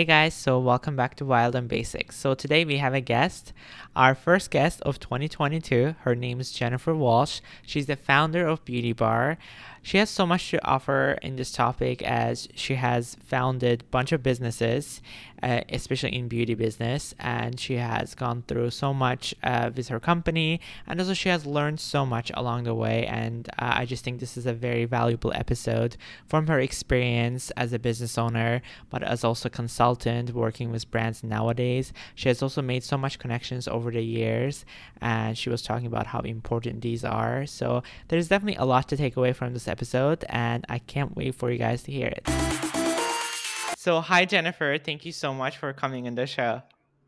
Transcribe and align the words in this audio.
Hey 0.00 0.06
guys, 0.06 0.32
so 0.32 0.58
welcome 0.58 0.96
back 0.96 1.14
to 1.16 1.26
Wild 1.26 1.54
and 1.54 1.68
Basics. 1.68 2.16
So 2.16 2.32
today 2.32 2.64
we 2.64 2.78
have 2.78 2.94
a 2.94 3.02
guest, 3.02 3.52
our 3.94 4.14
first 4.14 4.50
guest 4.50 4.80
of 4.80 4.98
2022. 4.98 5.94
Her 6.00 6.14
name 6.14 6.40
is 6.40 6.52
Jennifer 6.52 6.94
Walsh. 6.94 7.42
She's 7.66 7.84
the 7.84 7.96
founder 7.96 8.46
of 8.46 8.64
Beauty 8.64 8.94
Bar. 8.94 9.36
She 9.82 9.96
has 9.98 10.10
so 10.10 10.26
much 10.26 10.50
to 10.50 10.64
offer 10.64 11.18
in 11.22 11.36
this 11.36 11.52
topic 11.52 12.02
as 12.02 12.48
she 12.54 12.74
has 12.74 13.16
founded 13.24 13.80
a 13.80 13.84
bunch 13.84 14.12
of 14.12 14.22
businesses, 14.22 15.00
uh, 15.42 15.62
especially 15.70 16.14
in 16.14 16.28
beauty 16.28 16.54
business, 16.54 17.14
and 17.18 17.58
she 17.58 17.76
has 17.76 18.14
gone 18.14 18.44
through 18.46 18.70
so 18.70 18.92
much 18.92 19.34
uh, 19.42 19.70
with 19.74 19.88
her 19.88 19.98
company, 19.98 20.60
and 20.86 21.00
also 21.00 21.14
she 21.14 21.30
has 21.30 21.46
learned 21.46 21.80
so 21.80 22.04
much 22.04 22.30
along 22.34 22.64
the 22.64 22.74
way. 22.74 23.06
And 23.06 23.48
uh, 23.58 23.72
I 23.76 23.86
just 23.86 24.04
think 24.04 24.20
this 24.20 24.36
is 24.36 24.44
a 24.44 24.52
very 24.52 24.84
valuable 24.84 25.32
episode 25.34 25.96
from 26.26 26.46
her 26.48 26.60
experience 26.60 27.50
as 27.52 27.72
a 27.72 27.78
business 27.78 28.18
owner, 28.18 28.60
but 28.90 29.02
as 29.02 29.24
also 29.24 29.48
consultant 29.48 30.34
working 30.34 30.70
with 30.70 30.90
brands 30.90 31.24
nowadays. 31.24 31.92
She 32.14 32.28
has 32.28 32.42
also 32.42 32.60
made 32.60 32.84
so 32.84 32.98
much 32.98 33.18
connections 33.18 33.66
over 33.66 33.90
the 33.90 34.04
years, 34.04 34.66
and 35.00 35.38
she 35.38 35.48
was 35.48 35.62
talking 35.62 35.86
about 35.86 36.08
how 36.08 36.20
important 36.20 36.82
these 36.82 37.02
are. 37.02 37.46
So 37.46 37.82
there's 38.08 38.28
definitely 38.28 38.60
a 38.60 38.66
lot 38.66 38.88
to 38.90 38.96
take 38.96 39.16
away 39.16 39.32
from 39.32 39.54
this 39.54 39.69
episode, 39.70 40.24
and 40.28 40.64
I 40.68 40.78
can't 40.78 41.16
wait 41.16 41.34
for 41.34 41.50
you 41.50 41.58
guys 41.58 41.82
to 41.84 41.92
hear 41.92 42.08
it. 42.08 42.28
So, 43.76 44.00
hi, 44.00 44.26
Jennifer. 44.26 44.76
Thank 44.76 45.06
you 45.06 45.12
so 45.12 45.32
much 45.32 45.56
for 45.56 45.72
coming 45.72 46.04
in 46.04 46.14
the 46.14 46.26
show. 46.26 46.62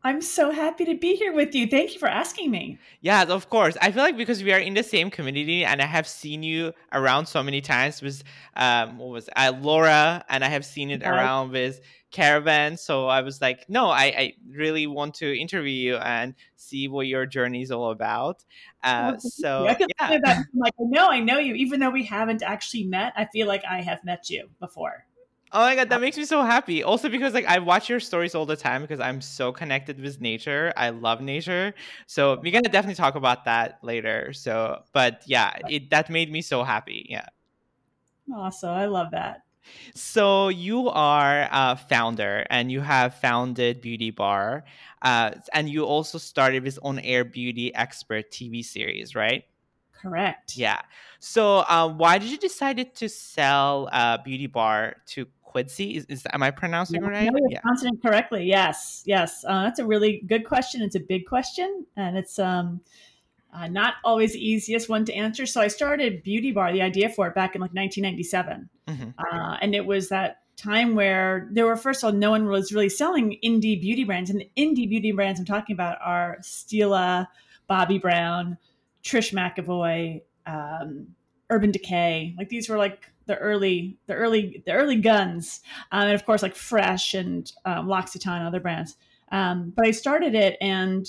I'm 0.05 0.21
so 0.21 0.51
happy 0.51 0.83
to 0.85 0.95
be 0.95 1.15
here 1.15 1.31
with 1.31 1.55
you. 1.55 1.65
Thank 1.65 1.93
you 1.93 1.99
for 1.99 2.09
asking 2.09 2.51
me. 2.51 2.77
Yes, 2.99 3.29
of 3.29 3.49
course. 3.49 3.77
I 3.81 3.91
feel 3.91 4.03
like 4.03 4.17
because 4.17 4.43
we 4.43 4.51
are 4.51 4.59
in 4.59 4.73
the 4.73 4.83
same 4.83 5.09
community 5.09 5.63
and 5.63 5.81
I 5.81 5.85
have 5.85 6.07
seen 6.07 6.43
you 6.43 6.73
around 6.91 7.27
so 7.27 7.41
many 7.41 7.61
times 7.61 8.01
with 8.01 8.21
um 8.57 8.97
what 8.97 9.09
was 9.09 9.29
uh, 9.37 9.53
Laura 9.61 10.25
and 10.27 10.43
I 10.43 10.49
have 10.49 10.65
seen 10.65 10.91
it 10.91 11.03
around 11.03 11.51
with 11.51 11.79
Caravan. 12.13 12.77
So 12.77 13.07
I 13.07 13.21
was 13.21 13.41
like, 13.41 13.67
no, 13.67 13.89
I, 13.89 14.03
I 14.03 14.33
really 14.47 14.87
want 14.87 15.15
to 15.15 15.37
interview 15.37 15.73
you 15.73 15.97
and 15.97 16.35
see 16.55 16.87
what 16.87 17.07
your 17.07 17.25
journey 17.25 17.61
is 17.63 17.71
all 17.71 17.91
about. 17.91 18.45
Uh, 18.81 19.17
so 19.17 19.67
I 19.67 19.75
yeah. 19.79 20.19
That, 20.23 20.45
like 20.55 20.73
I 20.79 20.83
know 20.83 21.09
I 21.09 21.19
know 21.19 21.39
you, 21.39 21.55
even 21.55 21.81
though 21.81 21.89
we 21.89 22.05
haven't 22.05 22.41
actually 22.41 22.85
met. 22.85 23.13
I 23.17 23.25
feel 23.25 23.47
like 23.47 23.63
I 23.69 23.81
have 23.81 24.03
met 24.05 24.29
you 24.29 24.49
before. 24.59 25.05
Oh 25.51 25.59
my 25.59 25.75
god, 25.75 25.89
that 25.89 26.01
makes 26.01 26.17
me 26.17 26.25
so 26.25 26.41
happy. 26.43 26.83
Also 26.83 27.09
because 27.09 27.33
like 27.33 27.45
I 27.45 27.59
watch 27.59 27.89
your 27.89 27.99
stories 27.99 28.33
all 28.33 28.45
the 28.45 28.55
time 28.55 28.81
because 28.81 28.99
I'm 28.99 29.21
so 29.21 29.51
connected 29.51 29.99
with 29.99 30.21
nature. 30.21 30.73
I 30.77 30.89
love 30.89 31.21
nature. 31.21 31.73
So 32.07 32.39
we're 32.41 32.51
gonna 32.51 32.69
definitely 32.69 32.95
talk 32.95 33.15
about 33.15 33.45
that 33.45 33.79
later. 33.83 34.33
So 34.33 34.83
but 34.93 35.23
yeah, 35.25 35.53
it 35.69 35.89
that 35.89 36.09
made 36.09 36.31
me 36.31 36.41
so 36.41 36.63
happy. 36.63 37.05
Yeah. 37.09 37.27
Awesome. 38.33 38.71
I 38.71 38.85
love 38.85 39.11
that. 39.11 39.42
So 39.93 40.49
you 40.49 40.89
are 40.89 41.47
a 41.51 41.75
founder 41.75 42.45
and 42.49 42.71
you 42.71 42.81
have 42.81 43.15
founded 43.15 43.81
Beauty 43.81 44.11
Bar. 44.11 44.63
Uh, 45.01 45.31
and 45.53 45.69
you 45.69 45.83
also 45.85 46.17
started 46.17 46.63
with 46.63 46.79
On 46.83 46.99
Air 46.99 47.25
Beauty 47.25 47.73
Expert 47.75 48.31
TV 48.31 48.63
series, 48.63 49.15
right? 49.15 49.43
Correct. 49.93 50.57
Yeah. 50.57 50.81
So 51.19 51.59
uh, 51.59 51.89
why 51.89 52.17
did 52.17 52.29
you 52.29 52.37
decide 52.37 52.95
to 52.95 53.09
sell 53.09 53.89
uh, 53.91 54.17
Beauty 54.17 54.47
Bar 54.47 54.97
to 55.07 55.27
Quidsi. 55.53 55.97
Is, 55.97 56.05
is 56.09 56.23
am 56.31 56.43
I 56.43 56.51
pronouncing 56.51 57.01
yeah, 57.01 57.07
right? 57.07 57.23
you're 57.31 57.51
yeah. 57.51 57.61
pronouncing 57.61 57.97
correctly. 57.97 58.45
Yes, 58.45 59.03
yes. 59.05 59.45
Uh, 59.47 59.63
that's 59.63 59.79
a 59.79 59.85
really 59.85 60.23
good 60.27 60.45
question. 60.45 60.81
It's 60.81 60.95
a 60.95 60.99
big 60.99 61.25
question, 61.25 61.85
and 61.95 62.17
it's 62.17 62.39
um, 62.39 62.81
uh, 63.53 63.67
not 63.67 63.95
always 64.03 64.33
the 64.33 64.45
easiest 64.45 64.89
one 64.89 65.05
to 65.05 65.13
answer. 65.13 65.45
So 65.45 65.61
I 65.61 65.67
started 65.67 66.23
Beauty 66.23 66.51
Bar, 66.51 66.73
the 66.73 66.81
idea 66.81 67.09
for 67.09 67.27
it, 67.27 67.35
back 67.35 67.55
in 67.55 67.61
like 67.61 67.73
1997, 67.73 68.69
mm-hmm. 68.87 69.09
uh, 69.17 69.57
and 69.61 69.75
it 69.75 69.85
was 69.85 70.09
that 70.09 70.39
time 70.55 70.95
where 70.95 71.49
there 71.51 71.65
were 71.65 71.75
first 71.75 72.03
of 72.03 72.07
all 72.07 72.13
no 72.13 72.29
one 72.29 72.47
was 72.47 72.71
really 72.71 72.89
selling 72.89 73.37
indie 73.43 73.79
beauty 73.79 74.03
brands, 74.03 74.29
and 74.29 74.41
the 74.41 74.49
indie 74.57 74.89
beauty 74.89 75.11
brands 75.11 75.39
I'm 75.39 75.45
talking 75.45 75.73
about 75.73 75.97
are 76.01 76.37
Stila, 76.41 77.27
Bobbi 77.69 78.01
Brown, 78.01 78.57
Trish 79.03 79.33
McEvoy. 79.33 80.21
Um, 80.45 81.07
Urban 81.53 81.71
Decay. 81.71 82.35
Like 82.37 82.49
these 82.49 82.67
were 82.67 82.77
like 82.77 83.11
the 83.25 83.37
early, 83.37 83.97
the 84.07 84.15
early, 84.15 84.63
the 84.65 84.73
early 84.73 84.97
guns, 84.97 85.61
um, 85.91 86.03
and 86.03 86.15
of 86.15 86.25
course 86.25 86.41
like 86.41 86.55
Fresh 86.55 87.13
and 87.13 87.51
um, 87.65 87.87
L'Occitane 87.87 88.45
other 88.45 88.59
brands. 88.59 88.97
Um, 89.31 89.71
but 89.75 89.87
I 89.87 89.91
started 89.91 90.35
it, 90.35 90.57
and 90.61 91.05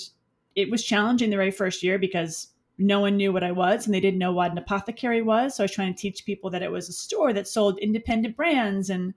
it 0.55 0.69
was 0.69 0.83
challenging 0.83 1.29
the 1.29 1.35
very 1.35 1.51
first 1.51 1.83
year 1.83 1.99
because 1.99 2.47
no 2.77 2.99
one 2.99 3.15
knew 3.15 3.31
what 3.31 3.43
I 3.43 3.51
was, 3.51 3.85
and 3.85 3.93
they 3.93 3.99
didn't 3.99 4.19
know 4.19 4.33
what 4.33 4.51
an 4.51 4.57
apothecary 4.57 5.21
was. 5.21 5.55
So 5.55 5.63
I 5.63 5.65
was 5.65 5.71
trying 5.71 5.93
to 5.93 5.99
teach 5.99 6.25
people 6.25 6.49
that 6.49 6.63
it 6.63 6.71
was 6.71 6.89
a 6.89 6.93
store 6.93 7.33
that 7.33 7.47
sold 7.47 7.79
independent 7.79 8.35
brands, 8.35 8.89
and 8.89 9.13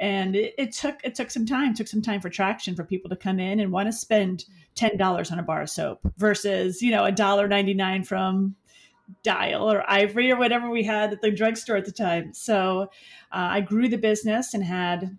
and 0.00 0.36
it, 0.36 0.54
it 0.58 0.72
took 0.72 0.96
it 1.04 1.14
took 1.14 1.30
some 1.30 1.46
time, 1.46 1.74
took 1.74 1.88
some 1.88 2.02
time 2.02 2.20
for 2.20 2.28
traction 2.28 2.74
for 2.74 2.84
people 2.84 3.08
to 3.10 3.16
come 3.16 3.40
in 3.40 3.60
and 3.60 3.72
want 3.72 3.88
to 3.88 3.92
spend 3.92 4.44
ten 4.74 4.96
dollars 4.96 5.30
on 5.30 5.38
a 5.38 5.42
bar 5.42 5.62
of 5.62 5.70
soap 5.70 6.00
versus 6.18 6.82
you 6.82 6.90
know 6.90 7.04
a 7.04 7.12
dollar 7.12 7.48
ninety 7.48 7.74
nine 7.74 8.04
from 8.04 8.54
dial 9.22 9.70
or 9.70 9.88
ivory 9.90 10.30
or 10.30 10.36
whatever 10.36 10.70
we 10.70 10.82
had 10.82 11.12
at 11.12 11.20
the 11.20 11.30
drugstore 11.30 11.76
at 11.76 11.84
the 11.84 11.92
time. 11.92 12.32
So 12.32 12.82
uh, 13.32 13.48
I 13.52 13.60
grew 13.60 13.88
the 13.88 13.98
business 13.98 14.54
and 14.54 14.64
had 14.64 15.18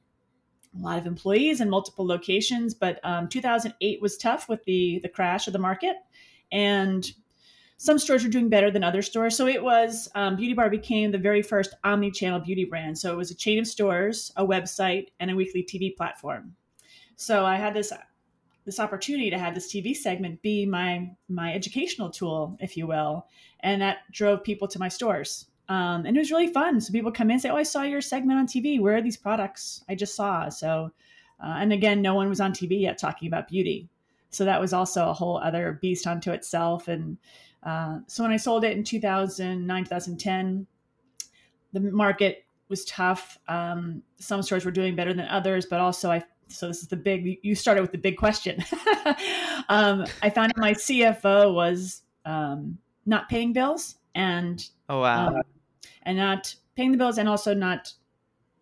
a 0.77 0.81
lot 0.81 0.97
of 0.97 1.05
employees 1.05 1.61
in 1.61 1.69
multiple 1.69 2.05
locations. 2.05 2.73
But 2.73 2.99
um, 3.03 3.27
2008 3.27 4.01
was 4.01 4.17
tough 4.17 4.49
with 4.49 4.63
the 4.65 4.99
the 4.99 5.09
crash 5.09 5.47
of 5.47 5.53
the 5.53 5.59
market, 5.59 5.97
and 6.51 7.11
some 7.77 7.99
stores 7.99 8.23
were 8.23 8.29
doing 8.29 8.49
better 8.49 8.71
than 8.71 8.83
other 8.83 9.01
stores. 9.01 9.35
So 9.35 9.47
it 9.47 9.61
was 9.61 10.07
um, 10.15 10.35
Beauty 10.35 10.53
Bar 10.53 10.69
became 10.69 11.11
the 11.11 11.17
very 11.17 11.41
first 11.41 11.73
omni-channel 11.83 12.39
beauty 12.39 12.65
brand. 12.65 12.97
So 12.97 13.11
it 13.11 13.17
was 13.17 13.31
a 13.31 13.35
chain 13.35 13.59
of 13.59 13.67
stores, 13.67 14.31
a 14.37 14.45
website, 14.45 15.07
and 15.19 15.29
a 15.29 15.35
weekly 15.35 15.63
TV 15.63 15.95
platform. 15.95 16.55
So 17.17 17.45
I 17.45 17.55
had 17.55 17.73
this 17.73 17.91
this 18.65 18.79
opportunity 18.79 19.29
to 19.29 19.37
have 19.37 19.53
this 19.53 19.71
TV 19.71 19.95
segment 19.95 20.41
be 20.41 20.65
my 20.65 21.09
my 21.29 21.53
educational 21.53 22.09
tool, 22.09 22.57
if 22.59 22.75
you 22.75 22.87
will, 22.87 23.27
and 23.61 23.81
that 23.81 23.99
drove 24.11 24.43
people 24.43 24.67
to 24.69 24.79
my 24.79 24.89
stores. 24.89 25.47
Um, 25.67 26.05
and 26.05 26.15
it 26.15 26.19
was 26.19 26.31
really 26.31 26.47
fun. 26.47 26.79
So 26.79 26.91
people 26.91 27.11
come 27.11 27.29
in 27.29 27.33
and 27.33 27.41
say, 27.41 27.49
"Oh, 27.49 27.55
I 27.55 27.63
saw 27.63 27.81
your 27.81 28.01
segment 28.01 28.39
on 28.39 28.47
TV. 28.47 28.79
Where 28.79 28.97
are 28.97 29.01
these 29.01 29.17
products 29.17 29.83
I 29.89 29.95
just 29.95 30.15
saw?" 30.15 30.49
So, 30.49 30.91
uh, 31.43 31.55
and 31.57 31.73
again, 31.73 32.01
no 32.01 32.13
one 32.13 32.29
was 32.29 32.39
on 32.39 32.53
TV 32.53 32.81
yet 32.81 32.97
talking 32.97 33.27
about 33.27 33.47
beauty, 33.47 33.89
so 34.29 34.45
that 34.45 34.61
was 34.61 34.73
also 34.73 35.09
a 35.09 35.13
whole 35.13 35.37
other 35.37 35.79
beast 35.81 36.05
unto 36.05 36.31
itself. 36.31 36.87
And 36.87 37.17
uh, 37.63 37.99
so 38.07 38.23
when 38.23 38.31
I 38.31 38.37
sold 38.37 38.63
it 38.63 38.77
in 38.77 38.83
2009, 38.83 39.83
2010, 39.85 40.67
the 41.73 41.79
market 41.79 42.45
was 42.69 42.85
tough. 42.85 43.37
Um, 43.47 44.03
some 44.17 44.43
stores 44.43 44.65
were 44.65 44.71
doing 44.71 44.95
better 44.95 45.13
than 45.13 45.27
others, 45.27 45.65
but 45.65 45.79
also 45.79 46.11
I 46.11 46.23
so 46.47 46.67
this 46.67 46.81
is 46.81 46.87
the 46.87 46.95
big 46.95 47.39
you 47.41 47.55
started 47.55 47.81
with 47.81 47.91
the 47.91 47.97
big 47.97 48.17
question 48.17 48.63
um, 49.69 50.05
i 50.21 50.29
found 50.29 50.53
my 50.57 50.73
cfo 50.73 51.53
was 51.53 52.03
um, 52.25 52.77
not 53.05 53.27
paying 53.29 53.53
bills 53.53 53.95
and 54.13 54.69
oh 54.89 55.01
wow 55.01 55.29
um, 55.29 55.41
and 56.03 56.17
not 56.17 56.55
paying 56.75 56.91
the 56.91 56.97
bills 56.97 57.17
and 57.17 57.29
also 57.29 57.53
not 57.53 57.93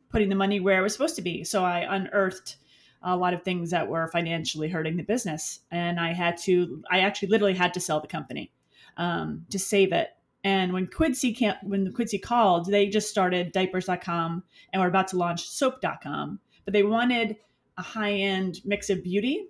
putting 0.09 0.29
the 0.29 0.35
money 0.35 0.59
where 0.59 0.79
it 0.79 0.84
was 0.84 0.94
supposed 0.94 1.16
to 1.16 1.22
be 1.22 1.44
so 1.44 1.63
i 1.63 1.79
unearthed 1.95 2.57
a 3.06 3.17
lot 3.17 3.34
of 3.34 3.44
things 3.44 3.72
that 3.72 3.88
were 3.88 4.07
financially 4.07 4.69
hurting 4.69 4.97
the 4.97 5.03
business 5.03 5.59
and 5.72 6.00
i 6.00 6.13
had 6.13 6.38
to 6.38 6.83
i 6.89 7.00
actually 7.00 7.28
literally 7.28 7.53
had 7.53 7.73
to 7.73 7.79
sell 7.79 8.00
the 8.00 8.07
company 8.07 8.51
um, 8.97 9.45
to 9.50 9.57
save 9.57 9.91
it 9.91 10.09
and 10.44 10.73
when 10.73 10.88
Quidsi 10.88 11.35
can't, 11.35 11.57
when 11.63 11.91
Quidsi 11.94 12.22
called, 12.22 12.66
they 12.69 12.88
just 12.88 13.09
started 13.09 13.51
diapers.com 13.53 14.44
and 14.72 14.81
were 14.81 14.88
about 14.88 15.07
to 15.09 15.17
launch 15.17 15.47
soap.com. 15.47 16.39
But 16.66 16.73
they 16.73 16.83
wanted 16.83 17.38
a 17.78 17.81
high 17.81 18.13
end 18.13 18.59
mix 18.66 18.89
of 18.89 19.03
beauty. 19.03 19.47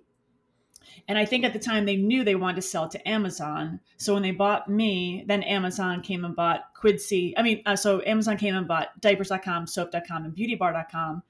And 1.08 1.18
I 1.18 1.24
think 1.24 1.44
at 1.44 1.52
the 1.52 1.58
time 1.58 1.84
they 1.84 1.96
knew 1.96 2.24
they 2.24 2.34
wanted 2.34 2.56
to 2.56 2.62
sell 2.62 2.88
to 2.88 3.08
Amazon. 3.08 3.80
So 3.96 4.14
when 4.14 4.22
they 4.22 4.30
bought 4.30 4.68
me, 4.68 5.24
then 5.26 5.42
Amazon 5.42 6.00
came 6.02 6.24
and 6.24 6.34
bought 6.34 6.74
Quidsi. 6.74 7.34
I 7.36 7.42
mean, 7.42 7.62
uh, 7.66 7.76
so 7.76 8.02
Amazon 8.06 8.36
came 8.36 8.54
and 8.54 8.68
bought 8.68 9.00
diapers.com, 9.00 9.66
soap.com, 9.66 10.24
and 10.24 10.34
beautybar.com. 10.34 11.22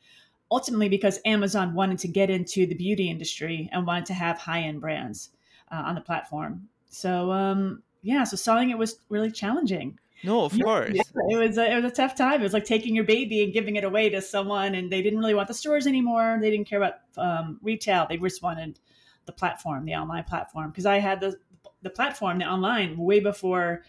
Ultimately, 0.51 0.89
because 0.89 1.21
Amazon 1.25 1.75
wanted 1.75 1.99
to 2.01 2.09
get 2.09 2.31
into 2.31 2.67
the 2.67 2.75
beauty 2.75 3.11
industry 3.11 3.69
and 3.73 3.87
wanted 3.87 4.07
to 4.07 4.15
have 4.15 4.39
high 4.39 4.61
end 4.61 4.81
brands 4.81 5.31
uh, 5.73 5.83
on 5.85 5.95
the 5.95 6.01
platform. 6.01 6.69
So, 6.91 7.33
um, 7.33 7.83
yeah, 8.03 8.25
so 8.25 8.37
selling 8.37 8.71
it 8.71 8.79
was 8.79 8.99
really 9.09 9.33
challenging. 9.33 9.99
No, 10.25 10.45
of 10.45 10.59
course. 10.59 10.91
Yeah, 10.95 11.03
it 11.29 11.37
was 11.37 11.59
a, 11.59 11.73
it 11.73 11.83
was 11.83 11.93
a 11.93 11.95
tough 11.95 12.15
time. 12.15 12.41
It 12.41 12.45
was 12.45 12.55
like 12.55 12.65
taking 12.65 12.95
your 12.95 13.05
baby 13.05 13.45
and 13.45 13.53
giving 13.53 13.77
it 13.77 13.85
away 13.85 14.09
to 14.09 14.23
someone, 14.23 14.75
and 14.75 14.91
they 14.91 15.03
didn't 15.03 15.19
really 15.19 15.35
want 15.35 15.49
the 15.49 15.55
stores 15.55 15.87
anymore. 15.87 16.39
They 16.41 16.51
didn't 16.51 16.67
care 16.67 16.83
about 16.83 16.95
um, 17.19 17.59
retail. 17.63 18.07
They 18.09 18.17
just 18.17 18.43
wanted 18.43 18.79
the 19.27 19.33
platform, 19.33 19.85
the 19.85 19.95
online 19.95 20.25
platform, 20.25 20.71
because 20.71 20.87
I 20.87 20.99
had 20.99 21.21
the 21.21 21.37
the 21.83 21.91
platform, 21.91 22.39
the 22.39 22.47
online, 22.47 22.97
way 22.97 23.21
before 23.21 23.83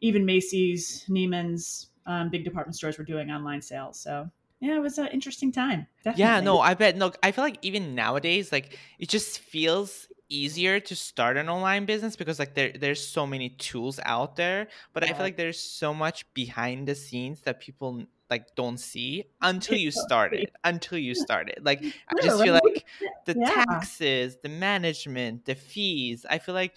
even 0.00 0.24
Macy's, 0.24 1.04
Neiman's, 1.08 1.88
um, 2.06 2.30
big 2.30 2.44
department 2.44 2.76
stores 2.76 2.98
were 2.98 3.04
doing 3.04 3.30
online 3.30 3.62
sales. 3.62 4.00
So 4.00 4.28
yeah, 4.60 4.76
it 4.76 4.80
was 4.80 4.98
an 4.98 5.08
interesting 5.08 5.52
time. 5.52 5.86
Definitely. 6.02 6.20
Yeah, 6.20 6.40
no, 6.40 6.58
I 6.58 6.74
bet. 6.74 6.96
No, 6.96 7.12
I 7.22 7.30
feel 7.30 7.44
like 7.44 7.58
even 7.62 7.94
nowadays, 7.94 8.50
like 8.50 8.78
it 8.98 9.08
just 9.08 9.38
feels 9.38 10.08
easier 10.28 10.78
to 10.78 10.94
start 10.94 11.36
an 11.36 11.48
online 11.48 11.86
business 11.86 12.16
because 12.16 12.38
like 12.38 12.54
there 12.54 12.72
there's 12.78 13.06
so 13.06 13.26
many 13.26 13.48
tools 13.48 13.98
out 14.04 14.36
there 14.36 14.68
but 14.92 15.02
yeah. 15.02 15.08
i 15.08 15.12
feel 15.14 15.22
like 15.22 15.38
there's 15.38 15.58
so 15.58 15.94
much 15.94 16.26
behind 16.34 16.86
the 16.86 16.94
scenes 16.94 17.40
that 17.40 17.60
people 17.60 18.04
like 18.30 18.54
don't 18.56 18.78
see 18.78 19.24
until 19.42 19.76
you 19.76 19.90
start 19.90 20.34
it 20.34 20.50
until 20.64 20.98
you 20.98 21.14
start 21.14 21.48
it. 21.48 21.62
Like 21.64 21.84
i 22.08 22.14
just 22.22 22.42
feel 22.42 22.54
like 22.54 22.84
the 23.24 23.34
Yeah. 23.34 23.50
taxes 23.68 24.38
the 24.42 24.48
management 24.48 25.44
the 25.44 25.54
fees 25.54 26.24
i 26.30 26.38
feel 26.38 26.54
like 26.54 26.76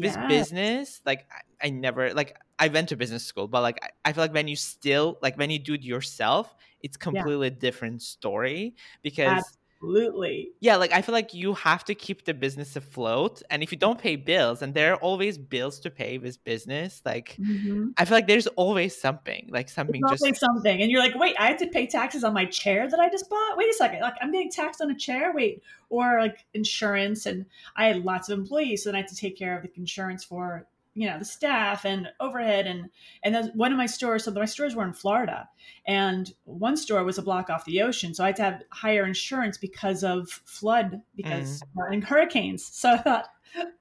this 0.00 0.16
Yes. 0.16 0.24
business 0.28 1.00
like 1.06 1.26
I, 1.60 1.66
I 1.66 1.70
never 1.70 2.12
like 2.14 2.36
i 2.58 2.68
went 2.68 2.88
to 2.90 2.96
business 2.96 3.24
school 3.24 3.48
but 3.48 3.62
like 3.62 3.78
I, 3.82 4.10
I 4.10 4.12
feel 4.12 4.24
like 4.24 4.34
when 4.34 4.48
you 4.48 4.56
still 4.56 5.18
like 5.22 5.36
when 5.36 5.50
you 5.50 5.58
do 5.58 5.74
it 5.74 5.82
yourself 5.82 6.54
it's 6.80 6.96
completely 6.96 7.50
different 7.50 8.02
story 8.02 8.76
because 9.02 9.58
Absolutely. 9.82 10.50
yeah 10.60 10.76
like 10.76 10.92
i 10.92 11.02
feel 11.02 11.12
like 11.12 11.34
you 11.34 11.52
have 11.54 11.84
to 11.84 11.94
keep 11.94 12.24
the 12.24 12.32
business 12.32 12.74
afloat 12.76 13.42
and 13.50 13.62
if 13.62 13.70
you 13.70 13.78
don't 13.78 13.98
pay 13.98 14.16
bills 14.16 14.62
and 14.62 14.72
there 14.74 14.92
are 14.94 14.96
always 14.96 15.36
bills 15.36 15.78
to 15.80 15.90
pay 15.90 16.16
with 16.18 16.42
business 16.44 17.02
like 17.04 17.36
Mhm. 17.40 17.92
i 17.98 18.04
feel 18.04 18.16
like 18.16 18.26
there's 18.26 18.46
always 18.48 18.98
something 18.98 19.48
like 19.50 19.68
something 19.68 20.00
just 20.08 20.24
something, 20.36 20.80
and 20.82 20.90
you're 20.90 21.00
like, 21.00 21.14
wait, 21.16 21.36
I 21.38 21.48
have 21.48 21.58
to 21.58 21.66
pay 21.68 21.86
taxes 21.86 22.24
on 22.24 22.32
my 22.32 22.44
chair 22.46 22.88
that 22.88 22.98
I 22.98 23.08
just 23.08 23.28
bought. 23.28 23.56
Wait 23.56 23.68
a 23.70 23.74
second, 23.74 24.00
like 24.00 24.14
I'm 24.20 24.32
getting 24.32 24.50
taxed 24.50 24.80
on 24.80 24.90
a 24.90 24.94
chair. 24.94 25.32
Wait, 25.34 25.62
or 25.90 26.18
like 26.20 26.44
insurance, 26.54 27.26
and 27.26 27.46
I 27.76 27.86
had 27.86 28.04
lots 28.04 28.28
of 28.28 28.38
employees, 28.38 28.82
so 28.84 28.88
then 28.90 28.96
I 28.96 28.98
had 29.00 29.08
to 29.08 29.16
take 29.16 29.36
care 29.36 29.56
of 29.56 29.62
the 29.62 29.70
insurance 29.76 30.24
for 30.24 30.66
you 30.94 31.08
know 31.08 31.18
the 31.18 31.24
staff 31.24 31.84
and 31.84 32.08
overhead, 32.20 32.66
and 32.66 32.90
and 33.22 33.34
then 33.34 33.50
one 33.54 33.72
of 33.72 33.78
my 33.78 33.86
stores. 33.86 34.24
So 34.24 34.30
my 34.30 34.44
stores 34.44 34.74
were 34.74 34.84
in 34.84 34.92
Florida, 34.92 35.48
and 35.86 36.32
one 36.44 36.76
store 36.76 37.04
was 37.04 37.18
a 37.18 37.22
block 37.22 37.50
off 37.50 37.64
the 37.64 37.82
ocean, 37.82 38.14
so 38.14 38.24
I 38.24 38.28
had 38.28 38.36
to 38.36 38.42
have 38.42 38.62
higher 38.70 39.04
insurance 39.04 39.58
because 39.58 40.04
of 40.04 40.28
flood, 40.28 41.00
because 41.16 41.62
mm. 41.76 41.92
and 41.92 42.04
hurricanes. 42.04 42.64
So 42.64 42.90
I 42.92 42.98
thought. 42.98 43.26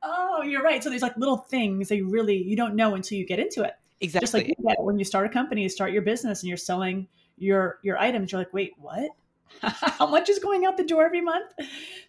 Oh, 0.03 0.43
you're 0.43 0.61
right. 0.61 0.83
So 0.83 0.91
there's 0.91 1.01
like 1.01 1.17
little 1.17 1.37
things 1.37 1.89
that 1.89 1.95
you 1.95 2.07
really 2.07 2.37
you 2.37 2.55
don't 2.55 2.75
know 2.75 2.93
until 2.93 3.17
you 3.17 3.25
get 3.25 3.39
into 3.39 3.63
it 3.63 3.73
exactly 4.03 4.23
just 4.23 4.33
like 4.33 4.47
you 4.47 4.55
when 4.79 4.99
you 4.99 5.05
start 5.05 5.25
a 5.25 5.29
company 5.29 5.63
you 5.63 5.69
start 5.69 5.91
your 5.91 6.01
business 6.01 6.41
and 6.41 6.49
you're 6.49 6.57
selling 6.57 7.07
your 7.37 7.79
your 7.83 7.97
items 7.97 8.31
you're 8.31 8.41
like 8.41 8.53
wait 8.53 8.73
what 8.77 9.09
how 9.61 10.07
much 10.07 10.29
is 10.29 10.39
going 10.39 10.65
out 10.65 10.77
the 10.77 10.83
door 10.83 11.05
every 11.05 11.21
month 11.21 11.51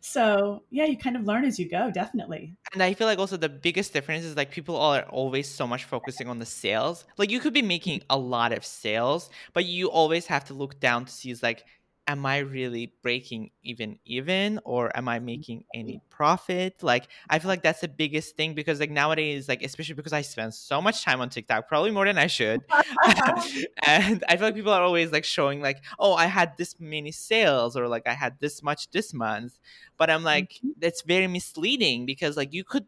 so 0.00 0.62
yeah 0.70 0.84
you 0.84 0.96
kind 0.96 1.16
of 1.16 1.24
learn 1.24 1.44
as 1.44 1.58
you 1.58 1.68
go 1.68 1.90
definitely 1.90 2.54
And 2.72 2.82
I 2.82 2.94
feel 2.94 3.06
like 3.06 3.18
also 3.18 3.36
the 3.36 3.48
biggest 3.48 3.92
difference 3.92 4.24
is 4.24 4.36
like 4.36 4.50
people 4.50 4.76
are 4.76 5.02
always 5.02 5.48
so 5.48 5.66
much 5.66 5.84
focusing 5.84 6.28
on 6.28 6.38
the 6.40 6.46
sales. 6.46 7.04
Like 7.16 7.30
you 7.30 7.38
could 7.40 7.52
be 7.54 7.62
making 7.62 8.02
a 8.10 8.18
lot 8.18 8.52
of 8.52 8.64
sales, 8.64 9.30
but 9.52 9.64
you 9.64 9.90
always 9.90 10.26
have 10.26 10.44
to 10.46 10.54
look 10.54 10.80
down 10.80 11.04
to 11.04 11.12
see 11.12 11.30
is 11.30 11.42
like, 11.42 11.64
am 12.06 12.26
I 12.26 12.38
really 12.38 12.92
breaking 13.02 13.50
even 13.62 13.98
even 14.04 14.60
or 14.64 14.94
am 14.96 15.08
I 15.08 15.16
mm-hmm. 15.16 15.26
making 15.26 15.64
any 15.74 16.00
profit? 16.10 16.82
Like 16.82 17.08
I 17.30 17.38
feel 17.38 17.48
like 17.48 17.62
that's 17.62 17.80
the 17.80 17.88
biggest 17.88 18.36
thing 18.36 18.54
because 18.54 18.80
like 18.80 18.90
nowadays, 18.90 19.48
like 19.48 19.62
especially 19.62 19.94
because 19.94 20.12
I 20.12 20.22
spend 20.22 20.54
so 20.54 20.82
much 20.82 21.04
time 21.04 21.20
on 21.20 21.30
TikTok, 21.30 21.68
probably 21.68 21.90
more 21.90 22.04
than 22.04 22.18
I 22.18 22.26
should. 22.26 22.60
and 23.86 24.24
I 24.28 24.36
feel 24.36 24.46
like 24.48 24.54
people 24.54 24.72
are 24.72 24.82
always 24.82 25.12
like 25.12 25.24
showing 25.24 25.60
like, 25.60 25.82
oh, 25.98 26.14
I 26.14 26.26
had 26.26 26.56
this 26.56 26.78
many 26.78 27.12
sales 27.12 27.76
or 27.76 27.88
like 27.88 28.06
I 28.06 28.14
had 28.14 28.38
this 28.40 28.62
much 28.62 28.90
this 28.90 29.14
month. 29.14 29.58
But 29.96 30.10
I'm 30.10 30.24
like, 30.24 30.54
mm-hmm. 30.54 30.70
that's 30.78 31.02
very 31.02 31.26
misleading 31.26 32.06
because 32.06 32.36
like 32.36 32.52
you 32.52 32.64
could 32.64 32.86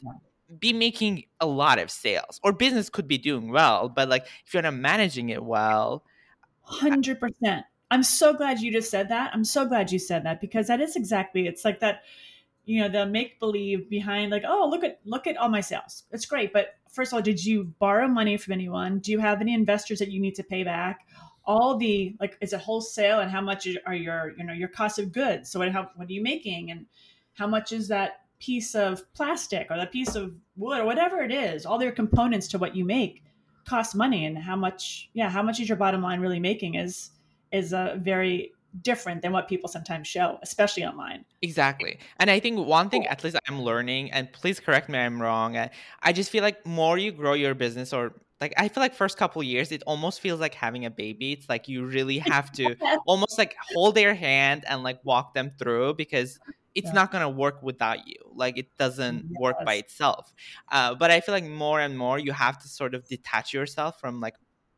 be 0.58 0.72
making 0.72 1.24
a 1.40 1.46
lot 1.46 1.78
of 1.78 1.90
sales 1.90 2.40
or 2.42 2.52
business 2.52 2.88
could 2.90 3.08
be 3.08 3.18
doing 3.18 3.50
well, 3.50 3.88
but 3.88 4.08
like 4.08 4.26
if 4.46 4.52
you're 4.54 4.62
not 4.62 4.74
managing 4.74 5.30
it 5.30 5.42
well, 5.42 6.04
100% 6.68 7.64
i'm 7.91 8.03
so 8.03 8.35
glad 8.35 8.61
you 8.61 8.73
just 8.73 8.91
said 8.91 9.09
that. 9.09 9.31
I'm 9.33 9.44
so 9.44 9.67
glad 9.67 9.93
you 9.93 9.99
said 9.99 10.25
that 10.25 10.41
because 10.41 10.67
that 10.69 10.81
is 10.81 10.97
exactly 10.97 11.47
it's 11.47 11.65
like 11.65 11.81
that 11.81 12.03
you 12.65 12.81
know 12.81 12.88
the 12.88 13.06
make 13.06 13.38
believe 13.38 13.88
behind 13.88 14.31
like 14.31 14.43
oh 14.47 14.69
look 14.71 14.85
at 14.85 15.00
look 15.05 15.27
at 15.27 15.37
all 15.37 15.49
my 15.49 15.61
sales. 15.61 16.05
It's 16.11 16.27
great 16.27 16.53
but 16.53 16.75
first 16.91 17.12
of 17.12 17.17
all 17.17 17.23
did 17.23 17.44
you 17.44 17.65
borrow 17.79 18.09
money 18.09 18.37
from 18.37 18.53
anyone? 18.53 18.99
Do 18.99 19.12
you 19.12 19.21
have 19.21 19.41
any 19.41 19.55
investors 19.55 20.00
that 20.00 20.11
you 20.11 20.21
need 20.21 20.35
to 20.35 20.43
pay 20.43 20.65
back? 20.65 21.06
All 21.44 21.77
the 21.77 22.17
like 22.21 22.37
is 22.41 22.53
it 22.53 22.61
wholesale 22.61 23.21
and 23.21 23.31
how 23.31 23.41
much 23.41 23.69
are 23.87 23.94
your 23.94 24.33
you 24.37 24.44
know 24.44 24.53
your 24.53 24.69
cost 24.69 24.99
of 24.99 25.12
goods? 25.12 25.50
So 25.50 25.61
what, 25.61 25.71
how, 25.71 25.91
what 25.94 26.09
are 26.09 26.12
you 26.12 26.23
making? 26.23 26.73
And 26.73 26.87
how 27.35 27.47
much 27.47 27.71
is 27.73 27.88
that 27.88 28.23
piece 28.41 28.75
of 28.75 29.00
plastic 29.15 29.69
or 29.71 29.77
that 29.77 29.93
piece 29.93 30.17
of 30.17 30.35
wood 30.56 30.81
or 30.81 30.85
whatever 30.85 31.23
it 31.23 31.33
is? 31.33 31.65
All 31.65 31.79
their 31.79 31.93
components 31.93 32.49
to 32.49 32.59
what 32.59 32.75
you 32.75 32.85
make 32.85 33.23
cost 33.65 33.94
money 33.94 34.27
and 34.27 34.38
how 34.38 34.55
much 34.55 35.11
yeah 35.12 35.29
how 35.29 35.43
much 35.43 35.59
is 35.61 35.69
your 35.69 35.77
bottom 35.77 36.00
line 36.00 36.21
really 36.21 36.38
making 36.38 36.77
is 36.77 37.11
is 37.52 37.72
a 37.72 37.98
very 38.02 38.52
different 38.82 39.22
than 39.22 39.32
what 39.32 39.48
people 39.48 39.69
sometimes 39.69 40.06
show 40.06 40.38
especially 40.43 40.84
online 40.84 41.25
Exactly. 41.43 41.98
And 42.19 42.31
I 42.31 42.40
think 42.40 42.66
one 42.66 42.88
thing 42.88 43.06
at 43.06 43.22
least 43.22 43.37
I'm 43.46 43.60
learning, 43.60 44.10
and 44.10 44.32
please 44.32 44.58
correct 44.58 44.88
me 44.88 44.98
if 44.98 45.02
I'm 45.04 45.20
wrong, 45.20 45.56
I, 45.56 45.70
I 46.02 46.12
just 46.12 46.31
feel 46.31 46.43
like 46.43 46.64
more 46.66 46.96
you 46.96 47.12
grow 47.12 47.34
your 47.34 47.54
business 47.54 47.93
or 47.93 48.14
like 48.40 48.54
I 48.56 48.69
feel 48.69 48.82
like 48.82 48.94
first 48.94 49.16
couple 49.19 49.43
years 49.43 49.70
it 49.72 49.82
almost 49.87 50.20
feels 50.20 50.40
like 50.40 50.54
having 50.54 50.87
a 50.87 50.90
baby. 50.90 51.32
It's 51.32 51.48
like 51.48 51.69
you 51.69 51.84
really 51.87 52.19
have 52.31 52.52
to 52.52 52.76
almost 53.06 53.37
like 53.38 53.54
hold 53.60 53.94
their 53.94 54.14
hand 54.14 54.64
and 54.66 54.82
like 54.82 54.99
walk 55.04 55.34
them 55.34 55.52
through 55.58 55.94
because 55.94 56.40
it's 56.75 56.92
Yeah. 56.92 56.92
not 56.92 57.10
gonna 57.12 57.31
work 57.31 57.62
without 57.62 58.06
you. 58.06 58.16
Like 58.34 58.56
it 58.58 58.75
doesn't 58.78 59.26
work 59.31 59.62
by 59.64 59.75
itself. 59.75 60.32
Uh, 60.72 60.94
but 60.94 61.10
I 61.10 61.20
feel 61.20 61.34
like 61.34 61.44
more 61.44 61.81
and 61.81 61.96
more 61.99 62.19
you 62.19 62.32
have 62.32 62.58
to 62.62 62.69
sort 62.69 62.94
of 62.94 63.06
detach 63.08 63.52
yourself 63.52 64.00
from 64.00 64.20
like 64.20 64.34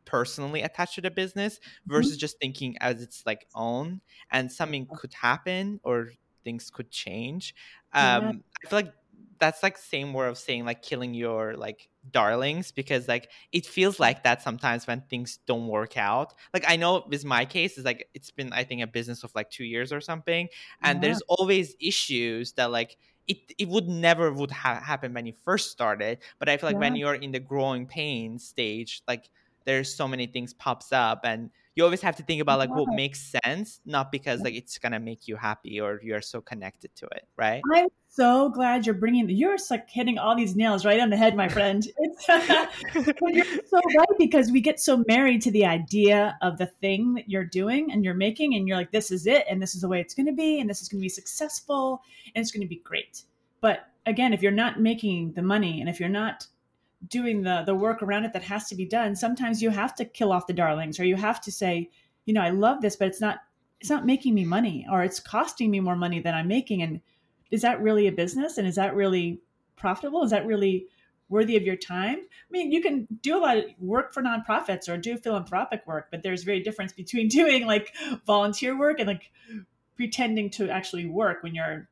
personally 0.08 0.62
attached 0.62 0.94
to 0.96 1.02
the 1.02 1.10
business 1.10 1.60
versus 1.86 2.16
just 2.16 2.40
thinking 2.40 2.76
as 2.80 3.02
its 3.02 3.22
like 3.26 3.46
own 3.54 4.00
and 4.32 4.50
something 4.50 4.88
could 4.96 5.12
happen 5.12 5.80
or 5.84 6.12
things 6.44 6.70
could 6.70 6.90
change. 6.90 7.54
Yeah. 8.00 8.30
um 8.30 8.42
i 8.64 8.68
feel 8.68 8.78
like 8.80 8.92
that's 9.38 9.62
like 9.62 9.76
same 9.78 10.12
word 10.12 10.28
of 10.28 10.38
saying 10.38 10.64
like 10.64 10.82
killing 10.82 11.14
your 11.14 11.54
like 11.56 11.88
darlings 12.10 12.72
because 12.72 13.06
like 13.06 13.30
it 13.52 13.66
feels 13.66 14.00
like 14.00 14.22
that 14.24 14.42
sometimes 14.42 14.86
when 14.86 15.00
things 15.10 15.38
don't 15.46 15.68
work 15.68 15.96
out. 15.96 16.34
Like 16.54 16.64
i 16.66 16.76
know 16.76 17.04
with 17.08 17.24
my 17.24 17.44
case 17.44 17.78
is 17.78 17.84
like 17.84 18.08
it's 18.14 18.30
been 18.30 18.52
i 18.52 18.64
think 18.64 18.82
a 18.82 18.86
business 18.86 19.22
of 19.24 19.30
like 19.34 19.50
two 19.50 19.64
years 19.64 19.92
or 19.92 20.00
something 20.00 20.48
and 20.82 21.00
Yeah. 21.02 21.02
there's 21.02 21.22
always 21.28 21.76
issues 21.80 22.52
that 22.54 22.70
like 22.70 22.96
it, 23.28 23.38
it 23.58 23.68
would 23.68 23.88
never 23.88 24.32
would 24.32 24.50
ha- 24.50 24.80
happen 24.80 25.12
when 25.12 25.26
you 25.26 25.34
first 25.44 25.70
started 25.70 26.18
but 26.38 26.48
i 26.48 26.56
feel 26.56 26.70
like 26.70 26.78
when 26.80 26.96
you're 26.96 27.14
in 27.14 27.30
the 27.32 27.40
growing 27.40 27.86
pain 27.86 28.38
stage 28.38 29.02
like 29.06 29.28
there's 29.68 29.94
so 29.94 30.08
many 30.08 30.26
things 30.26 30.54
pops 30.54 30.92
up 30.92 31.20
and 31.24 31.50
you 31.76 31.84
always 31.84 32.00
have 32.00 32.16
to 32.16 32.22
think 32.22 32.40
about 32.40 32.58
like 32.58 32.74
what 32.74 32.88
makes 32.94 33.34
sense 33.44 33.80
not 33.84 34.10
because 34.10 34.40
like 34.40 34.54
it's 34.54 34.78
gonna 34.78 34.98
make 34.98 35.28
you 35.28 35.36
happy 35.36 35.78
or 35.78 36.00
you're 36.02 36.22
so 36.22 36.40
connected 36.40 36.90
to 36.96 37.04
it 37.12 37.28
right? 37.36 37.60
I'm 37.74 37.88
so 38.08 38.48
glad 38.48 38.86
you're 38.86 38.94
bringing 38.94 39.28
you're 39.28 39.58
like 39.70 39.90
hitting 39.90 40.16
all 40.16 40.34
these 40.34 40.56
nails 40.56 40.86
right 40.86 40.98
on 40.98 41.10
the 41.10 41.18
head 41.18 41.36
my 41.36 41.48
friend. 41.48 41.86
It's 41.98 42.28
you're 43.20 43.44
so 43.66 43.80
right 43.94 44.18
because 44.18 44.50
we 44.50 44.62
get 44.62 44.80
so 44.80 45.04
married 45.06 45.42
to 45.42 45.50
the 45.50 45.66
idea 45.66 46.38
of 46.40 46.56
the 46.56 46.66
thing 46.66 47.12
that 47.14 47.28
you're 47.28 47.44
doing 47.44 47.92
and 47.92 48.02
you're 48.02 48.14
making 48.14 48.54
and 48.54 48.66
you're 48.66 48.78
like 48.78 48.90
this 48.90 49.10
is 49.10 49.26
it 49.26 49.44
and 49.50 49.60
this 49.60 49.74
is 49.74 49.82
the 49.82 49.88
way 49.88 50.00
it's 50.00 50.14
going 50.14 50.26
to 50.26 50.32
be 50.32 50.60
and 50.60 50.70
this 50.70 50.80
is 50.80 50.88
going 50.88 50.98
to 50.98 51.04
be 51.04 51.10
successful 51.10 52.00
and 52.34 52.40
it's 52.40 52.52
going 52.52 52.62
to 52.62 52.66
be 52.66 52.80
great. 52.84 53.22
But 53.60 53.86
again 54.06 54.32
if 54.32 54.40
you're 54.40 54.50
not 54.50 54.80
making 54.80 55.32
the 55.32 55.42
money 55.42 55.80
and 55.80 55.90
if 55.90 56.00
you're 56.00 56.08
not 56.08 56.46
doing 57.06 57.42
the 57.42 57.62
the 57.64 57.74
work 57.74 58.02
around 58.02 58.24
it 58.24 58.32
that 58.32 58.42
has 58.42 58.68
to 58.68 58.74
be 58.74 58.84
done 58.84 59.14
sometimes 59.14 59.62
you 59.62 59.70
have 59.70 59.94
to 59.94 60.04
kill 60.04 60.32
off 60.32 60.48
the 60.48 60.52
darlings 60.52 60.98
or 60.98 61.04
you 61.04 61.14
have 61.14 61.40
to 61.40 61.52
say 61.52 61.88
you 62.24 62.34
know 62.34 62.42
i 62.42 62.50
love 62.50 62.80
this 62.80 62.96
but 62.96 63.06
it's 63.06 63.20
not 63.20 63.38
it's 63.80 63.90
not 63.90 64.06
making 64.06 64.34
me 64.34 64.44
money 64.44 64.86
or 64.90 65.02
it's 65.02 65.20
costing 65.20 65.70
me 65.70 65.80
more 65.80 65.96
money 65.96 66.20
than 66.20 66.34
i'm 66.34 66.48
making. 66.48 66.82
And 66.82 67.00
is 67.50 67.62
that 67.62 67.80
really 67.80 68.06
a 68.06 68.12
business? 68.12 68.58
And 68.58 68.66
is 68.66 68.74
that 68.74 68.94
really 68.94 69.40
profitable? 69.76 70.22
Is 70.22 70.30
that 70.30 70.46
really 70.46 70.86
worthy 71.30 71.56
of 71.56 71.62
your 71.62 71.76
time? 71.76 72.18
I 72.18 72.50
mean 72.50 72.72
you 72.72 72.82
can 72.82 73.06
do 73.22 73.38
a 73.38 73.40
lot 73.40 73.56
of 73.58 73.64
work 73.78 74.12
for 74.12 74.22
nonprofits 74.22 74.88
or 74.88 74.96
do 74.96 75.16
philanthropic 75.16 75.86
work 75.86 76.08
but 76.10 76.22
there's 76.22 76.42
very 76.42 76.60
difference 76.60 76.92
between 76.92 77.28
doing 77.40 77.66
like 77.66 77.94
volunteer 78.26 78.78
work 78.78 78.98
and 78.98 79.08
like 79.08 79.30
pretending 79.96 80.48
to 80.50 80.70
actually 80.70 81.06
work 81.06 81.42
when 81.42 81.54
you're 81.54 81.88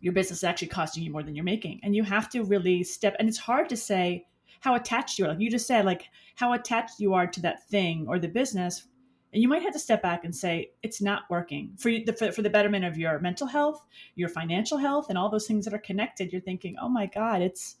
your 0.00 0.12
business 0.12 0.40
is 0.40 0.44
actually 0.44 0.68
costing 0.68 1.02
you 1.02 1.10
more 1.10 1.22
than 1.22 1.34
you're 1.34 1.44
making. 1.44 1.80
And 1.82 1.96
you 1.96 2.02
have 2.02 2.28
to 2.30 2.42
really 2.42 2.84
step 2.84 3.16
and 3.18 3.28
it's 3.28 3.38
hard 3.38 3.70
to 3.70 3.76
say 3.76 4.26
how 4.64 4.74
attached 4.74 5.18
you 5.18 5.26
are 5.26 5.28
like 5.28 5.40
you 5.40 5.50
just 5.50 5.66
said 5.66 5.84
like 5.84 6.08
how 6.36 6.54
attached 6.54 6.98
you 6.98 7.12
are 7.12 7.26
to 7.26 7.40
that 7.40 7.68
thing 7.68 8.06
or 8.08 8.18
the 8.18 8.28
business 8.40 8.88
and 9.32 9.42
you 9.42 9.48
might 9.48 9.62
have 9.62 9.72
to 9.74 9.78
step 9.78 10.00
back 10.00 10.24
and 10.24 10.34
say 10.34 10.70
it's 10.82 11.02
not 11.02 11.22
working 11.28 11.72
for 11.76 11.90
you 11.90 12.04
for, 12.18 12.32
for 12.32 12.42
the 12.42 12.48
betterment 12.48 12.84
of 12.84 12.96
your 12.96 13.18
mental 13.20 13.46
health 13.46 13.84
your 14.14 14.30
financial 14.30 14.78
health 14.78 15.06
and 15.10 15.18
all 15.18 15.28
those 15.28 15.46
things 15.46 15.64
that 15.66 15.74
are 15.74 15.84
connected 15.90 16.32
you're 16.32 16.40
thinking 16.40 16.76
oh 16.80 16.88
my 16.88 17.06
god 17.06 17.42
it's 17.42 17.76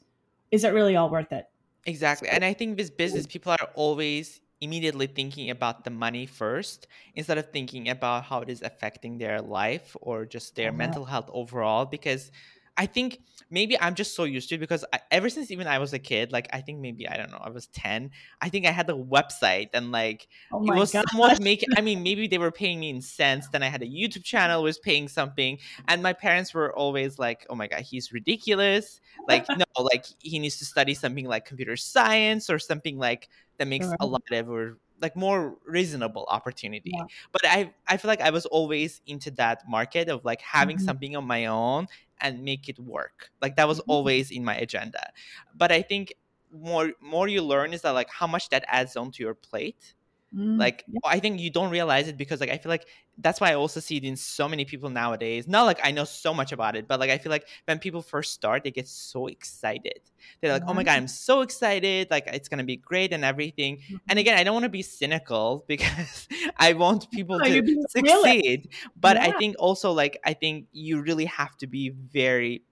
is 0.50 0.62
it 0.62 0.74
really 0.74 0.94
all 0.94 1.10
worth 1.10 1.32
it 1.32 1.46
Exactly. 1.86 2.28
And 2.28 2.44
I 2.44 2.52
think 2.54 2.78
with 2.78 2.96
business, 2.96 3.26
people 3.26 3.52
are 3.52 3.68
always 3.74 4.40
immediately 4.60 5.06
thinking 5.06 5.50
about 5.50 5.84
the 5.84 5.90
money 5.90 6.24
first 6.24 6.86
instead 7.14 7.36
of 7.36 7.50
thinking 7.52 7.90
about 7.90 8.24
how 8.24 8.40
it 8.40 8.48
is 8.48 8.62
affecting 8.62 9.18
their 9.18 9.42
life 9.42 9.94
or 10.00 10.24
just 10.24 10.56
their 10.56 10.68
Uh-huh. 10.68 10.78
mental 10.78 11.04
health 11.04 11.28
overall. 11.32 11.84
Because 11.84 12.30
I 12.76 12.86
think 12.86 13.20
maybe 13.50 13.78
I'm 13.80 13.94
just 13.94 14.16
so 14.16 14.24
used 14.24 14.48
to 14.48 14.56
it 14.56 14.58
because 14.58 14.84
I, 14.92 15.00
ever 15.10 15.28
since 15.28 15.50
even 15.50 15.66
I 15.66 15.78
was 15.78 15.92
a 15.92 15.98
kid, 15.98 16.32
like 16.32 16.48
I 16.52 16.60
think 16.60 16.80
maybe, 16.80 17.08
I 17.08 17.16
don't 17.16 17.30
know, 17.30 17.40
I 17.40 17.50
was 17.50 17.68
10, 17.68 18.10
I 18.40 18.48
think 18.48 18.66
I 18.66 18.70
had 18.70 18.90
a 18.90 18.94
website 18.94 19.68
and 19.72 19.92
like 19.92 20.28
oh 20.52 20.64
it 20.64 20.74
was 20.74 20.92
god 20.92 21.04
somewhat 21.10 21.40
making 21.40 21.68
i 21.76 21.80
mean 21.80 22.02
maybe 22.08 22.26
they 22.26 22.38
were 22.38 22.50
paying 22.50 22.80
me 22.80 22.90
in 22.90 23.00
cents 23.00 23.48
then 23.48 23.62
i 23.62 23.68
had 23.68 23.82
a 23.82 23.86
youtube 23.86 24.24
channel 24.24 24.62
was 24.62 24.78
paying 24.78 25.08
something 25.08 25.58
and 25.88 26.02
my 26.02 26.12
parents 26.12 26.52
were 26.54 26.74
always 26.76 27.18
like 27.18 27.46
oh 27.50 27.54
my 27.54 27.66
god 27.66 27.80
he's 27.80 28.12
ridiculous. 28.12 29.00
Like 29.28 29.46
no 29.56 29.64
like 29.78 30.04
he 30.18 30.38
needs 30.38 30.58
to 30.58 30.64
study 30.64 30.94
something 30.94 31.26
like 31.26 31.44
computer 31.44 31.76
science 31.76 32.50
or 32.50 32.58
something 32.58 32.98
like 32.98 33.28
that 33.58 33.68
makes 33.68 33.86
a 34.00 34.06
lot 34.06 34.22
of 34.32 34.50
or 34.50 34.78
like 35.04 35.16
more 35.16 35.58
reasonable 35.66 36.26
opportunity 36.30 36.96
Yeah. 36.96 37.06
but 37.32 37.42
i 37.46 37.72
i 37.88 37.96
feel 37.98 38.08
like 38.08 38.22
i 38.22 38.30
was 38.30 38.46
always 38.46 39.02
into 39.06 39.30
that 39.32 39.62
market 39.68 40.08
of 40.08 40.24
like 40.24 40.40
having 40.42 40.78
Mhm. 40.78 40.88
something 40.88 41.16
on 41.16 41.24
my 41.26 41.46
own 41.46 41.86
and 42.20 42.42
make 42.44 42.68
it 42.68 42.78
work 42.80 43.30
like 43.42 43.56
that 43.56 43.68
was 43.68 43.80
Mhm. 43.86 43.94
always 43.94 44.30
in 44.32 44.44
my 44.44 44.56
agenda 44.56 45.12
but 45.54 45.72
i 45.72 45.82
think 45.82 46.14
more 46.52 46.92
more 47.00 47.28
you 47.28 47.42
learn 47.42 47.72
is 47.74 47.82
that 47.82 47.92
like 47.92 48.10
how 48.10 48.26
much 48.26 48.48
that 48.50 48.64
adds 48.68 48.96
on 48.96 49.12
to 49.12 49.22
your 49.22 49.34
plate 49.34 49.94
Mm, 50.34 50.66
like 50.66 50.86
yeah. 50.86 51.00
i 51.04 51.18
think 51.20 51.40
you 51.40 51.50
don't 51.50 51.70
realize 51.70 52.08
it 52.08 52.16
because 52.16 52.40
like 52.40 52.50
i 52.50 52.58
feel 52.58 52.70
like 52.70 52.86
that's 53.18 53.40
why 53.40 53.50
i 53.50 53.54
also 53.54 53.80
see 53.80 53.96
it 53.96 54.04
in 54.04 54.16
so 54.16 54.48
many 54.48 54.64
people 54.64 54.90
nowadays. 54.90 55.46
Not 55.46 55.64
like 55.64 55.80
i 55.82 55.90
know 55.90 56.04
so 56.04 56.34
much 56.34 56.52
about 56.52 56.76
it 56.76 56.88
but 56.88 56.98
like 57.00 57.10
i 57.10 57.18
feel 57.18 57.30
like 57.30 57.46
when 57.66 57.78
people 57.78 58.02
first 58.02 58.32
start 58.32 58.64
they 58.64 58.70
get 58.70 58.88
so 58.88 59.26
excited. 59.28 60.00
They're 60.40 60.52
like 60.52 60.62
oh 60.66 60.74
my 60.74 60.82
god 60.84 60.96
i'm 60.96 61.08
so 61.08 61.42
excited 61.42 62.08
like 62.10 62.26
it's 62.28 62.48
gonna 62.48 62.64
be 62.64 62.76
great 62.76 63.12
and 63.12 63.24
everything. 63.24 63.78
And 64.08 64.18
Mhm. 64.18 64.20
again 64.20 64.38
i 64.38 64.44
don't 64.44 64.54
want 64.54 64.64
to 64.64 64.68
be 64.70 64.82
cynical 64.82 65.64
because 65.68 66.28
i 66.58 66.72
want 66.72 67.10
people 67.10 67.38
No, 67.40 67.46
to 67.46 67.86
succeed 67.90 68.68
but 69.00 69.16
i 69.18 69.32
think 69.32 69.56
also 69.58 69.92
like 69.92 70.18
i 70.24 70.32
think 70.32 70.66
you 70.72 71.00
really 71.02 71.26
have 71.26 71.56
to 71.58 71.66
be 71.66 71.90
very 71.90 72.62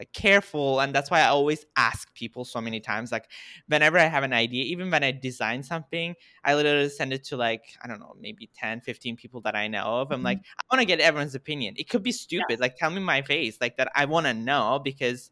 like 0.00 0.12
careful 0.12 0.80
and 0.80 0.94
that's 0.94 1.10
why 1.10 1.20
i 1.20 1.26
always 1.26 1.64
ask 1.76 2.12
people 2.14 2.44
so 2.44 2.60
many 2.60 2.80
times 2.80 3.12
like 3.12 3.30
whenever 3.68 3.98
i 3.98 4.04
have 4.06 4.24
an 4.24 4.32
idea 4.32 4.64
even 4.64 4.90
when 4.90 5.04
i 5.04 5.12
design 5.12 5.62
something 5.62 6.14
i 6.42 6.54
literally 6.54 6.88
send 6.88 7.12
it 7.12 7.22
to 7.22 7.36
like 7.36 7.76
i 7.84 7.86
don't 7.86 8.00
know 8.00 8.16
maybe 8.18 8.48
10 8.54 8.80
15 8.80 9.16
people 9.16 9.40
that 9.42 9.54
i 9.54 9.68
know 9.68 9.84
of 10.00 10.10
i'm 10.10 10.22
Mhm. 10.22 10.24
like 10.24 10.38
i 10.58 10.62
want 10.72 10.80
to 10.80 10.86
get 10.86 11.00
everyone's 11.00 11.34
opinion. 11.34 11.74
It 11.76 11.88
could 11.88 12.02
be 12.02 12.12
stupid 12.12 12.58
like 12.60 12.76
tell 12.76 12.90
me 12.90 13.00
my 13.00 13.22
face 13.22 13.58
like 13.60 13.76
that 13.76 13.92
i 13.94 14.06
want 14.06 14.26
to 14.26 14.34
know 14.34 14.80
because 14.82 15.30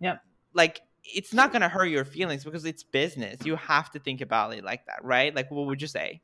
yeah 0.00 0.18
like 0.54 0.82
it's 1.04 1.32
not 1.32 1.52
gonna 1.52 1.68
hurt 1.68 1.86
your 1.86 2.04
feelings 2.04 2.44
because 2.44 2.64
it's 2.64 2.84
business. 2.84 3.44
You 3.44 3.56
have 3.56 3.90
to 3.90 3.98
think 3.98 4.20
about 4.20 4.54
it 4.54 4.62
like 4.62 4.86
that 4.86 5.04
right? 5.04 5.34
Like 5.34 5.50
what 5.50 5.66
would 5.66 5.82
you 5.82 5.88
say 5.88 6.22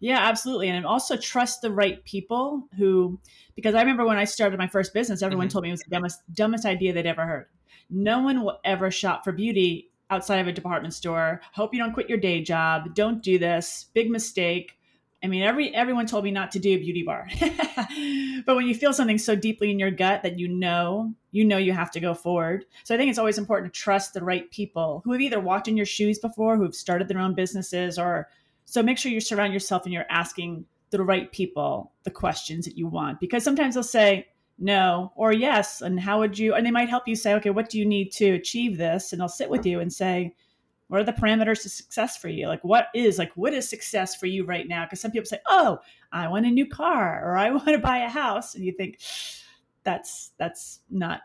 Yeah, 0.00 0.18
absolutely. 0.18 0.68
And 0.68 0.86
also 0.86 1.16
trust 1.16 1.60
the 1.60 1.70
right 1.70 2.02
people 2.04 2.68
who, 2.76 3.18
because 3.54 3.74
I 3.74 3.80
remember 3.80 4.06
when 4.06 4.18
I 4.18 4.24
started 4.24 4.58
my 4.58 4.66
first 4.68 4.94
business, 4.94 5.22
everyone 5.22 5.48
Mhm. 5.48 5.52
told 5.52 5.62
me 5.64 5.68
it 5.68 5.72
was 5.72 5.80
the 5.82 5.90
dumbest, 5.90 6.22
dumbest 6.34 6.64
idea 6.64 6.92
they'd 6.92 7.06
ever 7.06 7.26
heard. 7.26 7.46
No 7.90 8.20
one 8.20 8.42
will 8.42 8.58
ever 8.64 8.90
shop 8.90 9.24
for 9.24 9.32
beauty 9.32 9.90
outside 10.08 10.38
of 10.38 10.46
a 10.46 10.52
department 10.52 10.94
store. 10.94 11.40
Hope 11.52 11.74
you 11.74 11.80
don't 11.82 11.92
quit 11.92 12.08
your 12.08 12.18
day 12.18 12.42
job. 12.42 12.94
Don't 12.94 13.22
do 13.22 13.38
this. 13.38 13.86
Big 13.92 14.10
mistake. 14.10 14.78
I 15.24 15.28
mean, 15.28 15.42
every 15.42 15.72
everyone 15.74 16.06
told 16.06 16.24
me 16.24 16.32
not 16.32 16.50
to 16.52 16.58
do 16.58 16.70
a 16.74 16.78
beauty 16.78 17.02
bar. 17.04 17.28
but 18.46 18.56
when 18.56 18.66
you 18.66 18.74
feel 18.74 18.92
something 18.92 19.18
so 19.18 19.36
deeply 19.36 19.70
in 19.70 19.78
your 19.78 19.90
gut 19.90 20.22
that 20.22 20.38
you 20.38 20.48
know, 20.48 21.14
you 21.30 21.44
know 21.44 21.58
you 21.58 21.72
have 21.72 21.90
to 21.92 22.00
go 22.00 22.12
forward. 22.12 22.64
So 22.84 22.94
I 22.94 22.98
think 22.98 23.08
it's 23.10 23.18
always 23.18 23.38
important 23.38 23.72
to 23.72 23.80
trust 23.80 24.14
the 24.14 24.24
right 24.24 24.50
people 24.50 25.00
who 25.04 25.12
have 25.12 25.20
either 25.20 25.38
walked 25.40 25.68
in 25.68 25.76
your 25.76 25.86
shoes 25.86 26.18
before, 26.18 26.56
who 26.56 26.64
have 26.64 26.74
started 26.74 27.08
their 27.08 27.20
own 27.20 27.34
businesses, 27.34 27.98
or 27.98 28.28
so 28.64 28.82
make 28.82 28.98
sure 28.98 29.12
you 29.12 29.20
surround 29.20 29.52
yourself 29.52 29.84
and 29.84 29.92
you're 29.92 30.06
asking 30.10 30.64
the 30.90 31.02
right 31.02 31.32
people 31.32 31.92
the 32.04 32.10
questions 32.10 32.64
that 32.64 32.76
you 32.76 32.86
want. 32.86 33.18
Because 33.20 33.42
sometimes 33.42 33.74
they'll 33.74 33.82
say 33.82 34.28
no 34.58 35.12
or 35.16 35.32
yes 35.32 35.80
and 35.80 35.98
how 35.98 36.20
would 36.20 36.38
you 36.38 36.54
and 36.54 36.64
they 36.64 36.70
might 36.70 36.88
help 36.88 37.08
you 37.08 37.16
say 37.16 37.34
okay 37.34 37.50
what 37.50 37.68
do 37.68 37.78
you 37.78 37.86
need 37.86 38.12
to 38.12 38.30
achieve 38.32 38.76
this? 38.78 39.12
And 39.12 39.20
they'll 39.20 39.28
sit 39.28 39.50
with 39.50 39.66
you 39.66 39.80
and 39.80 39.92
say 39.92 40.34
what 40.88 41.00
are 41.00 41.04
the 41.04 41.12
parameters 41.12 41.62
to 41.62 41.70
success 41.70 42.18
for 42.18 42.28
you? 42.28 42.46
Like 42.46 42.62
what 42.62 42.88
is 42.94 43.18
like 43.18 43.32
what 43.34 43.54
is 43.54 43.68
success 43.68 44.14
for 44.14 44.26
you 44.26 44.44
right 44.44 44.68
now? 44.68 44.84
Because 44.84 45.00
some 45.00 45.10
people 45.10 45.26
say 45.26 45.40
oh 45.48 45.78
i 46.12 46.28
want 46.28 46.46
a 46.46 46.50
new 46.50 46.66
car 46.66 47.22
or 47.24 47.36
i 47.36 47.50
want 47.50 47.66
to 47.66 47.78
buy 47.78 47.98
a 47.98 48.08
house. 48.08 48.54
And 48.54 48.64
you 48.64 48.72
think 48.72 49.00
that's 49.84 50.32
that's 50.38 50.80
not 50.90 51.22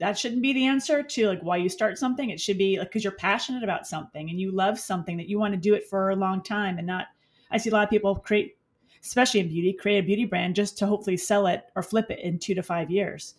that 0.00 0.18
shouldn't 0.18 0.40
be 0.40 0.54
the 0.54 0.66
answer 0.66 1.02
to 1.02 1.28
like 1.28 1.42
why 1.42 1.58
you 1.58 1.68
start 1.68 1.98
something. 1.98 2.30
It 2.30 2.40
should 2.40 2.56
be 2.58 2.78
like 2.78 2.88
because 2.88 3.04
you're 3.04 3.12
passionate 3.12 3.62
about 3.62 3.86
something 3.86 4.30
and 4.30 4.40
you 4.40 4.50
love 4.50 4.78
something 4.78 5.18
that 5.18 5.28
you 5.28 5.38
want 5.38 5.52
to 5.52 5.60
do 5.60 5.74
it 5.74 5.86
for 5.86 6.08
a 6.08 6.16
long 6.16 6.42
time 6.42 6.78
and 6.78 6.86
not 6.86 7.08
i 7.50 7.58
see 7.58 7.70
a 7.70 7.72
lot 7.72 7.84
of 7.84 7.90
people 7.90 8.16
create 8.16 8.56
especially 9.02 9.40
in 9.40 9.48
beauty 9.48 9.72
create 9.72 9.98
a 9.98 10.06
beauty 10.06 10.24
brand 10.24 10.54
just 10.56 10.78
to 10.78 10.86
hopefully 10.86 11.18
sell 11.18 11.46
it 11.46 11.64
or 11.76 11.82
flip 11.82 12.10
it 12.10 12.18
in 12.20 12.38
two 12.38 12.54
to 12.54 12.62
five 12.62 12.90
years. 12.90 13.34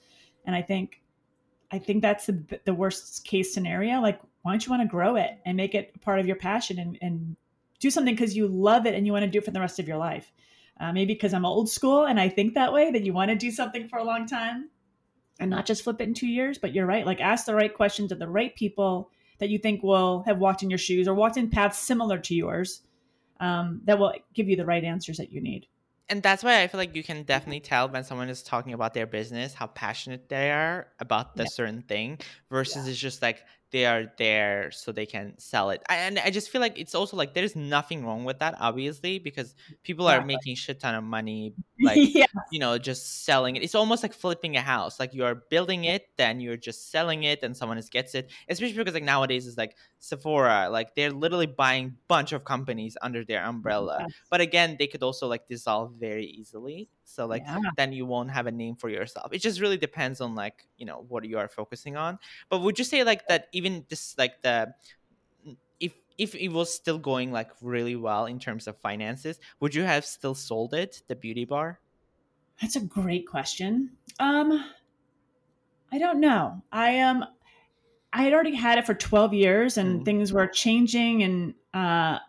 And 0.46 0.56
i 0.56 0.62
think 0.62 1.02
i 1.72 1.80
think 1.80 2.02
that's 2.02 2.28
the, 2.28 2.60
the 2.66 2.74
worst 2.74 3.26
case 3.26 3.54
scenario. 3.54 4.00
Like 4.00 4.22
why 4.44 4.52
don't 4.52 4.66
you 4.66 4.70
want 4.70 4.84
to 4.84 4.88
grow 4.88 5.16
it 5.16 5.32
and 5.46 5.58
make 5.58 5.74
it 5.74 6.00
part 6.02 6.20
of 6.20 6.28
your 6.28 6.36
passion 6.36 6.80
and, 6.80 6.98
and 7.02 7.36
do 7.80 7.90
something 7.90 8.14
because 8.14 8.36
you 8.36 8.48
love 8.48 8.86
it 8.86 8.94
and 8.94 9.08
you 9.08 9.14
want 9.14 9.24
to 9.24 9.30
do 9.30 9.40
it 9.40 9.46
for 9.46 9.52
the 9.52 9.60
rest 9.60 9.80
of 9.80 9.88
your 9.88 9.98
life. 9.98 10.32
Uh, 10.80 10.92
maybe 10.92 11.14
because 11.14 11.34
i'm 11.34 11.46
old 11.46 11.70
school 11.70 12.06
and 12.06 12.20
i 12.20 12.28
think 12.28 12.54
that 12.54 12.74
way 12.74 12.92
that 12.92 13.04
you 13.04 13.14
want 13.14 13.30
to 13.30 13.36
do 13.36 13.52
something 13.52 13.88
for 13.88 14.00
a 14.00 14.04
long 14.04 14.26
time 14.26 14.70
and 15.42 15.50
not 15.50 15.66
just 15.66 15.84
flip 15.84 16.00
it 16.00 16.08
in 16.08 16.14
two 16.14 16.28
years. 16.28 16.58
But 16.58 16.74
you're 16.74 16.86
right. 16.86 17.06
Like 17.06 17.20
ask 17.20 17.46
the 17.46 17.56
right 17.56 17.74
questions 17.74 18.12
of 18.12 18.20
the 18.20 18.28
right 18.30 18.56
people 18.56 19.10
that 19.40 19.50
you 19.50 19.58
think 19.58 19.84
will 19.84 20.22
have 20.28 20.38
walked 20.38 20.64
in 20.64 20.70
your 20.70 20.78
shoes 20.80 21.08
or 21.08 21.14
walked 21.16 21.36
in 21.38 21.50
paths 21.50 21.80
similar 21.80 22.20
to 22.20 22.36
yours 22.36 22.82
um, 23.40 23.82
that 23.86 23.98
will 23.98 24.14
give 24.34 24.48
you 24.48 24.56
the 24.56 24.66
right 24.66 24.84
answers 24.84 25.18
that 25.18 25.32
you 25.34 25.42
need. 25.42 25.66
and 26.10 26.22
that's 26.22 26.44
why 26.44 26.62
I 26.62 26.68
feel 26.68 26.78
like 26.78 26.96
you 26.96 27.04
can 27.04 27.24
definitely 27.24 27.62
tell 27.62 27.88
when 27.90 28.04
someone 28.04 28.30
is 28.30 28.44
talking 28.44 28.74
about 28.74 28.94
their 28.94 29.08
business 29.08 29.54
how 29.54 29.68
passionate 29.68 30.28
they 30.30 30.52
are 30.52 30.88
about 31.00 31.36
the 31.36 31.44
Yeah. 31.44 31.54
certain 31.54 31.82
thing 31.82 32.20
versus 32.50 32.88
it's 32.88 33.00
just 33.00 33.22
like 33.22 33.40
they 33.72 33.86
are 33.86 34.12
there 34.18 34.70
so 34.72 34.92
they 34.92 35.06
can 35.06 35.38
sell 35.40 35.70
it. 35.70 35.82
And 35.90 36.20
I 36.20 36.30
just 36.30 36.50
feel 36.50 36.62
like 36.62 36.78
it's 36.78 36.94
also 36.96 37.16
like 37.18 37.34
there's 37.34 37.56
nothing 37.56 38.06
wrong 38.06 38.26
with 38.26 38.40
that, 38.40 38.56
obviously, 38.60 39.18
because 39.20 39.56
people 39.84 40.08
are 40.08 40.16
Exactly. 40.18 40.36
making 40.36 40.56
shit 40.56 40.80
ton 40.80 40.96
of 40.96 41.04
money, 41.04 41.54
like 41.82 41.98
yeah. 42.14 42.26
you 42.52 42.60
know, 42.60 42.78
just 42.78 43.24
selling 43.26 43.56
it. 43.56 43.64
It's 43.64 43.76
almost 43.76 44.04
like 44.04 44.14
flipping 44.14 44.58
a 44.58 44.62
house. 44.62 45.00
Like 45.00 45.14
you're 45.14 45.36
building 45.50 45.86
it, 45.86 46.08
then 46.18 46.40
you're 46.40 46.58
just 46.58 46.92
selling 46.92 47.24
it, 47.24 47.44
and 47.44 47.56
someone 47.56 47.78
else 47.78 47.90
gets 47.90 48.14
it. 48.16 48.30
Especially 48.50 48.78
because 48.78 48.94
like 48.94 49.04
nowadays 49.04 49.48
it's 49.48 49.58
like 49.58 49.76
Sephora, 50.00 50.68
like 50.70 50.96
they're 50.96 51.12
literally 51.12 51.46
buying 51.48 51.96
bunch 52.08 52.34
of 52.34 52.44
companies 52.44 52.98
under 53.02 53.24
their 53.24 53.44
umbrella 53.46 53.98
Yes. 54.02 54.12
but 54.30 54.42
again 54.42 54.76
they 54.80 54.88
could 54.88 55.04
also 55.04 55.28
like 55.28 55.48
dissolve 55.48 55.94
very 56.00 56.26
easily 56.26 56.90
so 57.04 57.26
like 57.26 57.46
Yeah. 57.46 57.72
then 57.78 57.92
you 57.94 58.06
won't 58.06 58.32
have 58.32 58.48
a 58.48 58.52
name 58.52 58.76
for 58.76 58.90
yourself 58.90 59.32
it 59.34 59.40
just 59.40 59.60
really 59.60 59.78
depends 59.78 60.22
on 60.22 60.36
like 60.36 60.68
you 60.78 60.86
know 60.86 61.02
what 61.08 61.26
you 61.26 61.38
are 61.38 61.48
focusing 61.48 61.96
on 61.98 62.18
but 62.50 62.60
would 62.60 62.78
you 62.80 62.86
say 62.86 63.04
like 63.04 63.28
that 63.28 63.48
even 63.54 63.86
this 63.90 64.18
like 64.18 64.42
the 64.44 64.74
if 65.80 65.94
if 66.18 66.36
it 66.36 66.50
was 66.50 66.74
still 66.74 67.00
going 67.00 67.32
like 67.32 67.52
really 67.62 67.96
well 67.96 68.26
in 68.26 68.40
terms 68.40 68.68
of 68.68 68.80
finances 68.80 69.40
would 69.60 69.74
you 69.76 69.84
have 69.84 70.06
still 70.06 70.36
sold 70.36 70.74
it 70.74 71.02
the 71.08 71.16
beauty 71.16 71.46
bar 71.46 71.82
That's 72.62 72.76
a 72.78 72.82
great 72.86 73.28
question. 73.28 73.98
Um, 74.20 74.64
I 75.92 75.98
don't 75.98 76.20
know. 76.20 76.62
I 76.72 77.00
um, 77.00 77.26
I 78.14 78.24
had 78.24 78.34
already 78.34 78.56
had 78.56 78.78
it 78.80 78.86
for 78.86 78.94
12 78.96 79.34
years, 79.34 79.78
and 79.78 80.04
Mhm. 80.04 80.06
things 80.06 80.34
were 80.34 80.48
changing, 80.48 81.24
and 81.24 81.56
uh, 81.74 82.20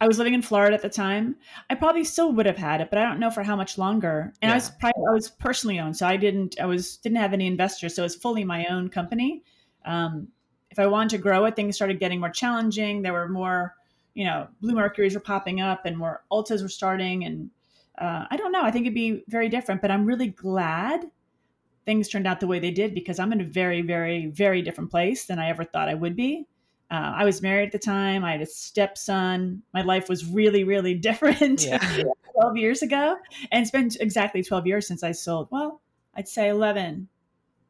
I 0.00 0.08
was 0.08 0.18
living 0.18 0.34
in 0.34 0.42
Florida 0.42 0.74
at 0.74 0.82
the 0.82 0.88
time. 0.88 1.36
I 1.70 1.74
probably 1.74 2.04
still 2.04 2.32
would 2.32 2.46
have 2.46 2.56
had 2.56 2.80
it, 2.80 2.90
but 2.90 2.98
I 2.98 3.04
don't 3.04 3.20
know 3.20 3.30
for 3.30 3.42
how 3.42 3.56
much 3.56 3.78
longer. 3.78 4.32
And 4.42 4.50
I 4.50 4.56
was 4.56 4.70
private, 4.80 5.02
I 5.08 5.14
was 5.14 5.30
personally 5.30 5.78
owned, 5.78 5.96
so 5.96 6.06
I 6.06 6.16
didn't 6.16 6.56
I 6.60 6.66
was 6.66 6.96
didn't 6.98 7.18
have 7.18 7.32
any 7.32 7.46
investors, 7.46 7.94
so 7.94 8.02
it 8.02 8.06
was 8.06 8.16
fully 8.16 8.44
my 8.44 8.66
own 8.66 8.88
company. 8.88 9.42
Um, 9.84 10.28
if 10.70 10.78
I 10.78 10.86
wanted 10.86 11.10
to 11.10 11.18
grow 11.18 11.44
it, 11.44 11.54
things 11.54 11.76
started 11.76 12.00
getting 12.00 12.20
more 12.20 12.30
challenging. 12.30 13.02
There 13.02 13.12
were 13.12 13.28
more, 13.28 13.76
you 14.14 14.24
know, 14.24 14.48
blue 14.60 14.74
mercuries 14.74 15.14
were 15.14 15.20
popping 15.20 15.60
up, 15.60 15.86
and 15.86 15.96
more 15.96 16.24
Ultas 16.32 16.62
were 16.62 16.68
starting, 16.68 17.24
and 17.24 17.50
uh, 17.98 18.26
I 18.28 18.36
don't 18.36 18.52
know. 18.52 18.62
I 18.62 18.72
think 18.72 18.86
it'd 18.86 18.94
be 18.94 19.22
very 19.28 19.48
different, 19.48 19.80
but 19.80 19.90
I'm 19.90 20.04
really 20.04 20.28
glad 20.28 21.04
things 21.84 22.08
turned 22.08 22.26
out 22.26 22.40
the 22.40 22.46
way 22.46 22.58
they 22.58 22.70
did 22.70 22.94
because 22.94 23.18
I'm 23.18 23.32
in 23.32 23.40
a 23.40 23.44
very, 23.44 23.82
very, 23.82 24.26
very 24.26 24.62
different 24.62 24.90
place 24.90 25.26
than 25.26 25.38
I 25.38 25.50
ever 25.50 25.64
thought 25.64 25.88
I 25.88 25.94
would 25.94 26.16
be. 26.16 26.46
Uh, 26.94 27.12
I 27.16 27.24
was 27.24 27.42
married 27.42 27.66
at 27.66 27.72
the 27.72 27.78
time. 27.78 28.24
I 28.24 28.32
had 28.32 28.40
a 28.40 28.46
stepson. 28.46 29.62
My 29.72 29.82
life 29.82 30.08
was 30.08 30.24
really, 30.24 30.62
really 30.62 30.94
different 31.08 31.64
Yeah. 31.64 31.78
12 32.34 32.56
years 32.56 32.82
ago. 32.82 33.16
And 33.50 33.62
it's 33.62 33.70
been 33.70 33.90
exactly 34.00 34.42
12 34.42 34.66
years 34.66 34.86
since 34.86 35.02
I 35.02 35.12
sold, 35.12 35.48
well, 35.50 35.80
I'd 36.14 36.28
say 36.28 36.48
11, 36.48 37.08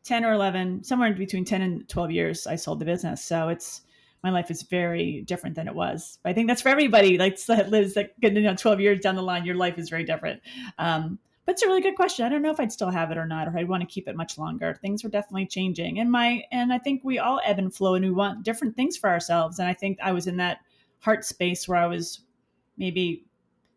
10 0.05 0.25
or 0.25 0.33
11, 0.33 0.85
somewhere 0.85 1.09
in 1.09 1.17
between 1.17 1.45
10 1.45 1.63
and 1.63 1.89
12 1.89 2.11
years, 2.11 2.47
I 2.47 2.57
sold 2.57 2.81
the 2.81 2.85
business. 2.85 3.23
So 3.23 3.49
it's, 3.49 3.83
my 4.23 4.31
life 4.31 4.51
is 4.51 4.63
very 4.63 5.23
different 5.23 5.57
than 5.57 5.69
it 5.69 5.75
was. 5.75 6.19
I 6.25 6.33
think 6.33 6.49
that's 6.49 6.63
for 6.63 6.71
everybody. 6.71 7.19
Like 7.19 7.43
that 7.45 7.71
lives 7.71 7.95
like 7.97 8.15
you 8.23 8.31
know, 8.31 8.55
12 8.55 8.81
years 8.81 9.01
down 9.01 9.17
the 9.17 9.23
line, 9.23 9.45
your 9.45 9.55
life 9.55 9.79
is 9.79 9.91
very 9.91 10.05
different. 10.05 10.41
Um, 10.79 11.19
but 11.45 11.53
it's 11.53 11.63
a 11.63 11.67
really 11.67 11.83
good 11.83 11.97
question. 11.97 12.25
I 12.25 12.29
don't 12.29 12.43
know 12.43 12.51
if 12.51 12.61
I'd 12.61 12.73
still 12.73 12.91
have 12.91 13.11
it 13.11 13.19
or 13.19 13.27
not, 13.27 13.49
or 13.49 13.57
I'd 13.57 13.69
want 13.69 13.83
to 13.83 13.87
keep 13.87 14.09
it 14.09 14.17
much 14.17 14.39
longer. 14.39 14.79
Things 14.81 15.05
were 15.05 15.11
definitely 15.11 15.47
changing, 15.47 16.01
and 16.01 16.11
my 16.11 16.45
and 16.51 16.73
I 16.73 16.79
think 16.79 17.03
we 17.05 17.19
all 17.19 17.41
ebb 17.45 17.59
and 17.59 17.75
flow, 17.75 17.95
and 17.95 18.05
we 18.05 18.11
want 18.11 18.45
different 18.45 18.77
things 18.77 18.97
for 18.97 19.11
ourselves. 19.11 19.59
And 19.59 19.69
I 19.69 19.75
think 19.75 19.99
I 20.03 20.13
was 20.13 20.27
in 20.27 20.39
that 20.39 20.59
heart 21.01 21.25
space 21.25 21.69
where 21.69 21.79
I 21.79 21.87
was 21.87 22.21
maybe 22.77 23.25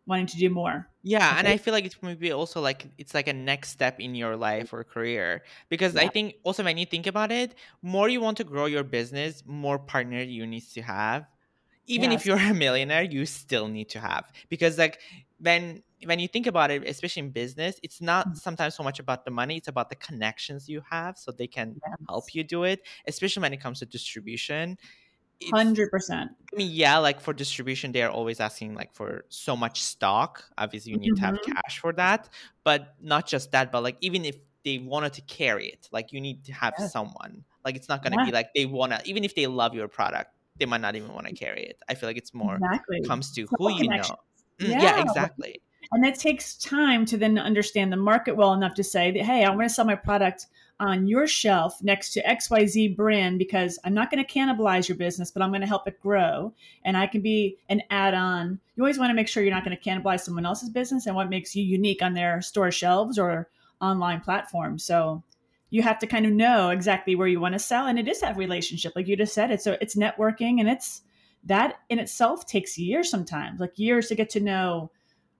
wanting 0.06 0.26
to 0.26 0.36
do 0.38 0.48
more. 0.48 0.88
Yeah, 1.02 1.38
and 1.38 1.46
I 1.46 1.58
feel 1.58 1.72
like 1.72 1.84
it's 1.84 1.96
maybe 2.02 2.32
also 2.32 2.60
like 2.60 2.86
it's 2.98 3.14
like 3.14 3.28
a 3.28 3.32
next 3.32 3.70
step 3.70 4.00
in 4.00 4.14
your 4.14 4.36
life 4.36 4.72
or 4.72 4.82
career 4.82 5.42
because 5.68 5.96
I 5.96 6.08
think 6.08 6.36
also 6.42 6.64
when 6.64 6.78
you 6.78 6.86
think 6.86 7.06
about 7.06 7.30
it, 7.30 7.54
more 7.82 8.08
you 8.08 8.20
want 8.20 8.38
to 8.38 8.44
grow 8.44 8.66
your 8.66 8.84
business, 8.84 9.42
more 9.46 9.78
partner 9.78 10.20
you 10.20 10.46
need 10.46 10.64
to 10.74 10.82
have. 10.82 11.26
Even 11.86 12.12
if 12.12 12.26
you're 12.26 12.36
a 12.38 12.52
millionaire, 12.52 13.02
you 13.02 13.24
still 13.24 13.68
need 13.68 13.90
to 13.90 14.00
have 14.00 14.30
because 14.48 14.76
like 14.76 14.98
when 15.38 15.82
when 16.04 16.18
you 16.20 16.28
think 16.28 16.46
about 16.46 16.70
it, 16.70 16.86
especially 16.86 17.20
in 17.24 17.30
business, 17.32 17.80
it's 17.82 18.00
not 18.00 18.36
sometimes 18.36 18.74
so 18.74 18.82
much 18.82 18.98
about 19.00 19.24
the 19.24 19.30
money; 19.30 19.56
it's 19.56 19.68
about 19.68 19.90
the 19.90 19.96
connections 19.96 20.68
you 20.68 20.82
have, 20.90 21.18
so 21.18 21.32
they 21.32 21.46
can 21.48 21.78
help 22.08 22.34
you 22.34 22.44
do 22.44 22.64
it. 22.64 22.86
Especially 23.06 23.42
when 23.42 23.52
it 23.52 23.58
comes 23.60 23.80
to 23.80 23.86
distribution, 23.86 24.78
Hundred 25.42 25.90
percent. 25.90 26.32
I 26.52 26.56
mean, 26.56 26.70
yeah, 26.72 26.98
like 26.98 27.20
for 27.20 27.32
distribution, 27.34 27.92
they're 27.92 28.10
always 28.10 28.40
asking 28.40 28.74
like 28.74 28.94
for 28.94 29.26
so 29.28 29.56
much 29.56 29.82
stock. 29.82 30.44
Obviously, 30.58 30.92
you 30.92 30.98
need 30.98 31.14
to 31.16 31.22
have 31.22 31.36
Mhm. 31.36 31.58
cash 31.66 31.78
for 31.80 31.92
that. 31.94 32.28
But 32.64 32.96
not 33.00 33.26
just 33.26 33.52
that, 33.52 33.70
but 33.72 33.82
like 33.82 33.98
even 34.00 34.24
if 34.24 34.36
they 34.64 34.78
wanted 34.78 35.12
to 35.14 35.22
carry 35.22 35.68
it, 35.68 35.88
like 35.92 36.12
you 36.12 36.20
need 36.20 36.44
to 36.46 36.52
have 36.54 36.78
Yes. 36.78 36.92
someone. 36.92 37.44
Like 37.64 37.76
it's 37.76 37.88
not 37.88 38.02
gonna 38.02 38.18
Yeah. 38.18 38.26
be 38.26 38.32
like 38.32 38.48
they 38.54 38.66
wanna 38.66 39.00
even 39.04 39.24
if 39.24 39.34
they 39.34 39.46
love 39.46 39.74
your 39.74 39.88
product, 39.88 40.30
they 40.58 40.66
might 40.66 40.80
not 40.80 40.96
even 40.96 41.12
want 41.12 41.26
to 41.28 41.34
carry 41.34 41.64
it. 41.64 41.82
I 41.88 41.94
feel 41.94 42.08
like 42.08 42.16
it's 42.18 42.34
more 42.34 42.62
Exactly. 42.62 43.00
comes 43.04 43.32
to 43.34 43.46
who 43.58 43.68
you 43.70 43.90
know. 43.90 44.16
Mm, 44.62 44.76
yeah. 44.78 44.96
Yeah. 44.96 44.96
exactly. 44.96 45.62
And 45.92 46.04
it 46.04 46.18
takes 46.18 46.54
time 46.54 47.06
to 47.06 47.16
then 47.16 47.38
understand 47.38 47.92
the 47.92 47.96
market 47.96 48.36
well 48.36 48.52
enough 48.52 48.74
to 48.74 48.84
say 48.84 49.10
that, 49.10 49.24
hey, 49.24 49.44
I'm 49.44 49.54
going 49.54 49.68
to 49.68 49.74
sell 49.74 49.86
my 49.86 49.94
product 49.94 50.46
on 50.80 51.08
your 51.08 51.26
shelf 51.26 51.82
next 51.82 52.12
to 52.12 52.22
XYZ 52.22 52.94
brand 52.94 53.38
because 53.38 53.78
I'm 53.84 53.94
not 53.94 54.10
going 54.10 54.24
to 54.24 54.32
cannibalize 54.32 54.88
your 54.88 54.96
business, 54.96 55.30
but 55.30 55.42
I'm 55.42 55.50
going 55.50 55.62
to 55.62 55.66
help 55.66 55.88
it 55.88 56.00
grow. 56.00 56.52
And 56.84 56.96
I 56.96 57.06
can 57.06 57.20
be 57.20 57.56
an 57.68 57.82
add 57.90 58.14
on. 58.14 58.60
You 58.76 58.82
always 58.82 58.98
want 58.98 59.10
to 59.10 59.14
make 59.14 59.28
sure 59.28 59.42
you're 59.42 59.54
not 59.54 59.64
going 59.64 59.76
to 59.76 59.82
cannibalize 59.82 60.20
someone 60.20 60.46
else's 60.46 60.70
business 60.70 61.06
and 61.06 61.16
what 61.16 61.30
makes 61.30 61.56
you 61.56 61.64
unique 61.64 62.02
on 62.02 62.14
their 62.14 62.40
store 62.42 62.70
shelves 62.70 63.18
or 63.18 63.48
online 63.80 64.20
platforms. 64.20 64.84
So 64.84 65.22
you 65.70 65.82
have 65.82 65.98
to 65.98 66.06
kind 66.06 66.26
of 66.26 66.32
know 66.32 66.70
exactly 66.70 67.14
where 67.14 67.28
you 67.28 67.40
want 67.40 67.54
to 67.54 67.58
sell. 67.58 67.86
And 67.86 67.98
it 67.98 68.08
is 68.08 68.20
that 68.20 68.36
relationship. 68.36 68.92
Like 68.94 69.08
you 69.08 69.16
just 69.16 69.34
said, 69.34 69.50
it's, 69.50 69.66
a, 69.66 69.82
it's 69.82 69.96
networking 69.96 70.60
and 70.60 70.68
it's 70.68 71.02
that 71.44 71.80
in 71.88 71.98
itself 71.98 72.46
takes 72.46 72.78
years 72.78 73.10
sometimes, 73.10 73.58
like 73.58 73.78
years 73.78 74.08
to 74.08 74.14
get 74.14 74.30
to 74.30 74.40
know 74.40 74.90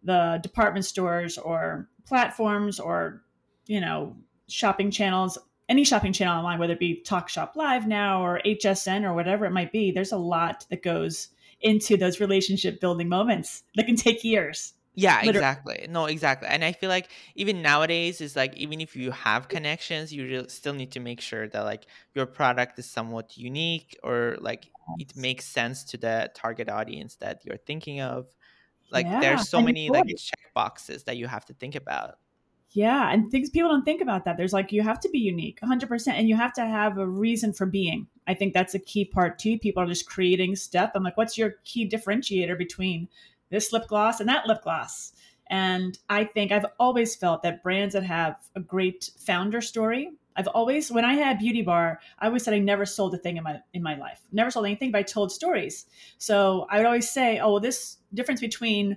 the 0.03 0.39
department 0.43 0.85
stores 0.85 1.39
or 1.39 1.89
platforms 2.07 2.81
or 2.81 3.23
you 3.67 3.81
know 3.81 4.17
shopping 4.49 4.91
channels 4.91 5.39
any 5.69 5.85
shopping 5.85 6.13
channel 6.13 6.39
online 6.39 6.59
whether 6.59 6.73
it 6.73 6.79
be 6.79 7.01
talk 7.03 7.29
shop 7.29 7.55
live 7.57 7.87
now 7.87 8.25
or 8.25 8.41
hsn 8.45 9.05
or 9.05 9.13
whatever 9.13 9.45
it 9.45 9.51
might 9.51 9.73
be 9.73 9.91
there's 9.91 10.13
a 10.13 10.17
lot 10.17 10.65
that 10.71 10.83
goes 10.83 11.29
into 11.61 11.97
those 11.97 12.21
relationship 12.21 12.81
building 12.81 13.09
moments 13.09 13.65
that 13.75 13.87
can 13.87 13.97
take 13.97 14.25
years 14.25 14.75
Yeah, 14.95 15.21
Liter- 15.21 15.39
exactly. 15.39 15.87
No, 15.89 16.07
exactly. 16.07 16.49
And 16.49 16.65
I 16.65 16.73
feel 16.73 16.89
like 16.89 17.11
even 17.37 17.63
nowadays 17.63 18.21
is 18.21 18.35
like 18.35 18.57
even 18.57 18.81
if 18.81 18.97
you 18.97 19.13
have 19.13 19.47
connections, 19.47 20.13
you 20.13 20.47
still 20.49 20.75
need 20.75 20.91
to 20.93 21.01
make 21.01 21.21
sure 21.21 21.47
that 21.47 21.63
like 21.63 21.87
your 22.15 22.27
product 22.27 22.81
is 22.81 22.91
somewhat 22.91 23.39
unique 23.39 23.97
or 24.03 24.37
like 24.41 24.71
it 24.99 25.15
makes 25.17 25.45
sense 25.45 25.85
to 25.85 25.99
the 25.99 26.31
target 26.35 26.69
audience 26.69 27.15
that 27.17 27.43
you're 27.45 27.59
thinking 27.59 28.01
of. 28.01 28.27
Like 28.91 29.07
Yeah, 29.07 29.21
there's 29.21 29.49
so 29.49 29.63
many 29.63 29.91
like 29.91 30.07
check 30.17 30.53
boxes 30.55 31.05
that 31.05 31.17
you 31.17 31.27
have 31.27 31.45
to 31.47 31.55
think 31.55 31.75
about. 31.75 32.19
yeah 32.71 33.11
and 33.13 33.31
things 33.31 33.49
people 33.51 33.71
don't 33.71 33.85
think 33.85 34.03
about 34.03 34.25
that. 34.25 34.37
There's 34.37 34.53
like 34.53 34.73
you 34.73 34.83
have 34.83 35.01
to 35.01 35.09
be 35.09 35.19
unique 35.19 35.61
100% 35.63 36.09
and 36.09 36.29
you 36.29 36.37
have 36.37 36.53
to 36.55 36.67
have 36.67 36.99
a 36.99 37.07
reason 37.07 37.53
for 37.53 37.67
being. 37.67 38.07
I 38.27 38.35
think 38.35 38.53
that's 38.53 38.75
a 38.75 38.79
key 38.79 39.05
part 39.07 39.39
too. 39.39 39.59
People 39.59 39.83
are 39.83 39.87
just 39.87 40.09
creating 40.09 40.57
stuff. 40.57 40.91
I'm 40.95 41.03
like 41.03 41.17
what's 41.17 41.39
your 41.39 41.55
key 41.65 41.89
differentiator 41.89 42.59
between 42.59 43.09
this 43.51 43.73
lip 43.73 43.87
gloss 43.89 44.21
and 44.21 44.29
that 44.29 44.47
lip 44.47 44.63
gloss? 44.63 45.13
And 45.51 45.99
i 46.11 46.25
think 46.25 46.53
i've 46.53 46.67
always 46.79 47.17
felt 47.17 47.43
that 47.43 47.63
brands 47.63 47.95
that 47.95 48.03
have 48.03 48.37
a 48.55 48.61
great 48.61 49.11
founder 49.19 49.63
story 49.63 50.13
i've 50.39 50.47
always 50.49 50.91
when 50.91 51.05
i 51.05 51.15
had 51.15 51.39
beauty 51.39 51.61
bar 51.61 52.01
i 52.21 52.27
always 52.27 52.45
said 52.45 52.55
i 52.55 52.59
never 52.59 52.87
sold 52.87 53.15
a 53.15 53.19
thing 53.19 53.37
in 53.37 53.45
my 53.45 53.59
in 53.75 53.83
my 53.83 53.97
life. 53.99 54.21
Never 54.33 54.51
sold 54.51 54.65
anything 54.65 54.91
but 54.93 54.99
i 54.99 55.03
told 55.03 55.31
stories. 55.31 55.87
So 56.17 56.67
i 56.71 56.79
would 56.79 56.87
always 56.87 57.11
say 57.11 57.39
oh 57.41 57.53
well, 57.53 57.61
this 57.61 57.99
difference 58.15 58.41
between 58.41 58.97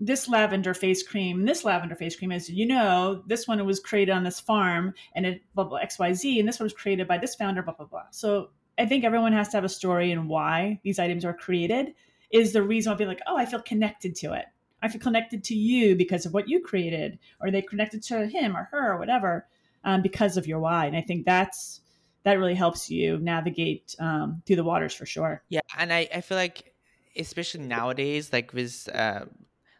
this 0.00 0.28
lavender 0.28 0.74
face 0.74 1.06
cream 1.06 1.40
and 1.40 1.48
this 1.48 1.64
lavender 1.64 1.94
face 1.94 2.16
cream 2.16 2.32
is 2.32 2.50
you 2.50 2.66
know 2.66 3.22
this 3.26 3.46
one 3.46 3.64
was 3.64 3.78
created 3.78 4.12
on 4.12 4.24
this 4.24 4.40
farm 4.40 4.92
and 5.14 5.24
it 5.24 5.42
blah 5.54 5.64
blah 5.64 5.78
xyz 5.80 6.38
and 6.40 6.48
this 6.48 6.58
one 6.58 6.64
was 6.64 6.72
created 6.72 7.06
by 7.06 7.18
this 7.18 7.34
founder 7.34 7.62
blah 7.62 7.74
blah 7.74 7.86
blah. 7.86 8.02
So 8.10 8.50
i 8.78 8.86
think 8.86 9.04
everyone 9.04 9.32
has 9.32 9.48
to 9.50 9.56
have 9.56 9.64
a 9.64 9.68
story 9.68 10.10
and 10.10 10.28
why 10.28 10.80
these 10.82 10.98
items 10.98 11.24
are 11.24 11.34
created 11.34 11.94
is 12.30 12.52
the 12.52 12.62
reason 12.62 12.90
i'll 12.90 12.98
be 12.98 13.06
like 13.06 13.20
oh 13.26 13.36
i 13.36 13.46
feel 13.46 13.62
connected 13.62 14.14
to 14.16 14.32
it. 14.32 14.46
I 14.82 14.88
feel 14.88 15.00
connected 15.00 15.42
to 15.44 15.54
you 15.54 15.96
because 15.96 16.26
of 16.26 16.34
what 16.34 16.46
you 16.46 16.60
created 16.60 17.18
or 17.40 17.50
they 17.50 17.62
connected 17.62 18.02
to 18.04 18.26
him 18.26 18.54
or 18.54 18.68
her 18.70 18.92
or 18.92 18.98
whatever 18.98 19.46
um, 19.84 20.02
because 20.02 20.36
of 20.36 20.46
your 20.46 20.60
why. 20.60 20.86
And 20.86 20.96
i 20.96 21.00
think 21.00 21.24
that's 21.24 21.80
that 22.24 22.38
really 22.38 22.54
helps 22.54 22.90
you 22.90 23.18
navigate 23.18 23.94
um, 23.98 24.42
through 24.46 24.56
the 24.56 24.64
waters 24.64 24.94
for 24.94 25.06
sure. 25.06 25.42
Yeah, 25.50 25.60
and 25.78 25.92
I, 25.92 26.08
I 26.12 26.20
feel 26.22 26.38
like 26.38 26.74
especially 27.16 27.60
nowadays, 27.60 28.32
like 28.32 28.52
with 28.52 28.88
uh, 28.92 29.26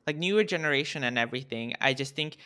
like 0.07 0.17
newer 0.17 0.45
generation 0.45 1.05
and 1.05 1.19
everything, 1.19 1.75
I 1.81 1.95
just 1.95 2.15
think 2.15 2.37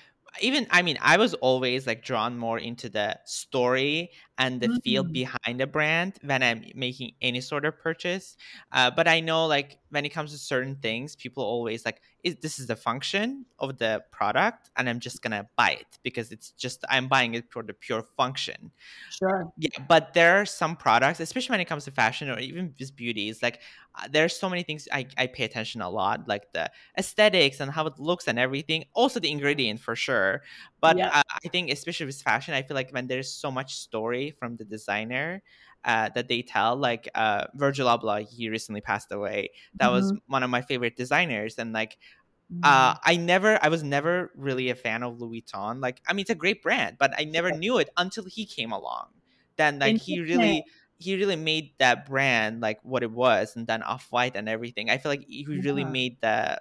even 0.41 0.67
I 0.71 0.83
mean 0.83 0.99
I 1.01 1.17
was 1.17 1.35
always 1.35 1.87
like 1.87 2.03
drawn 2.03 2.39
more 2.39 2.59
into 2.59 2.89
the 2.89 3.19
story 3.25 4.13
and 4.39 4.61
the 4.61 4.69
feel 4.85 5.03
Mhm. 5.03 5.13
behind 5.13 5.61
a 5.61 5.67
brand 5.67 6.19
when 6.23 6.43
I'm 6.43 6.65
making 6.75 7.13
any 7.21 7.41
sort 7.41 7.65
of 7.65 7.79
purchase. 7.79 8.37
Uh, 8.73 8.91
but 8.91 9.09
I 9.09 9.21
know 9.21 9.47
like 9.47 9.81
when 9.91 10.05
it 10.05 10.11
comes 10.11 10.33
to 10.33 10.39
certain 10.39 10.77
things, 10.77 11.17
people 11.17 11.43
always 11.43 11.85
like 11.85 12.01
is 12.23 12.37
this 12.37 12.59
is 12.59 12.67
the 12.69 12.77
function 12.77 13.47
of 13.59 13.79
the 13.79 14.05
product 14.13 14.71
and 14.77 14.89
I'm 14.89 15.01
just 15.01 15.23
gonna 15.23 15.49
buy 15.57 15.73
it 15.73 15.99
because 16.03 16.31
it's 16.33 16.53
just 16.53 16.85
I'm 16.89 17.09
buying 17.09 17.35
it 17.35 17.51
for 17.51 17.63
the 17.63 17.75
pure 17.75 18.03
function. 18.17 18.73
sure 19.09 19.53
Yeah, 19.61 19.71
but 19.89 20.15
there 20.15 20.41
are 20.41 20.47
some 20.47 20.77
products, 20.77 21.19
especially 21.19 21.55
when 21.55 21.61
it 21.61 21.65
comes 21.65 21.85
to 21.87 21.91
fashion 21.91 22.31
or 22.31 22.39
even 22.39 22.75
just 22.79 22.95
beauty, 22.95 23.29
is 23.29 23.43
like 23.43 23.61
uh, 23.97 24.07
there's 24.09 24.37
so 24.39 24.49
many 24.49 24.63
things 24.63 24.87
I, 24.93 25.07
I 25.19 25.27
pay 25.27 25.43
attention 25.45 25.81
a 25.83 25.91
lot, 25.91 26.29
like 26.29 26.53
the 26.53 26.71
aesthetics 26.97 27.59
and 27.59 27.69
how 27.73 27.87
it 27.87 27.99
looks 27.99 28.29
and 28.29 28.39
everything. 28.39 28.85
Also 28.95 29.19
the 29.19 29.31
ingredient 29.33 29.81
for 29.81 29.97
sure. 29.97 30.43
But 30.81 30.97
Yeah. 30.97 31.13
uh, 31.13 31.23
I 31.45 31.49
think 31.49 31.71
especially 31.71 32.07
with 32.07 32.23
fashion, 32.23 32.55
I 32.55 32.63
feel 32.63 32.75
like 32.77 32.91
when 32.93 33.09
there's 33.09 33.33
so 33.33 33.51
much 33.51 33.75
story 33.77 34.31
from 34.31 34.57
the 34.57 34.65
designer 34.65 35.43
uh, 35.85 36.11
that 36.15 36.29
they 36.29 36.43
tell, 36.43 36.77
like 36.77 37.09
uh, 37.15 37.47
Virgil 37.55 37.89
Abloh, 37.89 38.29
he 38.29 38.49
recently 38.49 38.81
passed 38.81 39.11
away. 39.13 39.51
That 39.79 39.89
was 39.89 40.13
one 40.27 40.43
of 40.43 40.51
my 40.51 40.63
favorite 40.63 40.97
designers, 40.97 41.59
and 41.59 41.73
like 41.73 41.99
uh, 42.63 42.95
I 43.05 43.17
never, 43.17 43.59
I 43.63 43.69
was 43.69 43.83
never 43.85 44.33
really 44.35 44.69
a 44.71 44.75
fan 44.75 45.03
of 45.03 45.21
Louis 45.21 45.43
Vuitton. 45.43 45.81
Like, 45.81 46.03
I 46.09 46.13
mean, 46.13 46.23
it's 46.23 46.31
a 46.31 46.35
great 46.35 46.63
brand, 46.63 46.97
but 46.99 47.13
I 47.19 47.25
never 47.25 47.53
knew 47.53 47.79
it 47.79 47.89
until 47.97 48.25
he 48.25 48.47
came 48.47 48.73
along. 48.73 49.11
Then, 49.57 49.79
like, 49.79 49.97
he 49.99 50.21
really, 50.21 50.67
he 50.99 51.17
really 51.17 51.37
made 51.37 51.75
that 51.79 52.07
brand 52.07 52.61
like 52.61 52.81
what 52.83 53.03
it 53.05 53.13
was, 53.13 53.55
and 53.57 53.67
then 53.67 53.83
Off 53.85 54.09
White 54.11 54.35
and 54.37 54.49
everything. 54.49 54.91
I 54.91 54.99
feel 54.99 55.13
like 55.13 55.25
he 55.29 55.47
really 55.47 55.85
Yeah. 55.85 55.85
made 55.85 56.21
the, 56.21 56.61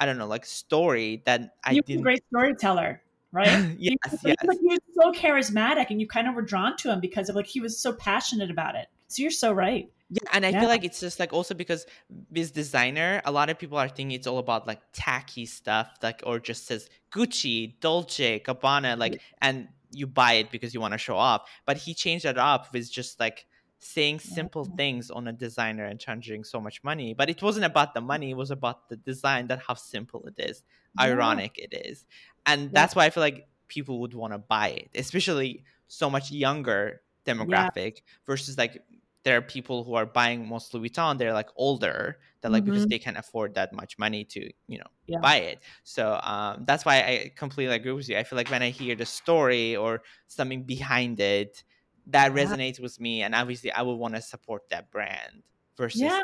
I 0.00 0.06
don't 0.06 0.18
know, 0.18 0.26
like 0.26 0.46
story 0.46 1.22
that 1.26 1.50
I 1.64 1.74
you 1.74 1.82
didn't. 1.86 2.10
great 2.10 2.22
storyteller, 2.28 3.02
right? 3.34 3.60
yes, 3.76 3.96
He 4.22 4.28
yes. 4.28 4.36
was, 4.42 4.48
like, 4.48 4.58
he 4.60 4.68
was 4.68 4.78
so 4.94 5.12
charismatic, 5.12 5.86
and 5.90 6.00
you 6.00 6.06
kind 6.06 6.28
of 6.28 6.34
were 6.34 6.42
drawn 6.42 6.76
to 6.78 6.90
him 6.92 7.00
because 7.00 7.28
of 7.28 7.36
like 7.36 7.46
he 7.46 7.60
was 7.60 7.78
so 7.78 7.92
passionate 7.92 8.50
about 8.50 8.74
it. 8.76 8.86
So 9.08 9.22
you're 9.22 9.30
so 9.30 9.52
right. 9.52 9.90
Yeah, 10.10 10.20
and 10.32 10.44
I 10.46 10.50
Yeah. 10.50 10.60
feel 10.60 10.68
like 10.68 10.84
it's 10.84 11.00
just 11.00 11.18
like 11.18 11.32
also 11.32 11.54
because 11.54 11.86
this 12.30 12.50
designer, 12.50 13.20
a 13.24 13.32
lot 13.32 13.50
of 13.50 13.58
people 13.58 13.78
are 13.78 13.88
thinking 13.88 14.12
it's 14.12 14.26
all 14.26 14.38
about 14.38 14.66
like 14.66 14.80
tacky 14.92 15.46
stuff, 15.46 15.88
like 16.02 16.22
or 16.26 16.38
just 16.38 16.66
says 16.66 16.88
Gucci, 17.12 17.78
Dolce, 17.80 18.40
Gabbana, 18.40 18.96
like, 18.98 19.20
and 19.40 19.68
you 19.90 20.06
buy 20.06 20.34
it 20.34 20.50
because 20.50 20.74
you 20.74 20.80
want 20.80 20.92
to 20.92 20.98
show 20.98 21.16
off. 21.16 21.48
But 21.66 21.76
he 21.78 21.94
changed 21.94 22.24
that 22.24 22.38
up 22.38 22.72
with 22.72 22.90
just 22.90 23.18
like 23.20 23.46
saying 23.78 24.18
simple 24.20 24.64
things 24.64 25.10
on 25.10 25.28
a 25.28 25.32
designer 25.32 25.84
and 25.84 25.98
charging 26.00 26.42
so 26.44 26.60
much 26.60 26.82
money. 26.84 27.14
But 27.14 27.28
it 27.30 27.42
wasn't 27.42 27.66
about 27.66 27.94
the 27.94 28.00
money; 28.00 28.30
it 28.30 28.36
was 28.36 28.50
about 28.50 28.88
the 28.88 28.96
design, 28.96 29.46
that 29.48 29.60
how 29.66 29.74
simple 29.74 30.26
it 30.26 30.34
is, 30.38 30.62
Yeah. 30.98 31.06
ironic 31.06 31.58
it 31.58 31.72
is, 31.86 32.04
and 32.46 32.72
that's 32.74 32.94
why 32.94 33.04
I 33.06 33.10
feel 33.10 33.22
like 33.22 33.48
people 33.68 34.00
would 34.00 34.14
want 34.14 34.32
to 34.32 34.38
buy 34.38 34.68
it, 34.68 34.90
especially 34.94 35.64
so 35.88 36.10
much 36.10 36.30
younger 36.30 37.02
demographic 37.26 37.98
versus 38.26 38.58
like 38.58 38.82
there 39.24 39.38
are 39.38 39.42
people 39.42 39.84
who 39.84 39.94
are 39.94 40.04
buying 40.06 40.46
most 40.46 40.74
Louis 40.74 40.90
Vuitton. 40.90 41.18
They're 41.18 41.32
like 41.32 41.48
older, 41.56 42.18
that 42.42 42.52
like 42.52 42.64
because 42.64 42.84
Mhm. 42.84 42.90
they 42.90 42.98
can't 42.98 43.16
afford 43.16 43.54
that 43.54 43.72
much 43.72 43.98
money 43.98 44.24
to 44.26 44.50
you 44.66 44.78
know 44.78 44.86
Yeah. 45.06 45.20
buy 45.20 45.36
it. 45.36 45.62
So 45.84 46.18
um, 46.22 46.64
that's 46.66 46.84
why 46.84 46.96
I 47.02 47.32
completely 47.36 47.74
agree 47.74 47.92
with 47.92 48.08
you. 48.08 48.18
I 48.18 48.24
feel 48.24 48.36
like 48.36 48.50
when 48.50 48.62
I 48.62 48.70
hear 48.70 48.94
the 48.96 49.06
story 49.06 49.76
or 49.76 50.02
something 50.26 50.64
behind 50.64 51.20
it, 51.20 51.64
that 52.06 52.32
Yeah. 52.32 52.32
resonates 52.32 52.80
with 52.80 53.00
me, 53.00 53.22
and 53.22 53.34
obviously 53.34 53.72
I 53.72 53.82
would 53.82 53.94
want 53.94 54.14
to 54.16 54.22
support 54.22 54.68
that 54.70 54.90
brand 54.90 55.42
versus 55.76 56.00
Yeah. 56.00 56.20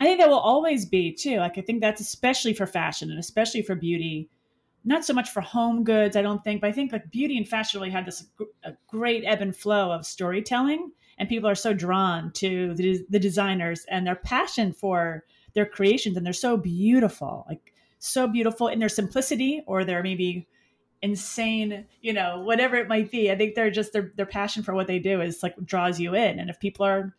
I 0.00 0.04
think 0.04 0.20
that 0.20 0.28
will 0.28 0.38
always 0.38 0.86
be 0.86 1.12
too. 1.12 1.38
Like 1.38 1.58
I 1.58 1.62
think 1.62 1.80
that's 1.80 2.00
especially 2.00 2.54
for 2.54 2.66
fashion 2.66 3.10
and 3.10 3.18
especially 3.18 3.62
for 3.62 3.74
beauty. 3.74 4.30
Not 4.88 5.04
so 5.04 5.12
much 5.12 5.30
for 5.30 5.40
home 5.40 5.82
goods, 5.82 6.16
I 6.16 6.22
don't 6.22 6.42
think, 6.44 6.60
but 6.60 6.68
I 6.68 6.72
think 6.72 6.92
like 6.92 7.10
beauty 7.10 7.36
and 7.36 7.46
fashion 7.46 7.80
really 7.80 7.90
had 7.90 8.06
this 8.06 8.24
great 8.86 9.24
ebb 9.26 9.42
and 9.42 9.54
flow 9.54 9.90
of 9.90 10.06
storytelling, 10.06 10.92
and 11.18 11.28
people 11.28 11.50
are 11.50 11.56
so 11.56 11.74
drawn 11.74 12.30
to 12.34 12.72
the, 12.74 13.04
the 13.10 13.18
designers 13.18 13.84
and 13.90 14.06
their 14.06 14.14
passion 14.14 14.72
for 14.72 15.24
their 15.54 15.66
creations, 15.66 16.16
and 16.16 16.24
they're 16.24 16.32
so 16.32 16.56
beautiful, 16.56 17.44
like 17.48 17.74
so 17.98 18.28
beautiful 18.28 18.68
in 18.68 18.78
their 18.78 18.88
simplicity 18.88 19.62
or 19.66 19.84
their 19.84 20.04
maybe 20.04 20.46
insane, 21.02 21.84
you 22.00 22.12
know, 22.12 22.40
whatever 22.40 22.76
it 22.76 22.86
might 22.88 23.10
be. 23.10 23.30
I 23.30 23.36
think 23.36 23.56
they're 23.56 23.70
just 23.72 23.92
their 23.92 24.12
their 24.16 24.24
passion 24.24 24.62
for 24.62 24.72
what 24.72 24.86
they 24.86 25.00
do 25.00 25.20
is 25.20 25.42
like 25.42 25.56
draws 25.64 25.98
you 25.98 26.14
in, 26.14 26.38
and 26.38 26.48
if 26.48 26.60
people 26.60 26.86
are 26.86 27.12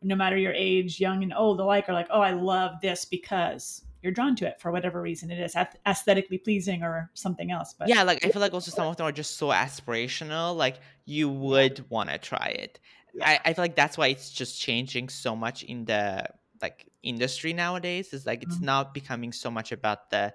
no 0.00 0.16
matter 0.16 0.38
your 0.38 0.54
age, 0.54 0.98
young 0.98 1.22
and 1.22 1.34
old 1.34 1.60
alike, 1.60 1.88
are 1.88 1.92
like, 1.92 2.08
oh, 2.10 2.22
I 2.22 2.32
love 2.32 2.80
this 2.80 3.04
because 3.04 3.84
you're 4.02 4.12
drawn 4.12 4.34
to 4.36 4.46
it 4.46 4.60
for 4.60 4.70
whatever 4.72 5.00
reason 5.00 5.30
it 5.30 5.38
is 5.38 5.54
aesthetically 5.86 6.38
pleasing 6.38 6.82
or 6.82 7.10
something 7.14 7.50
else 7.50 7.74
but 7.78 7.88
yeah 7.88 8.02
like 8.02 8.24
i 8.24 8.28
feel 8.28 8.40
like 8.40 8.52
also 8.52 8.70
some 8.70 8.86
of 8.86 8.96
them 8.96 9.06
are 9.06 9.12
just 9.12 9.36
so 9.36 9.48
aspirational 9.48 10.56
like 10.56 10.78
you 11.04 11.28
would 11.28 11.84
want 11.90 12.10
to 12.10 12.18
try 12.18 12.46
it 12.46 12.78
yeah. 13.14 13.28
I, 13.28 13.50
I 13.50 13.52
feel 13.54 13.64
like 13.64 13.76
that's 13.76 13.96
why 13.96 14.08
it's 14.08 14.30
just 14.30 14.60
changing 14.60 15.08
so 15.08 15.36
much 15.36 15.62
in 15.62 15.84
the 15.84 16.26
like 16.60 16.88
industry 17.02 17.52
nowadays 17.52 18.12
is 18.12 18.26
like 18.26 18.42
it's 18.42 18.56
mm-hmm. 18.56 18.66
not 18.66 18.94
becoming 18.94 19.32
so 19.32 19.50
much 19.50 19.72
about 19.72 20.10
the 20.10 20.32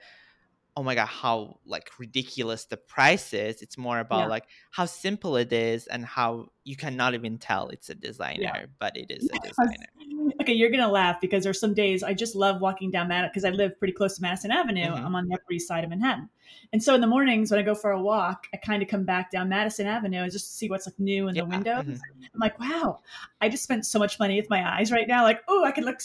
oh 0.76 0.84
my 0.84 0.94
god 0.94 1.08
how 1.08 1.58
like 1.66 1.90
ridiculous 1.98 2.66
the 2.66 2.78
price 2.78 3.34
is 3.34 3.62
it's 3.62 3.78
more 3.78 4.00
about 4.00 4.24
yeah. 4.24 4.28
like 4.28 4.44
how 4.70 4.86
simple 4.86 5.38
it 5.38 5.52
is 5.52 5.88
and 5.88 6.06
how 6.06 6.48
you 6.66 6.76
cannot 6.76 7.14
even 7.14 7.38
tell 7.38 7.70
it's 7.70 7.90
a 7.90 7.96
designer 7.96 8.42
yeah. 8.42 8.66
but 8.78 8.96
it 8.96 9.10
is 9.10 9.28
a 9.34 9.40
designer 9.40 9.88
okay 10.42 10.54
you're 10.54 10.70
gonna 10.70 10.90
laugh 10.90 11.20
because 11.22 11.44
there's 11.44 11.60
some 11.60 11.74
days 11.74 12.04
i 12.04 12.14
just 12.14 12.36
love 12.36 12.62
walking 12.62 12.92
down 12.92 13.08
Madison 13.08 13.30
because 13.34 13.46
i 13.46 13.50
live 13.50 13.78
pretty 13.80 13.94
close 13.94 14.16
to 14.16 14.22
madison 14.22 14.52
avenue 14.52 14.86
mm-hmm. 14.86 15.06
i'm 15.06 15.16
on 15.16 15.28
the 15.28 15.36
upper 15.36 15.54
east 15.54 15.68
side 15.68 15.84
of 15.84 15.90
manhattan 15.90 16.30
and 16.74 16.82
so 16.82 16.96
in 16.96 17.02
the 17.02 17.08
mornings 17.08 17.52
when 17.52 17.60
i 17.60 17.64
go 17.64 17.76
for 17.76 17.92
a 17.92 18.02
walk 18.02 18.48
i 18.54 18.58
kind 18.58 18.82
of 18.82 18.90
come 18.90 19.04
back 19.04 19.32
down 19.32 19.50
madison 19.50 19.88
avenue 19.88 20.22
and 20.22 20.32
just 20.32 20.58
see 20.58 20.70
what's 20.70 20.88
like 20.88 21.00
new 21.00 21.28
in 21.28 21.36
yeah. 21.36 21.42
the 21.42 21.48
windows 21.48 21.84
mm-hmm. 21.84 22.24
i'm 22.34 22.40
like 22.40 22.60
wow 22.60 23.00
i 23.42 23.50
just 23.50 23.64
spent 23.64 23.86
so 23.86 24.00
much 24.00 24.20
money 24.20 24.40
with 24.40 24.50
my 24.50 24.78
eyes 24.78 24.92
right 24.92 25.08
now 25.08 25.24
like 25.24 25.42
oh 25.48 25.64
i 25.64 25.72
could 25.72 25.84
look 25.84 26.02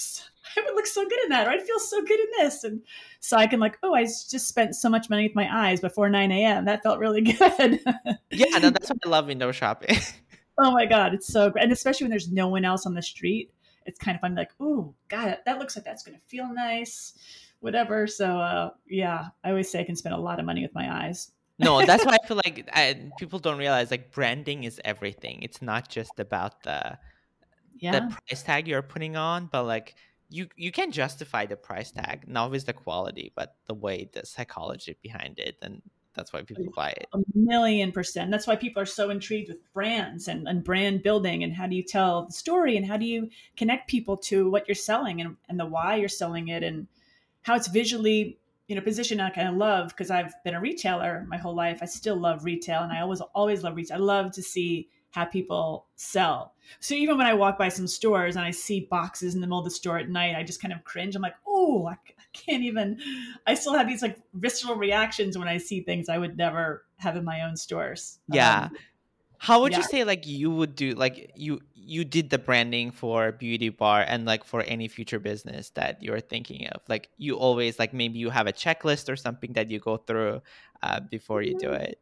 I 0.57 0.61
would 0.61 0.75
look 0.75 0.87
so 0.87 1.03
good 1.05 1.23
in 1.25 1.29
that, 1.31 1.47
or 1.47 1.51
I'd 1.51 1.63
feel 1.63 1.79
so 1.79 2.03
good 2.03 2.19
in 2.19 2.27
this. 2.39 2.65
And 2.65 2.83
so 3.21 3.37
I 3.37 3.47
can 3.47 3.61
like, 3.61 3.79
oh, 3.83 3.95
I 3.95 4.05
just 4.05 4.49
spent 4.49 4.75
so 4.75 4.89
much 4.89 5.09
money 5.09 5.25
with 5.25 5.35
my 5.35 5.49
eyes 5.51 5.81
before 5.81 6.09
9 6.09 6.33
a.m. 6.33 6.65
That 6.65 6.83
felt 6.83 6.99
really 6.99 7.21
good. 7.21 7.81
yeah, 8.31 8.59
no, 8.59 8.71
that's 8.71 8.91
what 8.91 8.99
I 9.05 9.09
love 9.09 9.27
window 9.27 9.53
shopping. 9.53 9.97
oh 10.59 10.71
my 10.73 10.87
God, 10.87 11.15
it's 11.15 11.27
so 11.27 11.51
great. 11.51 11.65
And 11.65 11.73
especially 11.73 12.05
when 12.05 12.11
there's 12.11 12.31
no 12.31 12.49
one 12.49 12.65
else 12.65 12.87
on 12.87 12.95
the 12.95 13.03
street, 13.03 13.51
it's 13.87 13.99
kind 13.99 14.15
of 14.15 14.21
fun. 14.21 14.35
Like, 14.35 14.53
oh, 14.61 14.95
God, 15.09 15.39
that 15.45 15.59
looks 15.59 15.77
like 15.77 15.85
that's 15.85 16.03
going 16.03 16.17
to 16.17 16.25
feel 16.27 16.53
nice, 16.53 17.15
whatever. 17.61 18.07
So 18.07 18.39
uh, 18.39 18.71
yeah, 18.89 19.27
I 19.45 19.51
always 19.51 19.71
say 19.71 19.81
I 19.81 19.85
can 19.85 19.97
spend 19.97 20.15
a 20.15 20.19
lot 20.19 20.39
of 20.39 20.47
money 20.47 20.63
with 20.63 20.75
my 20.75 21.05
eyes. 21.05 21.33
no, 21.59 21.83
that's 21.87 22.05
why 22.05 22.17
I 22.23 22.27
feel 22.27 22.41
like 22.45 22.69
I, 22.73 23.11
people 23.19 23.39
don't 23.39 23.59
realize 23.59 23.91
like 23.91 24.13
branding 24.13 24.65
is 24.65 24.81
everything. 24.85 25.43
It's 25.43 25.63
not 25.63 25.89
just 25.89 26.19
about 26.19 26.63
the 26.63 26.99
yeah. 27.79 27.93
the 27.93 28.17
price 28.29 28.43
tag 28.43 28.69
you're 28.69 28.83
putting 28.83 29.17
on, 29.17 29.49
but 29.51 29.65
like 29.65 29.95
you 30.29 30.49
you 30.57 30.73
can 30.73 30.91
justify 30.93 31.47
the 31.47 31.57
price 31.57 31.91
tag, 31.91 32.25
not 32.27 32.51
with 32.51 32.67
the 32.67 32.73
quality, 32.73 33.33
but 33.35 33.57
the 33.67 33.75
way 33.75 34.09
the 34.13 34.25
psychology 34.25 34.97
behind 35.03 35.39
it, 35.39 35.57
and 35.63 35.83
that's 36.15 36.33
why 36.33 36.43
people 36.43 36.67
buy 36.75 36.91
it. 36.91 37.07
A 37.15 37.19
million 37.35 37.93
percent. 37.93 38.31
That's 38.31 38.47
why 38.47 38.57
people 38.57 38.83
are 38.83 38.87
so 38.87 39.11
intrigued 39.11 39.49
with 39.49 39.73
brands 39.73 40.29
and, 40.29 40.47
and 40.47 40.63
brand 40.63 41.03
building 41.03 41.43
and 41.43 41.55
how 41.55 41.67
do 41.67 41.75
you 41.75 41.83
tell 41.83 42.27
the 42.27 42.33
story 42.33 42.77
and 42.77 42.87
how 42.87 42.97
do 42.97 43.07
you 43.07 43.31
connect 43.57 43.89
people 43.89 44.17
to 44.19 44.51
what 44.51 44.69
you're 44.69 44.75
selling 44.75 45.21
and, 45.21 45.37
and 45.49 45.59
the 45.59 45.67
why 45.67 45.97
you're 45.97 46.09
selling 46.09 46.49
it 46.49 46.63
and 46.63 46.87
how 47.43 47.55
it's 47.55 47.69
visually 47.69 48.39
you 48.69 48.77
know 48.77 48.83
positioned 48.83 49.21
I 49.21 49.31
kind 49.31 49.49
of 49.49 49.57
love 49.57 49.89
because 49.89 50.11
I've 50.11 50.33
been 50.45 50.55
a 50.55 50.61
retailer 50.61 51.25
my 51.29 51.39
whole 51.39 51.55
life. 51.55 51.79
I 51.83 51.87
still 51.87 52.17
love 52.17 52.45
retail 52.45 52.83
and 52.83 52.93
I 52.93 53.01
always 53.01 53.21
always 53.35 53.63
love 53.63 53.77
retail. 53.77 53.97
I 53.97 54.01
love 54.01 54.33
to 54.33 54.43
see 54.43 54.89
how 55.13 55.25
people 55.27 55.87
sell. 55.95 56.55
So 56.81 56.95
even 56.95 57.19
when 57.19 57.27
I 57.27 57.35
walk 57.35 57.59
by 57.59 57.69
some 57.69 57.87
stores 57.87 58.37
and 58.37 58.45
I 58.45 58.51
see 58.51 58.89
boxes 58.91 59.35
in 59.35 59.41
the 59.41 59.47
middle 59.47 59.59
of 59.59 59.65
the 59.65 59.71
store 59.71 59.99
at 59.99 60.09
night, 60.09 60.35
I 60.35 60.43
just 60.43 60.61
kind 60.61 60.73
of 60.73 60.85
cringe. 60.85 61.15
I'm 61.15 61.23
like, 61.23 61.35
oh, 61.47 61.87
I, 61.87 61.97
can't 62.33 62.63
even. 62.63 62.99
I 63.47 63.55
still 63.55 63.75
have 63.75 63.89
these 63.89 64.03
like 64.03 64.19
visceral 64.35 64.77
reactions 64.77 65.37
when 65.39 65.49
I 65.49 65.59
see 65.59 65.81
things 65.81 66.09
I 66.09 66.19
would 66.19 66.37
never 66.37 66.85
have 66.97 67.17
in 67.17 67.25
my 67.25 67.43
own 67.43 67.57
stores. 67.57 68.19
Yeah. 68.29 68.65
Um, 68.65 68.77
how 69.39 69.63
would 69.63 69.73
yeah. 69.73 69.79
you 69.79 69.85
say 69.85 70.05
like 70.05 70.27
you 70.27 70.51
would 70.51 70.77
do 70.77 70.93
like 70.93 71.33
you 71.35 71.61
you 71.75 72.05
did 72.05 72.31
the 72.31 72.39
branding 72.39 72.93
for 72.93 73.33
beauty 73.33 73.71
bar 73.71 74.05
and 74.07 74.25
like 74.25 74.45
for 74.45 74.63
any 74.63 74.87
future 74.87 75.19
business 75.19 75.71
that 75.71 76.01
you're 76.01 76.21
thinking 76.21 76.69
of 76.69 76.81
like 76.89 77.09
you 77.19 77.35
always 77.35 77.77
like 77.77 77.93
maybe 77.93 78.21
you 78.21 78.31
have 78.31 78.47
a 78.47 78.53
checklist 78.53 79.13
or 79.13 79.17
something 79.17 79.53
that 79.55 79.69
you 79.69 79.81
go 79.81 79.97
through 79.97 80.41
uh, 80.85 81.01
before 81.01 81.43
you 81.43 81.59
do 81.59 81.67
mm-hmm. 81.67 81.83
it 81.83 81.99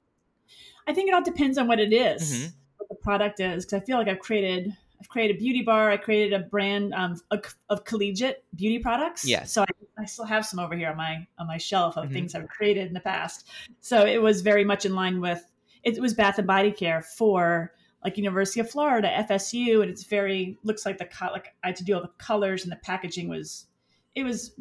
i 0.86 0.92
think 0.92 1.08
it 1.08 1.14
all 1.14 1.22
depends 1.22 1.56
on 1.56 1.66
what 1.66 1.80
it 1.80 1.94
is. 1.94 2.30
Mm-hmm 2.30 2.56
the 2.90 2.96
product 2.96 3.40
is 3.40 3.64
because 3.64 3.80
I 3.80 3.86
feel 3.86 3.96
like 3.96 4.08
I've 4.08 4.18
created 4.18 4.76
I've 5.00 5.08
created 5.08 5.36
a 5.36 5.38
beauty 5.38 5.62
bar. 5.62 5.90
I 5.90 5.96
created 5.96 6.38
a 6.38 6.44
brand 6.44 6.92
um, 6.94 7.18
of, 7.30 7.54
of 7.70 7.84
collegiate 7.84 8.44
beauty 8.54 8.78
products. 8.78 9.26
Yes. 9.26 9.52
So 9.52 9.62
I, 9.62 9.66
I, 9.98 10.04
still 10.04 10.26
have 10.26 10.44
some 10.44 10.58
over 10.58 10.76
here 10.76 10.90
on 10.90 10.96
my 10.96 11.26
on 11.38 11.46
my 11.46 11.56
shelf 11.56 11.96
of 11.96 12.04
mm-hmm. 12.04 12.12
things 12.12 12.34
I've 12.34 12.48
created 12.48 12.86
in 12.86 12.92
the 12.92 13.00
past. 13.00 13.48
So 13.80 14.04
it 14.04 14.20
was 14.20 14.42
very 14.42 14.64
much 14.64 14.84
in 14.84 14.94
line 14.94 15.20
with 15.20 15.42
it 15.82 15.98
was 16.00 16.12
Bath 16.12 16.38
and 16.38 16.46
Body 16.46 16.70
Care 16.70 17.00
for 17.00 17.72
like 18.04 18.16
University 18.16 18.60
of 18.60 18.70
Florida, 18.70 19.08
FSU, 19.28 19.82
and 19.82 19.90
it's 19.90 20.04
very 20.04 20.58
looks 20.62 20.84
like 20.84 20.98
the 20.98 21.08
like 21.32 21.54
I 21.62 21.68
had 21.68 21.76
to 21.76 21.84
do 21.84 21.94
all 21.94 22.02
the 22.02 22.10
colors 22.18 22.64
and 22.64 22.72
the 22.72 22.76
packaging 22.76 23.28
was 23.28 23.66
it 24.14 24.24
was 24.24 24.52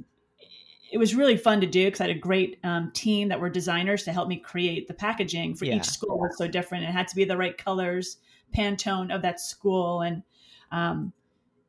it 0.92 0.98
was 0.98 1.16
really 1.16 1.38
fun 1.38 1.62
to 1.62 1.68
do 1.68 1.86
because 1.86 2.02
I 2.02 2.08
had 2.08 2.16
a 2.16 2.20
great 2.20 2.60
um, 2.64 2.92
team 2.94 3.30
that 3.30 3.40
were 3.40 3.50
designers 3.50 4.04
to 4.04 4.12
help 4.12 4.28
me 4.28 4.38
create 4.38 4.88
the 4.88 4.94
packaging 4.94 5.56
for 5.56 5.66
yeah. 5.66 5.76
each 5.76 5.86
school 5.86 6.18
was 6.18 6.38
so 6.38 6.48
different. 6.48 6.84
It 6.84 6.92
had 6.92 7.08
to 7.10 7.16
be 7.16 7.26
the 7.26 7.38
right 7.38 7.58
colors, 7.58 8.18
Pantone 8.56 9.14
of 9.14 9.22
that 9.22 9.40
school, 9.40 10.02
and 10.02 10.24
um, 10.72 11.14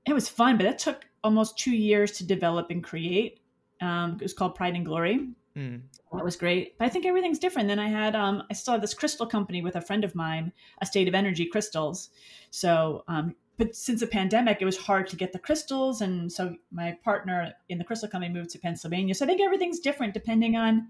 it 0.06 0.12
was 0.12 0.28
fun. 0.28 0.56
But 0.56 0.66
it 0.66 0.78
took 0.78 1.06
almost 1.22 1.58
two 1.58 1.74
years 1.74 2.12
to 2.12 2.26
develop 2.26 2.70
and 2.70 2.82
create. 2.82 3.40
Um, 3.80 4.16
it 4.20 4.22
was 4.22 4.32
called 4.32 4.54
Pride 4.54 4.74
and 4.74 4.84
Glory. 4.84 5.28
Mm. 5.56 5.82
That 6.12 6.24
was 6.24 6.36
great. 6.36 6.78
But 6.78 6.86
I 6.86 6.88
think 6.88 7.06
everything's 7.06 7.38
different. 7.38 7.68
Then 7.68 7.78
I 7.78 7.88
had 7.88 8.14
um, 8.14 8.42
I 8.50 8.54
still 8.54 8.72
have 8.72 8.80
this 8.80 8.94
crystal 8.94 9.26
company 9.26 9.62
with 9.62 9.76
a 9.76 9.80
friend 9.80 10.04
of 10.04 10.14
mine, 10.14 10.52
a 10.80 10.86
state 10.86 11.08
of 11.08 11.14
energy 11.14 11.46
crystals. 11.46 12.10
So 12.50 13.04
um, 13.08 13.34
but 13.60 13.76
since 13.76 14.00
the 14.00 14.06
pandemic, 14.06 14.62
it 14.62 14.64
was 14.64 14.78
hard 14.78 15.06
to 15.08 15.16
get 15.16 15.34
the 15.34 15.38
crystals. 15.38 16.00
And 16.00 16.32
so 16.32 16.56
my 16.72 16.96
partner 17.04 17.52
in 17.68 17.76
the 17.76 17.84
crystal 17.84 18.08
company 18.08 18.32
moved 18.32 18.48
to 18.52 18.58
Pennsylvania. 18.58 19.14
So 19.14 19.26
I 19.26 19.28
think 19.28 19.42
everything's 19.42 19.80
different 19.80 20.14
depending 20.14 20.56
on 20.56 20.88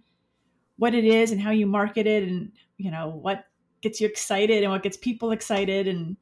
what 0.77 0.95
it 0.95 1.05
is 1.05 1.33
and 1.33 1.41
how 1.41 1.51
you 1.51 1.67
market 1.67 2.07
it 2.07 2.23
and, 2.23 2.53
you 2.79 2.93
know, 2.93 3.09
what 3.09 3.47
gets 3.83 4.01
you 4.01 4.07
excited 4.07 4.63
and 4.63 4.73
what 4.73 4.83
gets 4.83 4.97
people 4.97 5.33
excited. 5.33 5.89
And 5.89 6.17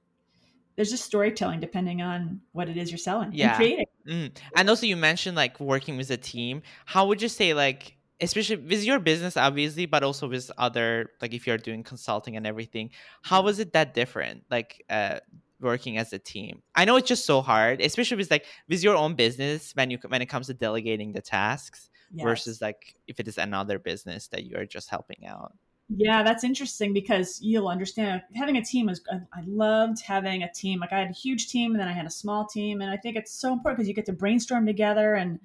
there's 0.76 0.90
just 0.90 1.04
storytelling 1.04 1.60
depending 1.60 2.02
on 2.02 2.40
what 2.52 2.68
it 2.68 2.76
is 2.76 2.90
you're 2.90 2.98
selling 2.98 3.32
yeah. 3.32 3.48
and 3.48 3.56
creating. 3.56 3.86
Mm. 4.06 4.38
And 4.56 4.70
also 4.70 4.86
you 4.86 4.96
mentioned 4.96 5.36
like 5.36 5.58
working 5.60 5.96
with 5.96 6.10
a 6.10 6.16
team. 6.16 6.62
How 6.86 7.06
would 7.06 7.20
you 7.20 7.28
say 7.28 7.54
like 7.54 7.96
especially 8.20 8.56
with 8.56 8.82
your 8.82 8.98
business 8.98 9.36
obviously 9.36 9.86
but 9.86 10.02
also 10.02 10.28
with 10.28 10.50
other 10.58 11.10
like 11.22 11.32
if 11.32 11.46
you're 11.46 11.56
doing 11.56 11.84
consulting 11.84 12.34
and 12.36 12.48
everything 12.48 12.90
how 13.22 13.40
was 13.40 13.60
it 13.60 13.72
that 13.72 13.94
different 13.94 14.42
like 14.50 14.84
uh 14.90 15.20
working 15.60 15.98
as 15.98 16.12
a 16.12 16.18
team. 16.18 16.62
I 16.74 16.84
know 16.84 16.96
it's 16.96 17.08
just 17.08 17.26
so 17.26 17.40
hard, 17.40 17.80
especially 17.80 18.16
with 18.16 18.30
like 18.30 18.46
with 18.68 18.82
your 18.82 18.96
own 18.96 19.14
business 19.14 19.72
when 19.74 19.90
you 19.90 19.98
when 20.06 20.22
it 20.22 20.26
comes 20.26 20.46
to 20.46 20.54
delegating 20.54 21.12
the 21.12 21.22
tasks 21.22 21.90
yes. 22.12 22.22
versus 22.22 22.60
like 22.60 22.94
if 23.06 23.20
it 23.20 23.28
is 23.28 23.38
another 23.38 23.78
business 23.78 24.28
that 24.28 24.44
you 24.44 24.56
are 24.56 24.66
just 24.66 24.88
helping 24.88 25.26
out. 25.26 25.52
Yeah, 25.90 26.22
that's 26.22 26.44
interesting 26.44 26.92
because 26.92 27.40
you'll 27.40 27.68
understand 27.68 28.22
having 28.34 28.58
a 28.58 28.64
team 28.64 28.90
is. 28.90 29.00
I 29.10 29.40
loved 29.46 30.02
having 30.02 30.42
a 30.42 30.52
team. 30.52 30.80
Like 30.80 30.92
I 30.92 30.98
had 30.98 31.10
a 31.10 31.14
huge 31.14 31.48
team 31.48 31.70
and 31.72 31.80
then 31.80 31.88
I 31.88 31.92
had 31.92 32.04
a 32.04 32.10
small 32.10 32.44
team, 32.46 32.82
and 32.82 32.90
I 32.90 32.96
think 32.98 33.16
it's 33.16 33.32
so 33.32 33.52
important 33.54 33.78
because 33.78 33.88
you 33.88 33.94
get 33.94 34.04
to 34.06 34.12
brainstorm 34.12 34.66
together 34.66 35.14
and 35.14 35.40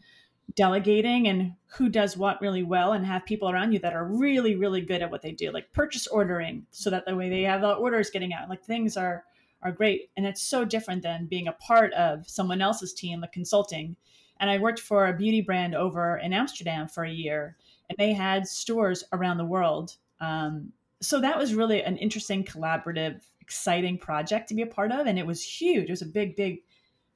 delegating 0.56 1.28
and 1.30 1.54
who 1.68 1.88
does 1.90 2.18
what 2.18 2.42
really 2.42 2.64
well 2.64 2.94
and 2.94 3.06
have 3.06 3.26
people 3.26 3.50
around 3.50 3.72
you 3.72 3.80
that 3.80 3.94
are 3.94 4.06
really 4.06 4.56
really 4.56 4.82
good 4.82 5.02
at 5.02 5.10
what 5.10 5.22
they 5.22 5.32
do 5.32 5.52
like 5.52 5.72
purchase 5.74 6.06
ordering 6.08 6.66
so 6.72 6.90
that 6.90 7.06
the 7.06 7.16
way 7.16 7.30
they 7.30 7.44
have 7.44 7.62
the 7.62 7.72
orders 7.74 8.10
getting 8.12 8.34
out 8.34 8.50
like 8.50 8.62
things 8.64 8.98
are 8.98 9.24
are 9.64 9.72
great. 9.72 10.10
And 10.18 10.26
it's 10.26 10.42
so 10.44 10.66
different 10.66 11.04
than 11.04 11.26
being 11.28 11.48
a 11.48 11.54
part 11.54 11.94
of 11.94 12.28
someone 12.30 12.62
else's 12.62 12.94
team, 12.94 13.22
like 13.22 13.32
consulting. 13.32 13.96
And 14.40 14.50
I 14.50 14.58
worked 14.58 14.80
for 14.82 15.08
a 15.08 15.14
beauty 15.18 15.42
brand 15.42 15.74
over 15.76 16.18
in 16.18 16.34
Amsterdam 16.34 16.88
for 16.90 17.06
a 17.06 17.12
year, 17.12 17.56
and 17.90 17.98
they 17.98 18.12
had 18.14 18.46
stores 18.48 19.04
around 19.14 19.38
the 19.38 19.46
world. 19.46 19.96
Um, 20.24 20.72
so 21.02 21.20
that 21.20 21.38
was 21.38 21.54
really 21.54 21.84
an 21.84 21.98
interesting, 21.98 22.44
collaborative, 22.44 23.22
exciting 23.42 23.98
project 23.98 24.50
to 24.50 24.56
be 24.56 24.62
a 24.62 24.68
part 24.68 24.92
of. 24.92 25.06
And 25.06 25.20
it 25.20 25.28
was 25.28 25.44
huge. 25.44 25.90
It 25.90 25.92
was 25.92 26.02
a 26.02 26.08
big, 26.08 26.36
big 26.36 26.60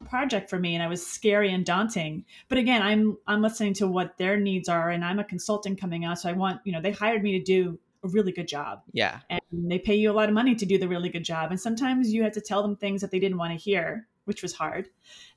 project 0.06 0.50
for 0.50 0.60
me 0.60 0.76
and 0.76 0.84
I 0.84 0.88
was 0.88 1.06
scary 1.06 1.52
and 1.52 1.66
daunting. 1.66 2.26
But 2.50 2.58
again, 2.58 2.82
I'm 2.82 3.18
I'm 3.26 3.42
listening 3.42 3.74
to 3.76 3.88
what 3.88 4.18
their 4.18 4.38
needs 4.38 4.70
are 4.70 4.90
and 4.90 5.04
I'm 5.04 5.20
a 5.20 5.24
consultant 5.24 5.80
coming 5.80 6.06
out. 6.06 6.20
So 6.20 6.30
I 6.30 6.34
want, 6.34 6.62
you 6.66 6.72
know, 6.72 6.82
they 6.82 6.92
hired 6.92 7.24
me 7.24 7.40
to 7.40 7.44
do 7.44 7.80
a 8.04 8.10
really 8.10 8.32
good 8.32 8.48
job. 8.48 8.82
Yeah. 8.92 9.22
And 9.30 9.42
they 9.52 9.80
pay 9.80 9.96
you 9.96 10.12
a 10.12 10.14
lot 10.14 10.30
of 10.30 10.36
money 10.36 10.54
to 10.56 10.66
do 10.66 10.78
the 10.78 10.88
really 10.88 11.10
good 11.10 11.24
job. 11.24 11.52
And 11.52 11.60
sometimes 11.60 12.14
you 12.14 12.24
had 12.24 12.34
to 12.34 12.42
tell 12.42 12.62
them 12.62 12.76
things 12.76 13.02
that 13.02 13.10
they 13.10 13.20
didn't 13.20 13.38
want 13.38 13.54
to 13.54 13.58
hear, 13.58 14.08
which 14.26 14.44
was 14.44 14.54
hard. 14.54 14.90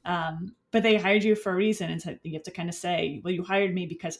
Um, 0.05 0.55
but 0.73 0.83
they 0.83 0.97
hired 0.97 1.25
you 1.25 1.35
for 1.35 1.53
a 1.53 1.57
reason. 1.57 1.91
And 1.91 2.03
so 2.03 2.17
you 2.23 2.35
have 2.35 2.43
to 2.43 2.51
kind 2.51 2.69
of 2.69 2.75
say, 2.75 3.21
well, 3.25 3.33
you 3.33 3.43
hired 3.43 3.75
me 3.75 3.87
because 3.87 4.19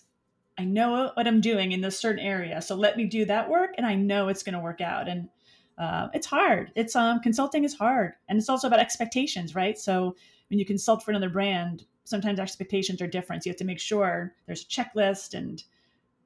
I 0.61 0.65
know 0.65 1.11
what 1.15 1.27
I'm 1.27 1.41
doing 1.41 1.73
in 1.73 1.81
this 1.81 1.99
certain 1.99 2.19
area. 2.19 2.61
So 2.61 2.75
let 2.75 2.99
me 2.99 3.07
do 3.07 3.25
that 3.25 3.49
work. 3.49 3.71
And 3.79 3.87
I 3.87 3.95
know 3.95 4.29
it's 4.29 4.43
going 4.43 4.53
to 4.53 4.61
work 4.61 4.83
out. 4.83 5.09
And 5.09 5.31
uh, 5.79 6.09
it's 6.13 6.27
hard. 6.27 6.71
It's 6.77 6.95
um, 6.95 7.21
consulting 7.21 7.65
is 7.65 7.73
hard. 7.73 8.13
And 8.29 8.39
it's 8.39 8.51
also 8.51 8.67
about 8.67 8.79
expectations, 8.79 9.55
right? 9.55 9.79
So 9.79 10.15
when 10.51 10.59
you 10.59 10.67
consult 10.67 11.03
for 11.03 11.13
another 11.13 11.31
brand, 11.31 11.87
sometimes 12.05 12.39
expectations 12.39 13.01
are 13.01 13.07
different. 13.07 13.43
So 13.43 13.49
you 13.49 13.53
have 13.53 13.59
to 13.59 13.65
make 13.65 13.81
sure 13.81 14.35
there's 14.47 14.65
a 14.65 14.67
checklist 14.67 15.33
and 15.33 15.63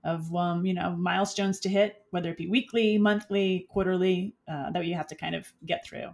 of 0.02 0.34
um, 0.34 0.66
you 0.66 0.74
know 0.74 0.96
milestones 0.96 1.60
to 1.60 1.68
hit, 1.68 2.02
whether 2.10 2.28
it 2.30 2.36
be 2.36 2.48
weekly, 2.48 2.98
monthly, 2.98 3.68
quarterly, 3.70 4.34
uh, 4.48 4.70
that 4.72 4.84
you 4.84 4.96
have 4.96 5.06
to 5.06 5.14
kind 5.14 5.36
of 5.36 5.50
get 5.64 5.86
through. 5.86 6.08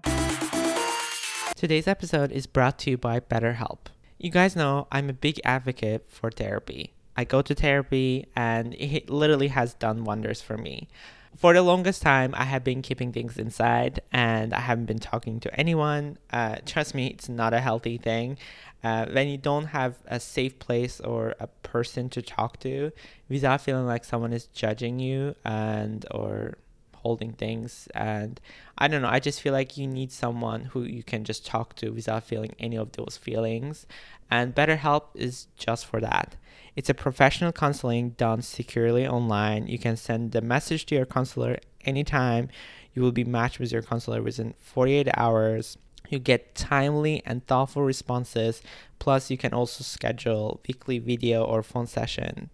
Today's 1.56 1.88
episode 1.88 2.30
is 2.30 2.46
brought 2.46 2.78
to 2.80 2.90
you 2.90 2.98
by 2.98 3.18
BetterHelp. 3.18 3.86
You 4.18 4.30
guys 4.30 4.54
know 4.54 4.86
I'm 4.92 5.08
a 5.08 5.14
big 5.14 5.40
advocate 5.44 6.04
for 6.10 6.30
therapy. 6.30 6.92
I 7.20 7.24
go 7.24 7.42
to 7.42 7.54
therapy 7.54 8.24
and 8.34 8.74
it 8.78 9.10
literally 9.10 9.48
has 9.48 9.74
done 9.74 10.04
wonders 10.04 10.40
for 10.40 10.56
me. 10.56 10.88
For 11.36 11.52
the 11.52 11.60
longest 11.60 12.00
time, 12.00 12.34
I 12.34 12.44
have 12.44 12.64
been 12.64 12.80
keeping 12.80 13.12
things 13.12 13.36
inside 13.36 14.00
and 14.10 14.54
I 14.54 14.60
haven't 14.60 14.86
been 14.86 14.98
talking 14.98 15.38
to 15.40 15.54
anyone. 15.60 16.16
Uh, 16.32 16.56
trust 16.64 16.94
me, 16.94 17.08
it's 17.08 17.28
not 17.28 17.52
a 17.52 17.60
healthy 17.60 17.98
thing. 17.98 18.38
Uh, 18.82 19.04
when 19.12 19.28
you 19.28 19.36
don't 19.36 19.66
have 19.66 19.96
a 20.06 20.18
safe 20.18 20.58
place 20.58 20.98
or 20.98 21.34
a 21.38 21.46
person 21.46 22.08
to 22.08 22.22
talk 22.22 22.58
to 22.60 22.90
without 23.28 23.60
feeling 23.60 23.84
like 23.84 24.06
someone 24.06 24.32
is 24.32 24.46
judging 24.46 24.98
you 24.98 25.34
and 25.44 26.06
or 26.10 26.56
holding 27.02 27.32
things 27.32 27.88
and 27.94 28.40
i 28.76 28.86
don't 28.86 29.00
know 29.00 29.08
i 29.08 29.18
just 29.18 29.40
feel 29.40 29.54
like 29.54 29.78
you 29.78 29.86
need 29.86 30.12
someone 30.12 30.64
who 30.64 30.82
you 30.82 31.02
can 31.02 31.24
just 31.24 31.46
talk 31.46 31.74
to 31.74 31.88
without 31.90 32.22
feeling 32.22 32.54
any 32.58 32.76
of 32.76 32.92
those 32.92 33.16
feelings 33.16 33.86
and 34.30 34.54
betterhelp 34.54 35.04
is 35.14 35.48
just 35.56 35.86
for 35.86 36.00
that. 36.00 36.36
It's 36.76 36.88
a 36.88 36.94
professional 36.94 37.52
counseling 37.52 38.10
done 38.10 38.42
securely 38.42 39.06
online. 39.06 39.66
You 39.66 39.78
can 39.78 39.96
send 39.96 40.32
the 40.32 40.40
message 40.40 40.86
to 40.86 40.94
your 40.94 41.06
counselor 41.06 41.58
anytime. 41.84 42.48
You 42.94 43.02
will 43.02 43.12
be 43.12 43.24
matched 43.24 43.58
with 43.58 43.72
your 43.72 43.82
counselor 43.82 44.22
within 44.22 44.54
48 44.58 45.08
hours. 45.16 45.76
You 46.08 46.18
get 46.18 46.54
timely 46.54 47.22
and 47.26 47.46
thoughtful 47.46 47.82
responses. 47.82 48.62
Plus 48.98 49.30
you 49.30 49.36
can 49.36 49.52
also 49.52 49.82
schedule 49.84 50.60
weekly 50.66 50.98
video 50.98 51.44
or 51.44 51.62
phone 51.62 51.86
session 51.86 52.50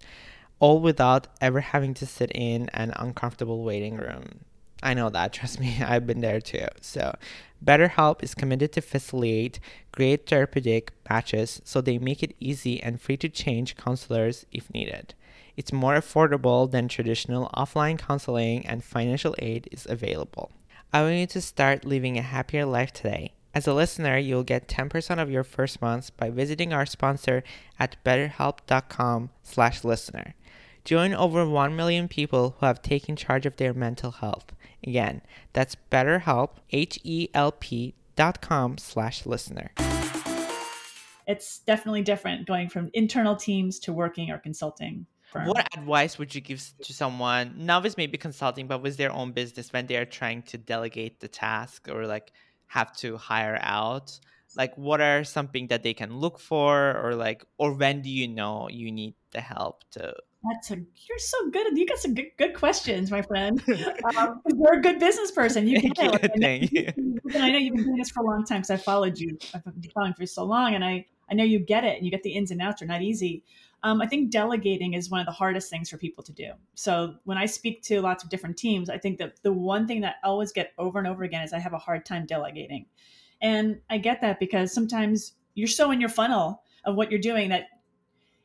all 0.58 0.80
without 0.80 1.26
ever 1.40 1.60
having 1.60 1.94
to 1.94 2.06
sit 2.06 2.30
in 2.34 2.68
an 2.70 2.92
uncomfortable 2.96 3.62
waiting 3.62 3.96
room. 3.96 4.40
I 4.82 4.94
know 4.94 5.10
that, 5.10 5.32
trust 5.32 5.60
me, 5.60 5.78
I've 5.82 6.06
been 6.06 6.20
there 6.20 6.40
too. 6.40 6.66
So, 6.80 7.14
BetterHelp 7.64 8.22
is 8.22 8.34
committed 8.34 8.72
to 8.72 8.80
facilitate 8.80 9.60
great 9.92 10.28
therapeutic 10.28 10.92
matches 11.08 11.60
so 11.64 11.80
they 11.80 11.98
make 11.98 12.22
it 12.22 12.36
easy 12.38 12.82
and 12.82 13.00
free 13.00 13.16
to 13.18 13.28
change 13.28 13.76
counselors 13.76 14.46
if 14.52 14.72
needed. 14.72 15.14
It's 15.56 15.72
more 15.72 15.94
affordable 15.94 16.70
than 16.70 16.88
traditional 16.88 17.50
offline 17.54 17.98
counseling 17.98 18.66
and 18.66 18.84
financial 18.84 19.34
aid 19.38 19.68
is 19.72 19.86
available. 19.88 20.52
I 20.92 21.02
want 21.02 21.16
you 21.16 21.26
to 21.26 21.40
start 21.40 21.84
living 21.84 22.16
a 22.18 22.22
happier 22.22 22.66
life 22.66 22.92
today. 22.92 23.32
As 23.54 23.66
a 23.66 23.72
listener, 23.72 24.18
you'll 24.18 24.42
get 24.42 24.68
10% 24.68 25.18
of 25.18 25.30
your 25.30 25.42
first 25.42 25.80
month 25.80 26.14
by 26.18 26.28
visiting 26.28 26.74
our 26.74 26.84
sponsor 26.84 27.42
at 27.78 27.96
betterhelp.com/listener. 28.04 30.34
Join 30.86 31.14
over 31.14 31.44
1 31.44 31.74
million 31.74 32.06
people 32.06 32.54
who 32.60 32.66
have 32.66 32.80
taken 32.80 33.16
charge 33.16 33.44
of 33.44 33.56
their 33.56 33.74
mental 33.74 34.12
health. 34.12 34.52
Again, 34.86 35.20
that's 35.52 35.76
BetterHelp, 35.90 36.50
H-E-L-P 36.70 37.94
dot 38.14 38.40
com 38.40 38.78
slash 38.78 39.26
listener. 39.26 39.72
It's 41.26 41.58
definitely 41.58 42.02
different 42.02 42.46
going 42.46 42.68
from 42.68 42.90
internal 42.94 43.34
teams 43.34 43.80
to 43.80 43.92
working 43.92 44.30
or 44.30 44.38
consulting. 44.38 45.06
Firm. 45.32 45.48
What 45.48 45.66
advice 45.76 46.18
would 46.18 46.32
you 46.32 46.40
give 46.40 46.62
to 46.84 46.92
someone, 46.92 47.54
novice 47.56 47.96
maybe 47.96 48.16
consulting, 48.16 48.68
but 48.68 48.80
with 48.80 48.96
their 48.96 49.10
own 49.10 49.32
business 49.32 49.72
when 49.72 49.88
they're 49.88 50.06
trying 50.06 50.42
to 50.42 50.56
delegate 50.56 51.18
the 51.18 51.26
task 51.26 51.88
or 51.92 52.06
like 52.06 52.30
have 52.68 52.96
to 52.98 53.16
hire 53.16 53.58
out? 53.60 54.20
Like 54.56 54.76
what 54.76 55.00
are 55.00 55.24
something 55.24 55.68
that 55.68 55.82
they 55.82 55.94
can 55.94 56.16
look 56.16 56.38
for 56.38 56.96
or 56.96 57.14
like 57.14 57.44
or 57.58 57.74
when 57.74 58.02
do 58.02 58.10
you 58.10 58.28
know 58.28 58.68
you 58.70 58.90
need 58.90 59.14
the 59.32 59.40
help 59.40 59.84
to 59.92 60.14
that's 60.48 60.70
a 60.70 60.76
you're 60.76 61.18
so 61.18 61.50
good. 61.50 61.76
You 61.76 61.86
got 61.86 61.98
some 61.98 62.14
good, 62.14 62.30
good 62.36 62.54
questions, 62.54 63.10
my 63.10 63.22
friend. 63.22 63.62
Um, 64.16 64.40
you're 64.54 64.74
a 64.74 64.80
good 64.80 65.00
business 65.00 65.30
person. 65.30 65.66
You 65.66 65.80
get 65.80 66.22
it. 66.22 66.32
Thank 66.40 66.72
you. 66.72 67.18
I 67.34 67.50
know 67.50 67.58
you've 67.58 67.74
been 67.74 67.84
doing 67.84 67.96
this 67.96 68.10
for 68.10 68.22
a 68.22 68.26
long 68.26 68.44
time 68.44 68.58
because 68.58 68.70
I 68.70 68.76
followed 68.76 69.18
you. 69.18 69.36
I've 69.52 69.64
been 69.64 69.90
following 69.92 70.14
for 70.14 70.26
so 70.26 70.44
long, 70.44 70.74
and 70.74 70.84
I 70.84 71.06
I 71.28 71.34
know 71.34 71.44
you 71.44 71.58
get 71.58 71.84
it, 71.84 71.96
and 71.96 72.04
you 72.04 72.10
get 72.10 72.22
the 72.22 72.30
ins 72.30 72.50
and 72.50 72.62
outs. 72.62 72.82
Are 72.82 72.86
not 72.86 73.02
easy. 73.02 73.42
Um, 73.82 74.00
I 74.00 74.06
think 74.06 74.30
delegating 74.30 74.94
is 74.94 75.10
one 75.10 75.20
of 75.20 75.26
the 75.26 75.32
hardest 75.32 75.70
things 75.70 75.90
for 75.90 75.98
people 75.98 76.22
to 76.24 76.32
do. 76.32 76.52
So 76.74 77.16
when 77.24 77.36
I 77.36 77.46
speak 77.46 77.82
to 77.84 78.00
lots 78.00 78.24
of 78.24 78.30
different 78.30 78.56
teams, 78.56 78.88
I 78.88 78.98
think 78.98 79.18
that 79.18 79.42
the 79.42 79.52
one 79.52 79.86
thing 79.86 80.00
that 80.00 80.16
I 80.22 80.28
always 80.28 80.52
get 80.52 80.72
over 80.78 80.98
and 80.98 81.08
over 81.08 81.24
again 81.24 81.42
is 81.42 81.52
I 81.52 81.58
have 81.58 81.72
a 81.72 81.78
hard 81.78 82.06
time 82.06 82.26
delegating, 82.26 82.86
and 83.46 83.80
I 83.88 83.98
get 83.98 84.20
that 84.22 84.40
because 84.40 84.74
sometimes 84.74 85.34
you're 85.54 85.68
so 85.68 85.92
in 85.92 86.00
your 86.00 86.10
funnel 86.10 86.64
of 86.84 86.96
what 86.96 87.12
you're 87.12 87.20
doing 87.20 87.50
that 87.50 87.68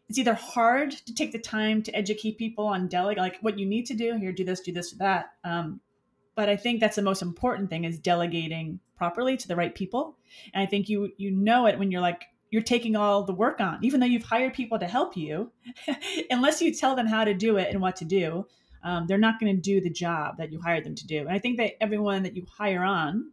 it's 0.08 0.20
either 0.20 0.34
hard 0.34 0.92
to 0.92 1.16
take 1.16 1.32
the 1.32 1.40
time 1.40 1.82
to 1.84 1.96
educate 1.96 2.38
people 2.38 2.68
on 2.68 2.88
delegate 2.88 3.22
like 3.22 3.40
what 3.42 3.58
you 3.58 3.66
need 3.66 3.86
to 3.88 3.96
do 3.96 4.18
here 4.18 4.32
do 4.32 4.44
this 4.44 4.62
do 4.62 4.72
this 4.72 4.92
do 4.92 4.98
that 4.98 5.32
um, 5.44 5.80
but 6.36 6.50
i 6.50 6.56
think 6.56 6.80
that's 6.80 6.98
the 6.98 7.02
most 7.02 7.22
important 7.22 7.70
thing 7.70 7.84
is 7.84 7.98
delegating 7.98 8.80
properly 8.96 9.36
to 9.36 9.48
the 9.48 9.56
right 9.56 9.74
people. 9.74 10.18
And 10.54 10.62
i 10.62 10.68
think 10.68 10.88
you 10.88 11.12
you 11.18 11.32
know 11.32 11.66
it 11.66 11.80
when 11.80 11.92
you're 11.92 12.02
like 12.02 12.26
you're 12.52 12.62
taking 12.62 12.96
all 12.96 13.24
the 13.24 13.34
work 13.34 13.60
on 13.60 13.80
even 13.84 14.00
though 14.00 14.06
you've 14.06 14.24
hired 14.24 14.54
people 14.54 14.78
to 14.78 14.88
help 14.88 15.18
you 15.18 15.52
unless 16.30 16.62
you 16.62 16.74
tell 16.74 16.96
them 16.96 17.08
how 17.08 17.24
to 17.24 17.34
do 17.34 17.58
it 17.58 17.70
and 17.72 17.82
what 17.82 17.96
to 17.98 18.06
do 18.06 18.46
um, 18.84 19.06
they're 19.08 19.18
not 19.18 19.40
going 19.40 19.56
to 19.56 19.62
do 19.62 19.80
the 19.80 19.92
job 19.92 20.38
that 20.38 20.52
you 20.52 20.60
hired 20.60 20.84
them 20.84 20.96
to 20.96 21.08
do. 21.08 21.20
And 21.22 21.32
i 21.32 21.40
think 21.40 21.58
that 21.58 21.82
everyone 21.82 22.22
that 22.24 22.36
you 22.36 22.46
hire 22.58 22.84
on 22.84 23.32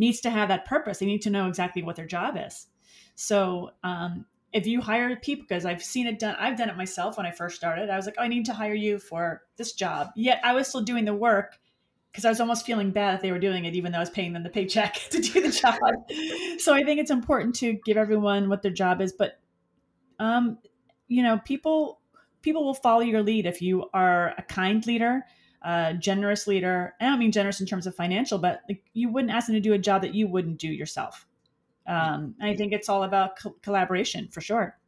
needs 0.00 0.20
to 0.22 0.30
have 0.30 0.48
that 0.48 0.64
purpose. 0.64 0.98
They 0.98 1.06
need 1.06 1.22
to 1.22 1.30
know 1.30 1.46
exactly 1.46 1.82
what 1.82 1.94
their 1.94 2.06
job 2.06 2.36
is. 2.36 2.66
So 3.14 3.70
um, 3.84 4.24
if 4.52 4.66
you 4.66 4.80
hire 4.80 5.14
people 5.16 5.44
because 5.48 5.64
i've 5.64 5.82
seen 5.82 6.06
it 6.06 6.18
done 6.18 6.34
i've 6.38 6.58
done 6.58 6.68
it 6.68 6.76
myself 6.76 7.16
when 7.16 7.26
i 7.26 7.30
first 7.30 7.56
started. 7.56 7.88
I 7.90 7.96
was 7.96 8.06
like 8.06 8.16
oh, 8.18 8.22
i 8.22 8.28
need 8.28 8.46
to 8.46 8.52
hire 8.52 8.74
you 8.74 8.98
for 8.98 9.42
this 9.56 9.72
job. 9.72 10.08
Yet 10.16 10.40
i 10.42 10.52
was 10.52 10.68
still 10.68 10.80
doing 10.80 11.04
the 11.04 11.14
work 11.14 11.58
because 12.10 12.24
i 12.24 12.28
was 12.28 12.40
almost 12.40 12.66
feeling 12.66 12.90
bad 12.90 13.14
that 13.14 13.22
they 13.22 13.32
were 13.32 13.38
doing 13.38 13.64
it 13.64 13.74
even 13.74 13.92
though 13.92 13.98
i 13.98 14.00
was 14.00 14.10
paying 14.10 14.32
them 14.32 14.42
the 14.42 14.50
paycheck 14.50 14.94
to 15.10 15.20
do 15.20 15.40
the 15.40 15.52
job. 15.52 15.78
So 16.58 16.74
i 16.74 16.82
think 16.82 16.98
it's 16.98 17.10
important 17.10 17.54
to 17.56 17.74
give 17.84 17.96
everyone 17.96 18.48
what 18.48 18.62
their 18.62 18.72
job 18.72 19.00
is 19.00 19.12
but 19.12 19.38
um 20.18 20.58
you 21.08 21.22
know 21.22 21.38
people 21.44 22.00
people 22.42 22.64
will 22.64 22.74
follow 22.74 23.02
your 23.02 23.22
lead 23.22 23.46
if 23.46 23.62
you 23.62 23.88
are 23.92 24.34
a 24.36 24.42
kind 24.42 24.84
leader 24.86 25.22
a 25.62 25.94
generous 25.94 26.46
leader 26.46 26.94
i 27.00 27.04
don't 27.04 27.18
mean 27.18 27.32
generous 27.32 27.60
in 27.60 27.66
terms 27.66 27.86
of 27.86 27.94
financial 27.94 28.38
but 28.38 28.62
like 28.68 28.82
you 28.92 29.08
wouldn't 29.08 29.32
ask 29.32 29.46
them 29.46 29.54
to 29.54 29.60
do 29.60 29.72
a 29.72 29.78
job 29.78 30.02
that 30.02 30.14
you 30.14 30.26
wouldn't 30.26 30.58
do 30.58 30.68
yourself 30.68 31.26
um, 31.90 32.34
I 32.40 32.54
think 32.54 32.72
it's 32.72 32.88
all 32.88 33.02
about 33.02 33.38
co- 33.38 33.56
collaboration 33.62 34.28
for 34.30 34.40
sure. 34.40 34.78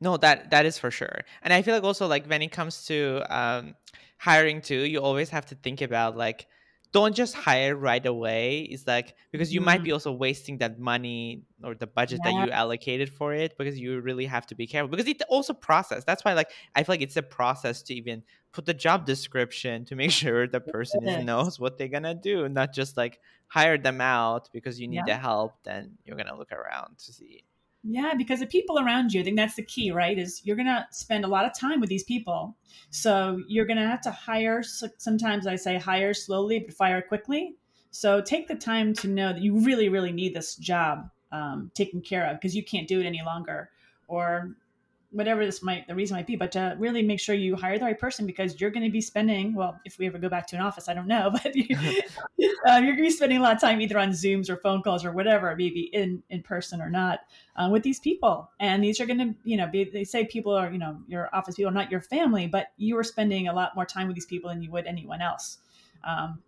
No, 0.00 0.16
that 0.18 0.50
that 0.50 0.64
is 0.66 0.78
for 0.78 0.90
sure. 0.90 1.22
And 1.42 1.52
I 1.52 1.62
feel 1.62 1.74
like 1.74 1.84
also 1.84 2.06
like 2.06 2.26
when 2.26 2.42
it 2.42 2.52
comes 2.52 2.86
to 2.86 3.22
um, 3.28 3.74
hiring 4.18 4.60
too, 4.60 4.80
you 4.80 5.00
always 5.00 5.30
have 5.30 5.46
to 5.46 5.54
think 5.56 5.80
about 5.80 6.16
like 6.16 6.46
don't 6.92 7.14
just 7.14 7.34
hire 7.34 7.74
right 7.74 8.04
away. 8.04 8.60
It's 8.60 8.86
like 8.86 9.14
because 9.32 9.52
you 9.52 9.60
mm-hmm. 9.60 9.66
might 9.66 9.82
be 9.82 9.92
also 9.92 10.12
wasting 10.12 10.58
that 10.58 10.78
money 10.78 11.42
or 11.64 11.74
the 11.74 11.86
budget 11.86 12.20
yeah. 12.24 12.30
that 12.30 12.46
you 12.46 12.52
allocated 12.52 13.10
for 13.10 13.32
it 13.32 13.56
because 13.56 13.78
you 13.78 14.00
really 14.00 14.26
have 14.26 14.46
to 14.48 14.54
be 14.54 14.66
careful 14.66 14.88
because 14.88 15.08
it's 15.08 15.24
also 15.28 15.54
process. 15.54 16.04
That's 16.04 16.24
why 16.24 16.34
like 16.34 16.50
I 16.74 16.82
feel 16.82 16.92
like 16.92 17.02
it's 17.02 17.16
a 17.16 17.22
process 17.22 17.82
to 17.84 17.94
even 17.94 18.22
put 18.52 18.66
the 18.66 18.74
job 18.74 19.06
description 19.06 19.86
to 19.86 19.96
make 19.96 20.10
sure 20.22 20.46
the 20.46 20.60
person 20.60 21.24
knows 21.24 21.58
what 21.58 21.78
they're 21.78 21.88
gonna 21.88 22.14
do, 22.14 22.48
not 22.48 22.74
just 22.74 22.96
like 22.96 23.20
hire 23.46 23.78
them 23.78 24.00
out 24.00 24.50
because 24.52 24.78
you 24.78 24.86
need 24.86 25.02
yeah. 25.06 25.14
the 25.14 25.16
help. 25.16 25.54
Then 25.64 25.96
you're 26.04 26.16
gonna 26.16 26.36
look 26.36 26.52
around 26.52 26.98
to 26.98 27.12
see. 27.12 27.44
Yeah, 27.84 28.14
because 28.16 28.38
the 28.38 28.46
people 28.46 28.78
around 28.78 29.12
you, 29.12 29.20
I 29.20 29.24
think 29.24 29.36
that's 29.36 29.56
the 29.56 29.64
key, 29.64 29.90
right? 29.90 30.16
Is 30.16 30.40
you're 30.44 30.56
going 30.56 30.66
to 30.66 30.86
spend 30.92 31.24
a 31.24 31.28
lot 31.28 31.44
of 31.44 31.52
time 31.52 31.80
with 31.80 31.88
these 31.88 32.04
people. 32.04 32.56
So 32.90 33.42
you're 33.48 33.66
going 33.66 33.78
to 33.78 33.86
have 33.86 34.00
to 34.02 34.10
hire. 34.12 34.62
Sometimes 34.62 35.46
I 35.48 35.56
say 35.56 35.78
hire 35.78 36.14
slowly, 36.14 36.60
but 36.60 36.74
fire 36.74 37.02
quickly. 37.02 37.56
So 37.90 38.20
take 38.20 38.46
the 38.46 38.54
time 38.54 38.94
to 38.94 39.08
know 39.08 39.32
that 39.32 39.42
you 39.42 39.58
really, 39.58 39.88
really 39.88 40.12
need 40.12 40.34
this 40.34 40.54
job 40.54 41.10
um, 41.32 41.72
taken 41.74 42.00
care 42.00 42.26
of 42.30 42.36
because 42.36 42.54
you 42.54 42.64
can't 42.64 42.86
do 42.86 43.00
it 43.00 43.06
any 43.06 43.22
longer. 43.24 43.70
Or 44.06 44.54
whatever 45.12 45.44
this 45.44 45.62
might 45.62 45.86
the 45.86 45.94
reason 45.94 46.16
might 46.16 46.26
be 46.26 46.36
but 46.36 46.50
to 46.50 46.74
really 46.78 47.02
make 47.02 47.20
sure 47.20 47.34
you 47.34 47.54
hire 47.54 47.78
the 47.78 47.84
right 47.84 47.98
person 47.98 48.26
because 48.26 48.60
you're 48.60 48.70
going 48.70 48.84
to 48.84 48.90
be 48.90 49.00
spending 49.00 49.54
well 49.54 49.78
if 49.84 49.98
we 49.98 50.06
ever 50.06 50.18
go 50.18 50.28
back 50.28 50.46
to 50.46 50.56
an 50.56 50.62
office 50.62 50.88
i 50.88 50.94
don't 50.94 51.06
know 51.06 51.30
but 51.42 51.54
you, 51.54 51.76
uh, 52.68 52.78
you're 52.78 52.94
going 52.94 52.96
to 52.96 53.02
be 53.02 53.10
spending 53.10 53.38
a 53.38 53.42
lot 53.42 53.54
of 53.54 53.60
time 53.60 53.80
either 53.80 53.98
on 53.98 54.10
zooms 54.10 54.48
or 54.48 54.56
phone 54.56 54.82
calls 54.82 55.04
or 55.04 55.12
whatever 55.12 55.54
maybe 55.56 55.90
in 55.92 56.22
in 56.30 56.42
person 56.42 56.80
or 56.80 56.90
not 56.90 57.20
uh, 57.56 57.68
with 57.70 57.82
these 57.82 58.00
people. 58.00 58.50
And 58.60 58.82
these 58.82 59.00
are 59.00 59.06
going 59.06 59.18
to 59.18 59.34
you 59.44 59.56
know 59.56 59.66
be, 59.66 59.84
they 59.84 60.04
say 60.04 60.24
people 60.24 60.52
are 60.52 60.70
you 60.70 60.78
know 60.78 60.98
your 61.06 61.28
office 61.34 61.56
people 61.56 61.72
not 61.72 61.90
your 61.90 62.00
family 62.00 62.46
but 62.46 62.68
you 62.76 62.96
are 62.98 63.04
spending 63.04 63.48
a 63.48 63.52
lot 63.52 63.74
more 63.74 63.86
time 63.86 64.06
with 64.06 64.14
these 64.14 64.26
people 64.26 64.50
than 64.50 64.62
you 64.62 64.70
would 64.70 64.86
anyone 64.86 65.20
else. 65.20 65.58
Um, 66.04 66.42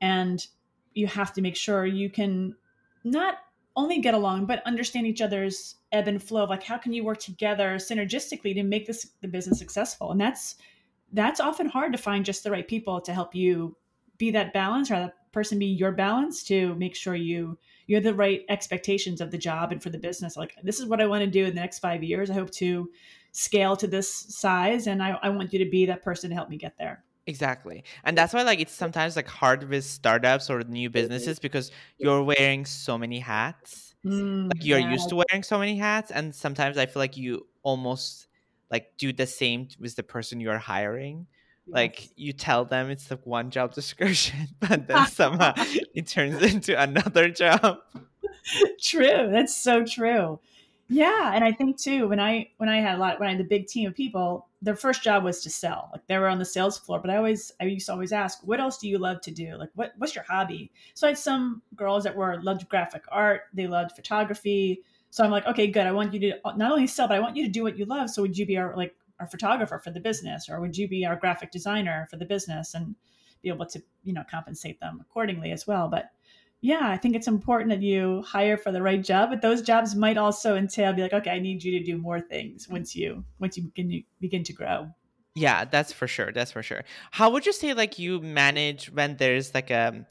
and 0.00 0.46
you 0.94 1.06
have 1.06 1.32
to 1.34 1.42
make 1.42 1.56
sure 1.56 1.86
you 1.86 2.10
can 2.10 2.54
not 3.04 3.36
only 3.76 4.00
get 4.00 4.14
along 4.14 4.46
but 4.46 4.62
understand 4.66 5.06
each 5.06 5.20
other's 5.20 5.76
ebb 5.92 6.08
and 6.08 6.22
flow 6.22 6.44
of 6.44 6.50
like 6.50 6.62
how 6.62 6.78
can 6.78 6.92
you 6.92 7.04
work 7.04 7.18
together 7.18 7.76
synergistically 7.76 8.54
to 8.54 8.62
make 8.62 8.86
this 8.86 9.10
the 9.20 9.28
business 9.28 9.58
successful? 9.58 10.10
And 10.10 10.20
that's 10.20 10.56
that's 11.12 11.40
often 11.40 11.68
hard 11.68 11.92
to 11.92 11.98
find 11.98 12.24
just 12.24 12.44
the 12.44 12.50
right 12.50 12.66
people 12.66 13.00
to 13.00 13.12
help 13.12 13.34
you 13.34 13.76
be 14.18 14.30
that 14.32 14.52
balance 14.52 14.90
or 14.90 14.94
that 14.94 15.32
person 15.32 15.58
be 15.58 15.66
your 15.66 15.92
balance 15.92 16.42
to 16.44 16.74
make 16.76 16.96
sure 16.96 17.14
you 17.14 17.58
you 17.86 17.94
have 17.94 18.04
the 18.04 18.14
right 18.14 18.42
expectations 18.48 19.20
of 19.20 19.30
the 19.30 19.38
job 19.38 19.70
and 19.70 19.82
for 19.82 19.90
the 19.90 19.98
business. 19.98 20.36
Like 20.36 20.54
this 20.62 20.80
is 20.80 20.86
what 20.86 21.00
i 21.00 21.06
want 21.06 21.22
to 21.22 21.30
do 21.30 21.44
in 21.44 21.54
the 21.54 21.60
next 21.60 21.78
five 21.78 22.02
years. 22.02 22.30
I 22.30 22.34
hope 22.34 22.50
to 22.52 22.90
scale 23.32 23.76
to 23.76 23.86
this 23.86 24.10
size 24.10 24.86
and 24.86 25.02
i, 25.02 25.10
I 25.22 25.28
want 25.28 25.52
you 25.52 25.58
to 25.58 25.70
be 25.70 25.84
that 25.84 26.02
person 26.02 26.30
to 26.30 26.36
help 26.36 26.48
me 26.48 26.56
get 26.56 26.78
there. 26.78 27.04
Exactly. 27.26 27.82
And 28.04 28.16
that's 28.16 28.32
why 28.32 28.42
like 28.42 28.60
it's 28.60 28.72
sometimes 28.72 29.16
like 29.16 29.26
hard 29.26 29.68
with 29.68 29.84
startups 29.84 30.48
or 30.48 30.62
new 30.62 30.88
businesses 30.88 31.38
because 31.38 31.72
you're 31.98 32.22
wearing 32.22 32.64
so 32.64 32.96
many 32.96 33.18
hats. 33.18 33.85
Mm, 34.06 34.48
like 34.50 34.64
you're 34.64 34.78
yeah. 34.78 34.92
used 34.92 35.08
to 35.08 35.16
wearing 35.16 35.42
so 35.42 35.58
many 35.58 35.76
hats 35.76 36.10
and 36.10 36.34
sometimes 36.34 36.78
I 36.78 36.86
feel 36.86 37.00
like 37.00 37.16
you 37.16 37.46
almost 37.62 38.28
like 38.70 38.96
do 38.98 39.12
the 39.12 39.26
same 39.26 39.68
with 39.80 39.96
the 39.96 40.02
person 40.02 40.40
you're 40.40 40.58
hiring 40.58 41.26
Yes. 41.68 41.74
like 41.74 42.08
you 42.14 42.32
tell 42.32 42.64
them 42.64 42.90
it's 42.90 43.10
like 43.10 43.26
one 43.26 43.50
job 43.50 43.74
description 43.74 44.46
but 44.60 44.86
then 44.86 45.04
somehow 45.08 45.52
it 45.56 46.06
turns 46.06 46.40
into 46.40 46.80
another 46.80 47.28
job 47.28 47.78
true. 48.80 49.28
That's 49.30 49.56
so 49.56 49.84
true. 49.84 50.38
Yeah, 50.88 51.32
and 51.34 51.44
I 51.44 51.52
think 51.52 51.78
too 51.78 52.08
when 52.08 52.20
I 52.20 52.50
when 52.58 52.68
I 52.68 52.80
had 52.80 52.96
a 52.96 52.98
lot 52.98 53.18
when 53.18 53.28
I 53.28 53.32
had 53.32 53.40
the 53.40 53.44
big 53.44 53.66
team 53.66 53.88
of 53.88 53.94
people, 53.94 54.46
their 54.66 54.74
first 54.74 55.04
job 55.04 55.22
was 55.22 55.42
to 55.44 55.48
sell. 55.48 55.90
Like 55.92 56.04
they 56.08 56.18
were 56.18 56.26
on 56.26 56.40
the 56.40 56.44
sales 56.44 56.76
floor, 56.76 56.98
but 56.98 57.08
I 57.08 57.16
always 57.16 57.52
I 57.60 57.64
used 57.66 57.86
to 57.86 57.92
always 57.92 58.12
ask, 58.12 58.40
"What 58.42 58.58
else 58.58 58.78
do 58.78 58.88
you 58.88 58.98
love 58.98 59.20
to 59.20 59.30
do? 59.30 59.56
Like 59.56 59.70
what 59.76 59.92
what's 59.96 60.16
your 60.16 60.24
hobby?" 60.24 60.72
So 60.94 61.06
I 61.06 61.10
had 61.10 61.18
some 61.18 61.62
girls 61.76 62.02
that 62.02 62.16
were 62.16 62.42
loved 62.42 62.68
graphic 62.68 63.04
art, 63.12 63.42
they 63.54 63.68
loved 63.68 63.92
photography. 63.92 64.82
So 65.10 65.24
I'm 65.24 65.30
like, 65.30 65.46
"Okay, 65.46 65.68
good. 65.68 65.86
I 65.86 65.92
want 65.92 66.12
you 66.12 66.18
to 66.18 66.32
uh, 66.44 66.56
not 66.56 66.72
only 66.72 66.88
sell, 66.88 67.06
but 67.06 67.16
I 67.16 67.20
want 67.20 67.36
you 67.36 67.44
to 67.44 67.50
do 67.50 67.62
what 67.62 67.78
you 67.78 67.84
love. 67.84 68.10
So 68.10 68.22
would 68.22 68.36
you 68.36 68.44
be 68.44 68.56
our 68.58 68.76
like 68.76 68.96
our 69.20 69.28
photographer 69.28 69.78
for 69.78 69.92
the 69.92 70.00
business 70.00 70.48
or 70.48 70.60
would 70.60 70.76
you 70.76 70.88
be 70.88 71.06
our 71.06 71.14
graphic 71.14 71.52
designer 71.52 72.08
for 72.10 72.16
the 72.16 72.26
business 72.26 72.74
and 72.74 72.96
be 73.42 73.48
able 73.48 73.66
to, 73.66 73.80
you 74.02 74.12
know, 74.12 74.24
compensate 74.28 74.80
them 74.80 74.98
accordingly 75.00 75.52
as 75.52 75.64
well?" 75.64 75.86
But 75.88 76.10
yeah, 76.62 76.88
I 76.88 76.96
think 76.96 77.14
it's 77.14 77.28
important 77.28 77.70
that 77.70 77.82
you 77.82 78.22
hire 78.22 78.56
for 78.56 78.72
the 78.72 78.82
right 78.82 79.02
job, 79.02 79.30
but 79.30 79.42
those 79.42 79.62
jobs 79.62 79.94
might 79.94 80.16
also 80.16 80.56
entail 80.56 80.92
be 80.92 81.02
like, 81.02 81.12
okay, 81.12 81.30
I 81.30 81.38
need 81.38 81.62
you 81.62 81.78
to 81.78 81.84
do 81.84 81.98
more 81.98 82.20
things 82.20 82.68
once 82.68 82.96
you 82.96 83.24
once 83.38 83.56
you 83.56 83.64
begin 83.64 83.90
to 83.90 84.02
begin 84.20 84.42
to 84.44 84.52
grow. 84.52 84.88
yeah 85.34 85.66
that's 85.66 85.92
for 85.92 86.08
sure 86.08 86.32
that's 86.32 86.52
for 86.52 86.62
sure. 86.62 86.84
How 87.10 87.30
would 87.30 87.44
you 87.46 87.52
say 87.52 87.74
like 87.74 87.98
you 87.98 88.20
manage 88.20 88.90
when 88.90 89.16
there's 89.16 89.54
like 89.54 89.70
a 89.70 90.06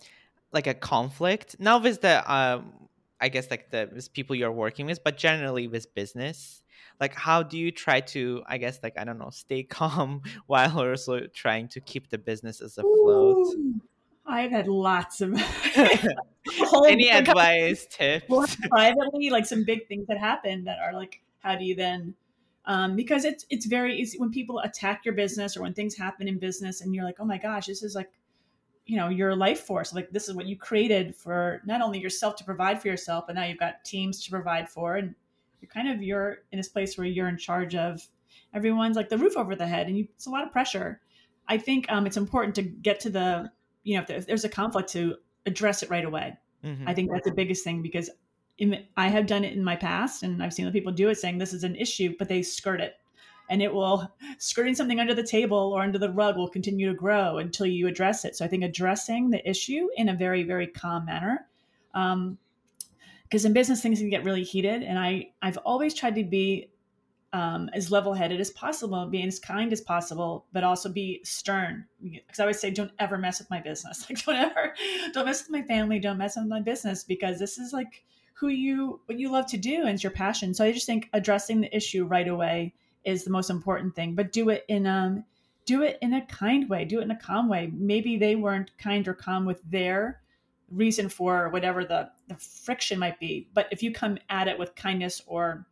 like 0.52 0.68
a 0.68 0.74
conflict? 0.74 1.56
Not 1.60 1.84
with 1.84 2.02
the 2.02 2.16
um 2.32 2.74
i 3.20 3.30
guess 3.30 3.50
like 3.50 3.72
the 3.72 3.90
with 3.94 4.12
people 4.14 4.36
you're 4.36 4.52
working 4.52 4.86
with 4.86 5.04
but 5.04 5.18
generally 5.18 5.68
with 5.68 5.94
business. 5.96 6.62
Like 7.00 7.16
how 7.16 7.44
do 7.44 7.58
you 7.58 7.72
try 7.72 8.02
to 8.14 8.44
i 8.48 8.58
guess 8.58 8.80
like 8.84 8.98
i 8.98 9.04
don't 9.04 9.18
know 9.18 9.32
stay 9.32 9.64
calm 9.78 10.22
while 10.48 10.80
also 10.80 11.28
trying 11.28 11.68
to 11.70 11.82
keep 11.82 12.10
the 12.10 12.18
businesses 12.20 12.78
afloat? 12.78 13.38
Ooh, 13.58 13.82
I've 14.28 14.52
had 14.52 14.68
lots 14.68 15.22
of 15.22 15.34
any 15.76 17.10
advice 17.10 17.86
tips 17.90 18.58
privately, 18.70 19.30
like 19.30 19.46
some 19.46 19.64
big 19.64 19.88
things 19.88 20.08
that 20.08 20.18
happen 20.18 20.64
that 20.64 20.80
are 20.80 20.94
like, 20.94 21.22
how 21.40 21.56
do 21.56 21.66
you 21.66 21.76
then? 21.76 22.16
Um, 22.66 22.96
because 22.96 23.26
it's 23.26 23.46
it's 23.52 23.68
very 23.68 23.96
easy 23.96 24.18
when 24.18 24.32
people 24.32 24.60
attack 24.60 25.06
your 25.06 25.14
business 25.14 25.56
or 25.56 25.62
when 25.62 25.74
things 25.74 25.96
happen 25.96 26.28
in 26.28 26.40
business 26.40 26.82
and 26.82 26.96
you're 26.96 27.04
like, 27.04 27.18
oh 27.20 27.26
my 27.26 27.38
gosh, 27.38 27.68
this 27.68 27.84
is 27.84 27.94
like, 27.94 28.10
you 28.88 28.98
know, 28.98 29.10
your 29.10 29.36
life 29.36 29.62
force. 29.62 29.94
Like 29.94 30.10
this 30.10 30.28
is 30.28 30.36
what 30.36 30.48
you 30.48 30.58
created 30.58 31.16
for 31.16 31.62
not 31.66 31.82
only 31.82 32.00
yourself 32.00 32.36
to 32.38 32.44
provide 32.44 32.82
for 32.82 32.88
yourself, 32.88 33.26
but 33.28 33.36
now 33.36 33.44
you've 33.44 33.60
got 33.60 33.86
teams 33.86 34.24
to 34.24 34.32
provide 34.32 34.68
for, 34.70 34.96
and 34.96 35.14
you're 35.62 35.70
kind 35.70 35.90
of 35.90 36.02
you're 36.02 36.40
in 36.52 36.58
this 36.58 36.70
place 36.70 36.98
where 36.98 37.06
you're 37.06 37.28
in 37.28 37.38
charge 37.38 37.76
of 37.76 38.02
everyone's 38.56 38.96
like 38.96 39.10
the 39.10 39.18
roof 39.18 39.38
over 39.38 39.56
the 39.56 39.68
head, 39.68 39.88
and 39.88 39.98
you, 39.98 40.08
it's 40.16 40.26
a 40.26 40.32
lot 40.32 40.44
of 40.44 40.52
pressure. 40.52 41.02
I 41.48 41.60
think 41.60 41.86
um, 41.90 42.08
it's 42.08 42.18
important 42.18 42.56
to 42.56 42.64
get 42.64 43.00
to 43.02 43.12
the 43.12 43.52
you 43.86 43.96
know 43.96 44.02
if, 44.02 44.08
there, 44.08 44.20
there's 44.20 44.44
a 44.44 44.50
conflict 44.50 44.90
to 44.90 45.16
address 45.46 45.82
it 45.82 45.90
right 45.90 46.04
away. 46.04 46.38
Mhm. 46.66 46.84
I 46.86 46.94
think 46.94 47.12
that's 47.12 47.26
the 47.26 47.34
biggest 47.34 47.64
thing 47.64 47.82
because 47.82 48.10
in, 48.58 48.86
I 48.98 49.08
have 49.08 49.28
done 49.28 49.44
it 49.44 49.54
in 49.54 49.64
my 49.64 49.76
past 49.76 50.24
and 50.24 50.42
I've 50.42 50.54
seen 50.54 50.66
other 50.66 50.74
people 50.74 50.92
do 50.92 51.10
it 51.10 51.16
saying 51.18 51.38
this 51.38 51.54
is 51.54 51.64
an 51.64 51.76
issue, 51.76 52.16
but 52.18 52.28
they 52.28 52.42
skirt 52.42 52.82
it. 52.82 52.96
And 53.50 53.62
it 53.62 53.72
will, 53.72 54.12
skirting 54.40 54.74
something 54.74 55.00
under 55.00 55.14
the 55.14 55.24
table 55.24 55.72
or 55.76 55.82
under 55.82 56.00
the 56.00 56.12
rug 56.12 56.36
will 56.36 56.50
continue 56.50 56.88
to 56.88 56.96
grow 56.96 57.38
until 57.38 57.68
you 57.68 57.88
address 57.88 58.26
it. 58.26 58.36
So 58.36 58.44
I 58.44 58.48
think 58.48 58.64
addressing 58.64 59.30
the 59.30 59.48
issue 59.48 59.88
in 59.98 60.10
a 60.10 60.16
very, 60.16 60.44
very 60.44 60.66
calm 60.66 61.06
manner. 61.06 61.48
Um, 61.94 62.40
because 63.24 63.46
in 63.46 63.54
business 63.54 63.82
things 63.82 64.00
can 64.00 64.10
get 64.10 64.24
really 64.24 64.44
heated 64.44 64.84
and 64.84 64.98
I, 64.98 65.32
I've 65.42 65.58
always 65.58 65.94
tried 65.94 66.16
to 66.16 66.24
be 66.24 66.70
um, 67.36 67.70
as 67.74 67.92
level-headed 67.92 68.40
as 68.40 68.50
possible, 68.52 69.06
being 69.08 69.28
as 69.28 69.40
kind 69.40 69.74
as 69.74 69.82
possible, 69.82 70.46
but 70.54 70.64
also 70.64 70.88
be 70.88 71.20
stern. 71.26 71.86
Because 72.02 72.40
I 72.40 72.44
always 72.44 72.62
say, 72.62 72.72
don't 72.72 72.94
ever 72.98 73.18
mess 73.18 73.40
with 73.40 73.50
my 73.50 73.60
business. 73.60 74.06
Like, 74.10 74.24
don't 74.24 74.36
ever, 74.36 74.74
don't 75.12 75.26
mess 75.26 75.42
with 75.42 75.52
my 75.52 75.62
family. 75.64 76.00
Don't 76.00 76.18
mess 76.18 76.38
with 76.38 76.48
my 76.48 76.62
business 76.62 77.04
because 77.04 77.38
this 77.38 77.58
is 77.58 77.74
like 77.74 78.06
who 78.36 78.48
you, 78.48 79.02
what 79.08 79.20
you 79.20 79.30
love 79.30 79.48
to 79.48 79.58
do, 79.58 79.82
and 79.82 79.90
it's 79.90 80.04
your 80.04 80.14
passion. 80.14 80.54
So 80.54 80.64
I 80.64 80.72
just 80.72 80.86
think 80.86 81.10
addressing 81.12 81.60
the 81.60 81.76
issue 81.76 82.06
right 82.06 82.28
away 82.28 82.74
is 83.04 83.26
the 83.26 83.32
most 83.32 83.50
important 83.50 83.96
thing. 83.96 84.16
But 84.16 84.32
do 84.32 84.48
it 84.48 84.64
in 84.70 84.88
um, 84.88 85.26
do 85.66 85.82
it 85.84 85.98
in 86.02 86.14
a 86.14 86.26
kind 86.28 86.70
way. 86.70 86.86
Do 86.86 87.00
it 87.00 87.04
in 87.04 87.12
a 87.12 87.20
calm 87.20 87.50
way. 87.50 87.70
Maybe 87.74 88.16
they 88.16 88.38
weren't 88.38 88.72
kind 88.78 89.06
or 89.10 89.14
calm 89.14 89.46
with 89.46 89.62
their 89.70 90.22
reason 90.72 91.10
for 91.10 91.50
whatever 91.50 91.84
the 91.84 92.12
the 92.30 92.36
friction 92.36 92.98
might 92.98 93.20
be. 93.20 93.50
But 93.54 93.68
if 93.72 93.84
you 93.84 93.92
come 93.92 94.20
at 94.30 94.48
it 94.48 94.58
with 94.58 94.74
kindness 94.76 95.22
or 95.28 95.66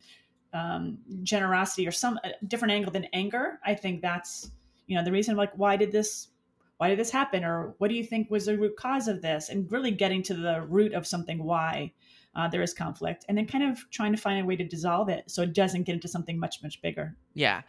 um, 0.53 0.99
generosity 1.23 1.87
or 1.87 1.91
some 1.91 2.19
different 2.47 2.71
angle 2.71 2.91
than 2.91 3.05
anger, 3.13 3.59
I 3.65 3.73
think 3.73 4.01
that's 4.01 4.51
you 4.87 4.97
know 4.97 5.03
the 5.03 5.11
reason. 5.11 5.35
Like, 5.35 5.51
why 5.57 5.77
did 5.77 5.91
this? 5.91 6.29
Why 6.77 6.89
did 6.89 6.99
this 6.99 7.11
happen? 7.11 7.43
Or 7.43 7.75
what 7.77 7.89
do 7.89 7.95
you 7.95 8.03
think 8.03 8.29
was 8.29 8.45
the 8.45 8.57
root 8.57 8.75
cause 8.75 9.07
of 9.07 9.21
this? 9.21 9.49
And 9.49 9.71
really 9.71 9.91
getting 9.91 10.23
to 10.23 10.33
the 10.33 10.61
root 10.61 10.93
of 10.93 11.07
something 11.07 11.43
why 11.43 11.93
uh, 12.35 12.47
there 12.47 12.61
is 12.61 12.73
conflict, 12.73 13.25
and 13.29 13.37
then 13.37 13.45
kind 13.45 13.63
of 13.63 13.89
trying 13.91 14.11
to 14.11 14.17
find 14.17 14.41
a 14.41 14.45
way 14.45 14.55
to 14.55 14.63
dissolve 14.63 15.09
it 15.09 15.29
so 15.29 15.43
it 15.43 15.53
doesn't 15.53 15.83
get 15.83 15.95
into 15.95 16.07
something 16.07 16.39
much 16.39 16.61
much 16.61 16.81
bigger. 16.81 17.15
Yeah. 17.33 17.61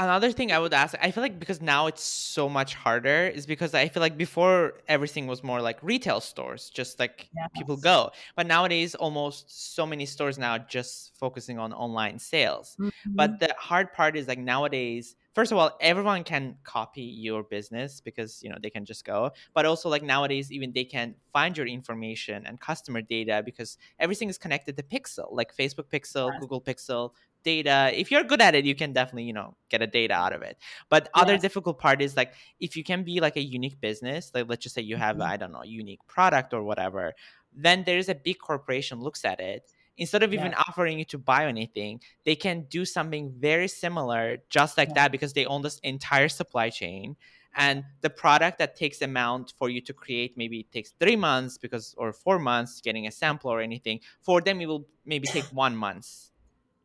Another 0.00 0.32
thing 0.32 0.50
I 0.50 0.58
would 0.58 0.72
ask, 0.72 0.94
I 1.02 1.10
feel 1.10 1.22
like 1.22 1.38
because 1.38 1.60
now 1.60 1.86
it's 1.86 2.02
so 2.02 2.48
much 2.48 2.72
harder, 2.74 3.26
is 3.26 3.44
because 3.44 3.74
I 3.74 3.88
feel 3.88 4.00
like 4.00 4.16
before 4.16 4.80
everything 4.88 5.26
was 5.26 5.44
more 5.44 5.60
like 5.60 5.78
retail 5.82 6.22
stores, 6.22 6.70
just 6.70 6.98
like 6.98 7.28
people 7.54 7.76
go. 7.76 8.10
But 8.34 8.46
nowadays, 8.46 8.94
almost 8.94 9.74
so 9.74 9.84
many 9.84 10.06
stores 10.06 10.38
now 10.38 10.56
just 10.56 11.14
focusing 11.18 11.58
on 11.58 11.74
online 11.74 12.18
sales. 12.18 12.78
Mhm. 12.80 12.92
But 13.14 13.40
the 13.40 13.54
hard 13.58 13.92
part 13.92 14.16
is 14.16 14.26
like 14.26 14.38
nowadays, 14.38 15.16
first 15.34 15.52
of 15.52 15.58
all, 15.58 15.76
everyone 15.82 16.24
can 16.24 16.56
copy 16.64 17.02
your 17.02 17.42
business 17.42 18.00
because 18.00 18.42
you 18.42 18.48
know 18.48 18.56
they 18.62 18.70
can 18.70 18.86
just 18.86 19.04
go. 19.04 19.32
But 19.52 19.66
also 19.66 19.90
like 19.90 20.02
nowadays, 20.02 20.50
even 20.50 20.72
they 20.72 20.84
can 20.84 21.14
find 21.30 21.58
your 21.58 21.66
information 21.66 22.46
and 22.46 22.58
customer 22.58 23.02
data 23.02 23.42
because 23.44 23.76
everything 23.98 24.30
is 24.30 24.38
connected 24.38 24.78
to 24.78 24.82
Pixel, 24.82 25.28
like 25.30 25.54
Facebook 25.54 25.90
Pixel, 25.92 26.32
Yes. 26.32 26.40
Google 26.40 26.62
Pixel 26.62 27.12
data. 27.42 27.90
If 27.94 28.10
you're 28.10 28.24
good 28.24 28.40
at 28.40 28.54
it, 28.54 28.64
you 28.64 28.74
can 28.74 28.92
definitely 28.92 29.24
you 29.24 29.32
know 29.32 29.56
get 29.68 29.82
a 29.82 29.86
data 29.86 30.14
out 30.14 30.32
of 30.32 30.42
it. 30.42 30.58
But 30.88 31.08
other 31.14 31.36
Yes. 31.36 31.42
difficult 31.42 31.78
part 31.78 32.02
is 32.02 32.16
like 32.16 32.34
if 32.60 32.76
you 32.76 32.84
can 32.84 33.04
be 33.04 33.20
like 33.20 33.36
a 33.36 33.42
unique 33.42 33.80
business, 33.80 34.30
like 34.34 34.46
let's 34.48 34.62
just 34.62 34.74
say 34.74 34.82
you 34.82 34.96
have 34.96 35.16
Mhm. 35.16 35.22
I 35.22 35.36
don't 35.36 35.52
know 35.52 35.62
unique 35.64 36.00
product 36.06 36.52
or 36.54 36.62
whatever, 36.62 37.14
then 37.52 37.84
there's 37.84 38.08
a 38.08 38.14
big 38.14 38.38
corporation 38.38 39.00
looks 39.00 39.24
at 39.24 39.40
it 39.40 39.72
instead 39.98 40.22
of 40.22 40.32
even 40.32 40.54
offering 40.54 40.98
you 40.98 41.04
to 41.04 41.18
buy 41.18 41.44
anything, 41.46 42.00
they 42.24 42.34
can 42.34 42.62
do 42.70 42.86
something 42.86 43.34
very 43.38 43.68
similar, 43.68 44.38
just 44.48 44.78
like 44.78 44.94
Yeah. 44.94 44.94
that, 44.94 45.12
because 45.12 45.34
they 45.34 45.44
own 45.44 45.60
this 45.60 45.78
entire 45.80 46.28
supply 46.28 46.70
chain. 46.70 47.16
And 47.54 47.84
the 48.00 48.08
product 48.08 48.58
that 48.58 48.76
takes 48.76 49.02
amount 49.02 49.52
for 49.58 49.68
you 49.68 49.80
to 49.82 49.92
create, 49.92 50.38
maybe 50.38 50.60
it 50.60 50.72
takes 50.72 50.92
three 50.98 51.16
months 51.16 51.58
because 51.58 51.94
or 51.98 52.12
four 52.14 52.38
months 52.38 52.80
getting 52.80 53.06
a 53.06 53.10
sample 53.10 53.50
or 53.50 53.60
anything. 53.60 54.00
For 54.22 54.40
them, 54.40 54.60
it 54.62 54.66
will 54.66 54.86
maybe 55.04 55.28
take 55.28 55.44
one 55.52 55.76
month 55.76 56.29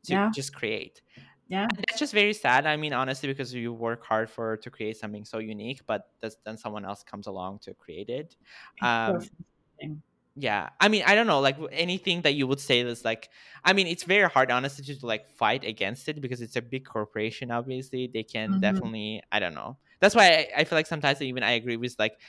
to 0.05 0.17
Yeah. 0.17 0.31
just 0.33 0.53
create. 0.53 1.01
Yeah. 1.47 1.67
And 1.77 1.85
that's 1.89 1.99
just 1.99 2.13
very 2.13 2.33
sad. 2.33 2.65
I 2.67 2.77
mean, 2.77 2.93
honestly, 2.93 3.27
because 3.29 3.53
you 3.53 3.73
work 3.73 4.05
hard 4.05 4.29
for 4.29 4.57
to 4.57 4.71
create 4.71 4.97
something 4.97 5.25
so 5.25 5.39
unique, 5.39 5.81
but 5.87 6.03
then 6.45 6.57
someone 6.57 6.85
else 6.85 7.03
comes 7.03 7.27
along 7.27 7.59
to 7.61 7.73
create 7.73 8.09
it. 8.09 8.35
Um, 8.81 9.29
yeah 10.37 10.69
i 10.81 10.89
mean 10.89 11.01
i 11.05 11.15
don't 11.15 11.27
know 11.27 11.39
like 11.39 11.55
anything 11.71 12.21
that 12.23 12.33
you 12.33 12.45
would 12.45 12.59
say 12.59 12.81
is 12.81 13.05
like 13.05 13.29
i 13.63 13.71
mean 13.71 13.87
it's 13.87 14.03
very 14.03 14.27
hard 14.29 14.51
honestly 14.51 14.83
to 14.83 15.05
like 15.05 15.25
fight 15.27 15.63
against 15.63 16.09
it 16.09 16.19
because 16.19 16.41
it's 16.41 16.57
a 16.57 16.61
big 16.61 16.85
corporation 16.85 17.51
obviously 17.51 18.07
they 18.13 18.23
can 18.23 18.57
Mhm. 18.57 18.59
definitely 18.59 19.21
i 19.31 19.39
don't 19.39 19.53
know 19.53 19.77
that's 20.01 20.13
why 20.13 20.27
I, 20.27 20.47
I 20.57 20.63
feel 20.65 20.77
like 20.77 20.87
sometimes 20.87 21.21
even 21.21 21.41
i 21.43 21.51
agree 21.51 21.77
with 21.77 21.95
like 21.97 22.19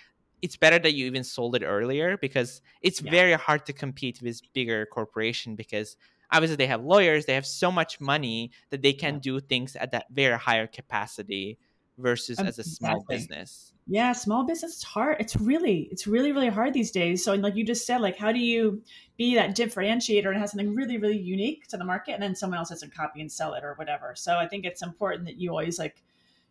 it's 0.41 0.57
better 0.57 0.79
that 0.79 0.93
you 0.95 1.07
even 1.07 1.25
sold 1.25 1.57
it 1.57 1.65
earlier 1.65 2.17
because 2.17 2.61
it's 2.81 3.01
Yeah. 3.01 3.11
very 3.11 3.33
hard 3.33 3.67
to 3.67 3.73
compete 3.73 4.23
with 4.23 4.41
bigger 4.53 4.87
corporation 4.87 5.57
because 5.57 5.97
obviously 6.33 6.57
they 6.57 6.67
have 6.67 6.83
lawyers 6.83 7.27
they 7.27 7.35
have 7.35 7.47
so 7.47 7.71
much 7.71 8.01
money 8.01 8.51
that 8.71 8.83
they 8.83 8.93
can 8.93 9.19
do 9.19 9.41
things 9.41 9.77
at 9.77 9.93
that 9.93 10.07
very 10.11 10.39
higher 10.39 10.67
capacity 10.67 11.59
versus 11.99 12.39
as 12.39 12.59
a 12.59 12.65
small 12.65 13.05
business 13.09 13.73
Yeah, 13.89 14.13
small 14.13 14.45
business 14.45 14.79
is 14.79 14.83
hard. 14.83 15.19
It's 15.21 15.37
really, 15.37 15.89
it's 15.93 16.09
really, 16.09 16.33
really 16.33 16.49
hard 16.49 16.75
these 16.75 16.91
days. 16.91 17.23
So, 17.25 17.33
and 17.33 17.43
like 17.43 17.55
you 17.55 17.65
just 17.65 17.87
said, 17.87 18.01
like 18.01 18.19
how 18.19 18.33
do 18.33 18.41
you 18.41 18.83
be 19.17 19.37
that 19.37 19.57
differentiator 19.57 20.27
and 20.27 20.37
have 20.37 20.51
something 20.51 20.75
really, 20.75 20.99
really 20.99 21.17
unique 21.17 21.69
to 21.69 21.77
the 21.77 21.85
market, 21.85 22.15
and 22.15 22.23
then 22.23 22.35
someone 22.35 22.59
else 22.59 22.71
doesn't 22.71 22.93
copy 22.93 23.21
and 23.21 23.31
sell 23.31 23.55
it 23.55 23.63
or 23.63 23.75
whatever. 23.75 24.15
So, 24.17 24.37
I 24.37 24.49
think 24.49 24.65
it's 24.65 24.83
important 24.83 25.27
that 25.27 25.39
you 25.39 25.51
always 25.51 25.79
like 25.79 26.03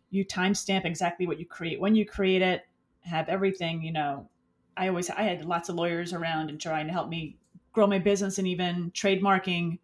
you 0.08 0.24
timestamp 0.24 0.86
exactly 0.86 1.26
what 1.26 1.38
you 1.38 1.44
create 1.46 1.78
when 1.78 1.94
you 1.94 2.06
create 2.06 2.40
it. 2.40 2.62
Have 3.02 3.28
everything, 3.28 3.82
you 3.82 3.92
know. 3.92 4.30
I 4.78 4.88
always, 4.88 5.10
I 5.10 5.22
had 5.22 5.44
lots 5.44 5.68
of 5.68 5.74
lawyers 5.76 6.12
around 6.12 6.48
and 6.50 6.60
trying 6.60 6.86
to 6.86 6.92
help 6.92 7.08
me 7.08 7.36
grow 7.76 7.86
my 7.86 7.98
business 7.98 8.38
and 8.38 8.48
even 8.48 8.90
trademarking 8.92 9.78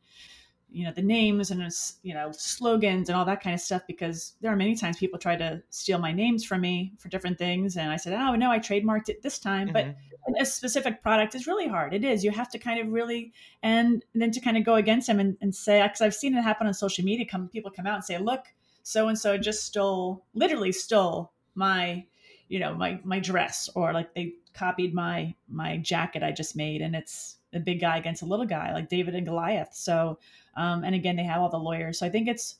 you 0.70 0.84
know 0.86 0.92
the 0.92 1.02
names 1.02 1.50
and 1.50 1.60
you 2.02 2.14
know 2.14 2.32
slogans 2.32 3.10
and 3.10 3.16
all 3.16 3.26
that 3.26 3.42
kind 3.42 3.52
of 3.52 3.60
stuff 3.60 3.82
because 3.86 4.32
there 4.40 4.50
are 4.50 4.56
many 4.56 4.74
times 4.74 4.96
people 4.96 5.18
try 5.18 5.36
to 5.36 5.62
steal 5.68 5.98
my 5.98 6.12
names 6.12 6.42
from 6.42 6.62
me 6.62 6.94
for 6.98 7.10
different 7.10 7.36
things. 7.38 7.76
And 7.76 7.92
i 7.92 7.96
said 7.96 8.14
oh 8.14 8.34
no 8.34 8.50
i 8.50 8.58
trademarked 8.58 9.10
it 9.10 9.20
this 9.22 9.38
time. 9.38 9.68
But 9.70 9.84
Mhm. 9.84 10.40
a 10.40 10.46
specific 10.46 11.02
product 11.02 11.34
is 11.34 11.46
really 11.46 11.68
hard. 11.68 11.92
It 11.92 12.04
is. 12.04 12.24
You 12.24 12.30
have 12.30 12.48
to 12.52 12.58
kind 12.58 12.80
of 12.80 12.86
really 12.98 13.32
and 13.62 14.02
then 14.14 14.30
to 14.30 14.40
kind 14.40 14.56
of 14.56 14.64
go 14.64 14.76
against 14.76 15.08
them 15.08 15.20
and, 15.20 15.36
and 15.42 15.54
say 15.54 15.82
because 15.82 16.00
i've 16.00 16.14
seen 16.14 16.34
it 16.34 16.42
happen 16.42 16.66
on 16.66 16.74
social 16.74 17.04
media. 17.04 17.26
Come 17.26 17.48
people 17.48 17.70
come 17.70 17.86
out 17.86 17.96
and 17.96 18.04
say 18.04 18.16
look 18.18 18.44
so 18.82 19.08
and 19.08 19.18
so 19.18 19.36
just 19.38 19.64
stole, 19.64 20.24
literally 20.34 20.72
stole 20.72 21.32
my, 21.54 22.06
you 22.48 22.58
know, 22.58 22.74
my 22.74 22.98
my 23.04 23.20
dress, 23.20 23.68
or 23.74 23.92
like 23.92 24.14
they 24.14 24.34
copied 24.54 24.94
my 24.94 25.34
my 25.48 25.76
jacket 25.78 26.22
I 26.22 26.32
just 26.32 26.56
made, 26.56 26.80
and 26.82 26.96
it's 26.96 27.36
a 27.54 27.60
big 27.60 27.80
guy 27.80 27.98
against 27.98 28.22
a 28.22 28.26
little 28.26 28.46
guy, 28.46 28.72
like 28.72 28.88
David 28.88 29.14
and 29.14 29.26
Goliath. 29.26 29.74
So, 29.74 30.18
um, 30.56 30.84
and 30.84 30.94
again, 30.94 31.16
they 31.16 31.24
have 31.24 31.40
all 31.40 31.48
the 31.48 31.58
lawyers. 31.58 31.98
So 31.98 32.06
I 32.06 32.10
think 32.10 32.28
it's 32.28 32.56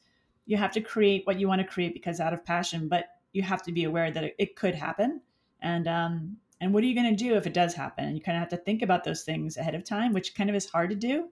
you 0.47 0.57
have 0.57 0.73
to 0.73 0.81
create 0.81 1.27
what 1.27 1.39
you 1.39 1.49
want 1.49 1.61
to 1.61 1.67
create 1.67 1.95
because 1.95 2.21
out 2.21 2.33
of 2.33 2.45
passion, 2.45 2.89
but 2.89 3.07
you 3.33 3.43
have 3.43 3.63
to 3.63 3.73
be 3.73 3.85
aware 3.85 4.11
that 4.11 4.25
it, 4.25 4.35
it 4.39 4.57
could 4.57 4.75
happen, 4.75 5.21
and 5.61 5.89
um, 5.89 6.37
and 6.61 6.73
what 6.73 6.85
are 6.85 6.87
you 6.87 6.95
going 6.95 7.17
to 7.17 7.25
do 7.25 7.35
if 7.35 7.47
it 7.47 7.55
does 7.55 7.75
happen? 7.75 8.05
And 8.05 8.17
you 8.17 8.23
kind 8.23 8.37
of 8.37 8.41
have 8.41 8.51
to 8.51 8.65
think 8.65 8.83
about 8.83 9.05
those 9.05 9.23
things 9.23 9.57
ahead 9.57 9.75
of 9.75 9.85
time, 9.85 10.13
which 10.13 10.35
kind 10.35 10.51
of 10.51 10.57
is 10.57 10.69
hard 10.69 10.91
to 10.91 10.97
do. 10.97 11.29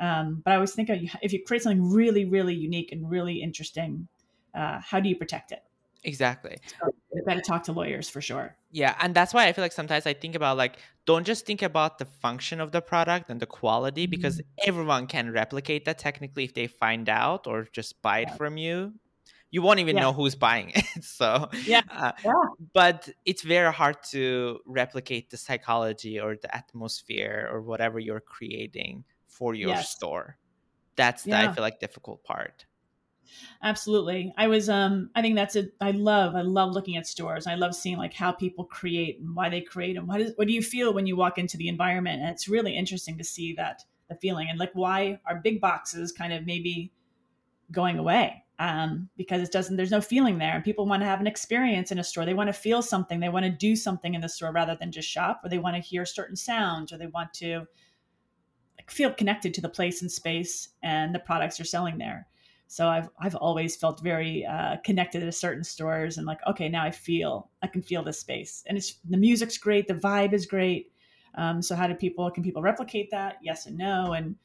Um, 0.00 0.42
but 0.44 0.52
I 0.52 0.54
always 0.54 0.72
think 0.72 0.88
of, 0.90 0.98
if 1.22 1.32
you 1.32 1.44
create 1.44 1.62
something 1.62 1.90
really, 1.90 2.24
really 2.24 2.54
unique 2.54 2.92
and 2.92 3.10
really 3.10 3.42
interesting, 3.42 4.08
uh, 4.54 4.80
how 4.80 5.00
do 5.00 5.08
you 5.08 5.16
protect 5.16 5.52
it? 5.52 5.62
Exactly. 6.04 6.58
So 6.80 6.92
to 7.34 7.40
talk 7.40 7.64
to 7.64 7.72
lawyers 7.72 8.08
for 8.08 8.20
sure. 8.20 8.56
Yeah, 8.70 8.94
and 9.00 9.14
that's 9.14 9.34
why 9.34 9.46
I 9.46 9.52
feel 9.52 9.64
like 9.64 9.72
sometimes 9.72 10.06
I 10.06 10.14
think 10.14 10.34
about 10.34 10.56
like 10.56 10.78
don't 11.04 11.26
just 11.26 11.46
think 11.46 11.62
about 11.62 11.98
the 11.98 12.04
function 12.04 12.60
of 12.60 12.72
the 12.72 12.80
product 12.80 13.30
and 13.30 13.40
the 13.40 13.46
quality 13.46 14.06
because 14.06 14.36
mm-hmm. 14.36 14.68
everyone 14.68 15.06
can 15.06 15.32
replicate 15.32 15.84
that 15.86 15.98
technically 15.98 16.44
if 16.44 16.54
they 16.54 16.66
find 16.66 17.08
out 17.08 17.46
or 17.46 17.66
just 17.72 18.00
buy 18.02 18.20
it 18.20 18.28
yeah. 18.28 18.36
from 18.36 18.56
you. 18.56 18.94
You 19.50 19.62
won't 19.62 19.80
even 19.80 19.96
yeah. 19.96 20.02
know 20.02 20.12
who's 20.12 20.34
buying 20.34 20.70
it. 20.74 20.84
So 21.02 21.48
yeah. 21.64 21.82
Uh, 21.90 22.12
yeah, 22.24 22.32
but 22.74 23.08
it's 23.24 23.42
very 23.42 23.72
hard 23.72 23.96
to 24.10 24.60
replicate 24.66 25.30
the 25.30 25.36
psychology 25.36 26.20
or 26.20 26.36
the 26.36 26.54
atmosphere 26.54 27.48
or 27.50 27.62
whatever 27.62 27.98
you're 27.98 28.20
creating 28.20 29.04
for 29.26 29.54
your 29.54 29.70
yes. 29.70 29.90
store. 29.90 30.36
That's 30.96 31.22
the 31.22 31.34
I 31.34 31.52
feel 31.52 31.62
like 31.62 31.78
difficult 31.78 32.24
part. 32.24 32.66
Absolutely. 33.62 34.32
I 34.36 34.46
was 34.48 34.68
um 34.68 35.10
I 35.14 35.22
think 35.22 35.34
that's 35.34 35.56
a 35.56 35.68
I 35.80 35.90
love 35.90 36.34
I 36.34 36.42
love 36.42 36.72
looking 36.72 36.96
at 36.96 37.06
stores. 37.06 37.46
I 37.46 37.54
love 37.54 37.74
seeing 37.74 37.96
like 37.98 38.14
how 38.14 38.32
people 38.32 38.64
create 38.64 39.20
and 39.20 39.34
why 39.34 39.48
they 39.48 39.60
create 39.60 39.96
and 39.96 40.06
what 40.06 40.20
is 40.20 40.32
what 40.36 40.46
do 40.46 40.52
you 40.54 40.62
feel 40.62 40.94
when 40.94 41.06
you 41.06 41.16
walk 41.16 41.38
into 41.38 41.56
the 41.56 41.68
environment? 41.68 42.20
And 42.20 42.30
it's 42.30 42.48
really 42.48 42.76
interesting 42.76 43.18
to 43.18 43.24
see 43.24 43.54
that 43.54 43.82
the 44.08 44.14
feeling 44.16 44.48
and 44.48 44.58
like 44.58 44.70
why 44.74 45.20
are 45.26 45.40
big 45.42 45.60
boxes 45.60 46.12
kind 46.12 46.32
of 46.32 46.46
maybe 46.46 46.92
going 47.72 47.98
away? 47.98 48.44
Um, 48.60 49.08
because 49.16 49.42
it 49.42 49.52
doesn't 49.52 49.76
there's 49.76 49.90
no 49.90 50.00
feeling 50.00 50.38
there 50.38 50.54
and 50.54 50.64
people 50.64 50.86
want 50.86 51.02
to 51.02 51.06
have 51.06 51.20
an 51.20 51.26
experience 51.26 51.92
in 51.92 51.98
a 51.98 52.04
store. 52.04 52.24
They 52.24 52.34
want 52.34 52.48
to 52.48 52.52
feel 52.52 52.82
something. 52.82 53.20
They 53.20 53.28
want 53.28 53.44
to 53.46 53.50
do 53.50 53.76
something 53.76 54.14
in 54.14 54.20
the 54.20 54.28
store 54.28 54.52
rather 54.52 54.76
than 54.78 54.92
just 54.92 55.08
shop 55.08 55.40
or 55.44 55.48
they 55.48 55.58
want 55.58 55.76
to 55.76 55.82
hear 55.82 56.04
certain 56.04 56.36
sounds 56.36 56.92
or 56.92 56.98
they 56.98 57.06
want 57.08 57.32
to 57.34 57.66
like, 58.78 58.90
feel 58.90 59.12
connected 59.12 59.54
to 59.54 59.60
the 59.60 59.68
place 59.68 60.02
and 60.02 60.10
space 60.10 60.70
and 60.82 61.14
the 61.14 61.18
products 61.20 61.58
you're 61.58 61.66
selling 61.66 61.98
there 61.98 62.26
so 62.68 62.86
I've 62.86 63.08
I've 63.18 63.34
always 63.34 63.76
felt 63.76 64.02
very 64.02 64.44
uh, 64.44 64.76
connected 64.84 65.20
to 65.20 65.32
certain 65.32 65.64
stores 65.64 66.18
and 66.18 66.26
like 66.26 66.38
okay 66.46 66.68
now 66.68 66.84
I 66.84 66.90
feel 66.90 67.50
I 67.62 67.66
can 67.66 67.82
feel 67.82 68.02
this 68.04 68.20
space 68.20 68.62
and 68.66 68.76
it's 68.76 68.98
the 69.08 69.16
music's 69.16 69.56
great 69.58 69.88
the 69.88 69.94
vibe 69.94 70.34
is 70.34 70.46
great. 70.46 70.92
Um, 71.34 71.62
so 71.62 71.74
how 71.74 71.86
do 71.86 71.94
people 71.94 72.30
can 72.30 72.42
people 72.44 72.62
replicate 72.62 73.10
that? 73.10 73.38
Yes 73.42 73.66
and 73.66 73.76
no 73.76 74.12
and 74.12 74.36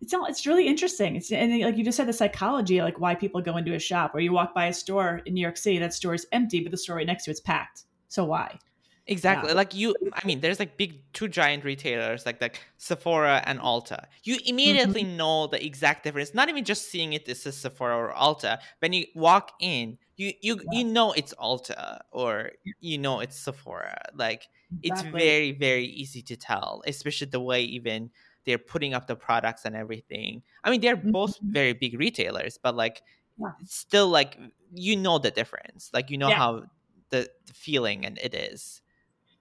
it's 0.00 0.12
all, 0.12 0.26
it's 0.26 0.46
really 0.46 0.68
interesting. 0.68 1.16
It's 1.16 1.32
and 1.32 1.58
like 1.62 1.78
you 1.78 1.84
just 1.84 1.96
said 1.96 2.06
the 2.06 2.12
psychology 2.12 2.82
like 2.82 3.00
why 3.00 3.14
people 3.14 3.40
go 3.40 3.56
into 3.56 3.74
a 3.74 3.78
shop 3.78 4.14
or 4.14 4.20
you 4.20 4.32
walk 4.32 4.54
by 4.54 4.66
a 4.66 4.72
store 4.72 5.22
in 5.24 5.32
New 5.32 5.40
York 5.40 5.56
City 5.56 5.78
that 5.78 5.94
store 5.94 6.14
is 6.14 6.26
empty 6.32 6.60
but 6.60 6.70
the 6.70 6.76
store 6.76 6.96
right 6.96 7.06
next 7.06 7.24
to 7.24 7.30
it's 7.30 7.40
packed. 7.40 7.84
So 8.08 8.26
why? 8.26 8.58
Exactly. 9.06 9.50
Yeah. 9.50 9.56
Like 9.56 9.74
you 9.74 9.94
I 10.14 10.26
mean 10.26 10.40
there's 10.40 10.58
like 10.58 10.78
big 10.78 11.00
two 11.12 11.28
giant 11.28 11.64
retailers 11.64 12.24
like 12.24 12.40
like 12.40 12.60
Sephora 12.78 13.42
and 13.44 13.60
Ulta. 13.60 14.06
You 14.22 14.38
immediately 14.46 15.04
mm-hmm. 15.04 15.16
know 15.16 15.46
the 15.46 15.64
exact 15.64 16.04
difference. 16.04 16.32
Not 16.32 16.48
even 16.48 16.64
just 16.64 16.90
seeing 16.90 17.12
it 17.12 17.26
this 17.26 17.44
is 17.44 17.56
Sephora 17.56 17.96
or 17.96 18.12
Ulta. 18.12 18.58
When 18.78 18.94
you 18.94 19.04
walk 19.14 19.52
in, 19.60 19.98
you 20.16 20.32
you 20.40 20.56
yeah. 20.56 20.78
you 20.78 20.84
know 20.84 21.12
it's 21.12 21.34
Ulta 21.34 22.00
or 22.12 22.52
you 22.80 22.96
know 22.96 23.20
it's 23.20 23.38
Sephora. 23.38 24.06
Like 24.14 24.48
exactly. 24.82 25.10
it's 25.10 25.24
very 25.24 25.52
very 25.52 25.84
easy 25.84 26.22
to 26.22 26.36
tell, 26.36 26.82
especially 26.86 27.26
the 27.26 27.40
way 27.40 27.62
even 27.62 28.10
they're 28.46 28.58
putting 28.58 28.94
up 28.94 29.06
the 29.06 29.16
products 29.16 29.64
and 29.64 29.76
everything. 29.76 30.42
I 30.62 30.70
mean, 30.70 30.80
they're 30.80 30.96
mm-hmm. 30.96 31.10
both 31.10 31.38
very 31.42 31.72
big 31.74 31.98
retailers, 31.98 32.58
but 32.62 32.74
like 32.74 33.02
yeah. 33.38 33.52
still 33.64 34.08
like 34.08 34.38
you 34.72 34.96
know 34.96 35.18
the 35.18 35.30
difference. 35.30 35.90
Like 35.92 36.10
you 36.10 36.16
know 36.16 36.30
how 36.30 36.64
the, 37.10 37.28
the 37.46 37.52
feeling 37.52 38.06
and 38.06 38.18
it 38.18 38.34
is. 38.34 38.80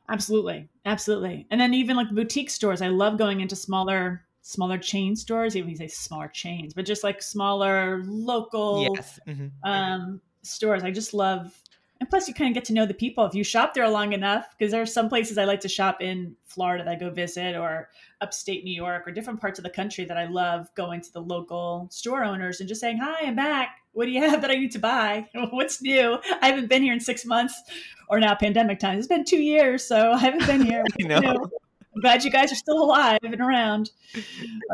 Absolutely. 0.10 0.70
Absolutely. 0.86 1.48
And 1.50 1.60
then 1.60 1.74
even 1.74 1.96
like 1.96 2.10
boutique 2.12 2.50
stores, 2.50 2.82
I 2.82 2.88
love 2.88 3.18
going 3.18 3.42
into 3.42 3.56
smaller 3.56 4.26
smaller 4.46 4.78
chain 4.78 5.16
stores, 5.16 5.56
even 5.56 5.70
if 5.70 5.80
you 5.80 5.88
say 5.88 5.88
smaller 5.88 6.28
chains, 6.28 6.74
but 6.74 6.86
just 6.86 7.02
like 7.04 7.22
smaller 7.22 8.04
local 8.06 8.90
yes. 8.94 9.18
mm-hmm. 9.26 9.48
um, 9.64 10.20
stores. 10.42 10.84
I 10.84 10.92
just 10.92 11.14
love 11.14 11.58
and 12.04 12.10
plus 12.10 12.28
you 12.28 12.34
kind 12.34 12.50
of 12.50 12.54
get 12.54 12.66
to 12.66 12.74
know 12.74 12.86
the 12.86 12.94
people 12.94 13.24
if 13.24 13.34
you 13.34 13.46
shop 13.46 13.74
there 13.74 13.88
long 13.88 14.12
enough 14.12 14.54
because 14.58 14.74
there 14.74 14.82
are 14.82 14.86
some 14.86 15.08
places 15.08 15.38
i 15.38 15.46
like 15.46 15.62
to 15.62 15.70
shop 15.70 16.02
in 16.02 16.36
florida 16.46 16.84
that 16.84 16.92
i 16.92 16.96
go 16.96 17.10
visit 17.10 17.56
or 17.56 17.90
upstate 18.20 18.66
new 18.66 18.76
york 18.76 19.08
or 19.08 19.12
different 19.12 19.40
parts 19.40 19.58
of 19.58 19.64
the 19.64 19.70
country 19.70 20.04
that 20.04 20.18
i 20.18 20.26
love 20.26 20.68
going 20.76 21.00
to 21.00 21.14
the 21.14 21.22
local 21.22 21.88
store 21.92 22.26
owners 22.26 22.60
and 22.60 22.68
just 22.68 22.82
saying 22.82 22.98
hi 22.98 23.26
i'm 23.26 23.38
back 23.38 23.78
what 23.94 24.06
do 24.06 24.12
you 24.12 24.22
have 24.22 24.42
that 24.42 24.52
i 24.52 24.56
need 24.56 24.72
to 24.72 24.80
buy 24.80 25.28
what's 25.52 25.82
new 25.82 26.18
i 26.42 26.48
haven't 26.48 26.68
been 26.68 26.82
here 26.82 26.94
in 26.94 27.00
six 27.00 27.26
months 27.26 27.62
or 28.10 28.20
now 28.20 28.36
pandemic 28.36 28.80
times 28.80 29.00
it's 29.00 29.08
been 29.08 29.26
two 29.26 29.42
years 29.42 29.84
so 29.84 30.12
i 30.12 30.18
haven't 30.18 30.46
been 30.46 30.62
here 30.62 30.84
know. 31.00 31.16
You 31.16 31.22
know 31.22 31.50
I'm 31.96 32.02
glad 32.02 32.24
you 32.24 32.32
guys 32.32 32.52
are 32.52 32.56
still 32.56 32.84
alive 32.84 33.20
and 33.22 33.40
around. 33.40 33.92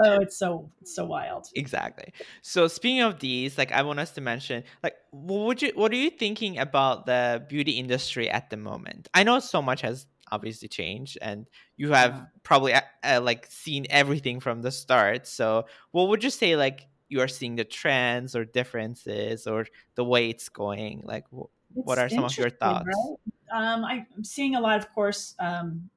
Oh, 0.04 0.22
it's 0.22 0.38
so 0.38 0.72
it's 0.82 0.96
so 0.96 1.06
wild. 1.06 1.48
Exactly. 1.56 2.14
So 2.42 2.68
speaking 2.68 3.02
of 3.02 3.20
these, 3.20 3.58
like 3.58 3.72
I 3.72 3.82
want 3.82 4.00
us 4.00 4.12
to 4.12 4.22
mention, 4.22 4.64
like 4.84 4.96
what 5.12 5.46
would 5.46 5.62
you 5.62 5.72
what 5.76 5.92
are 5.92 5.98
you 5.98 6.10
thinking 6.10 6.58
about 6.58 7.06
the 7.06 7.44
beauty 7.48 7.74
industry 7.74 8.30
at 8.30 8.50
the 8.50 8.58
moment? 8.58 9.10
I 9.14 9.24
know 9.24 9.40
so 9.40 9.62
much 9.62 9.82
has 9.82 10.08
obviously 10.32 10.68
changed 10.68 11.18
and 11.22 11.48
you 11.76 11.92
have 11.92 12.26
probably 12.44 12.74
uh, 12.74 12.82
uh, 13.04 13.20
like 13.22 13.48
seen 13.50 13.86
everything 13.90 14.40
from 14.40 14.62
the 14.62 14.72
start. 14.72 15.28
So 15.28 15.66
what 15.92 16.08
would 16.10 16.24
you 16.24 16.30
say 16.30 16.56
like 16.56 16.88
you 17.10 17.22
are 17.22 17.28
seeing 17.28 17.56
the 17.56 17.66
trends 17.66 18.36
or 18.36 18.46
differences 18.46 19.48
or 19.48 19.66
the 19.96 20.04
way 20.04 20.30
it's 20.30 20.50
going? 20.50 21.02
Like 21.04 21.26
wh- 21.30 21.50
what 21.74 22.00
are 22.00 22.10
some 22.10 22.24
of 22.24 22.38
your 22.38 22.50
thoughts? 22.50 22.88
Right? 22.88 23.18
Um, 23.52 23.84
I'm 23.84 24.24
seeing 24.24 24.56
a 24.56 24.62
lot, 24.62 24.78
of 24.78 24.94
course, 24.94 25.36
um, 25.40 25.90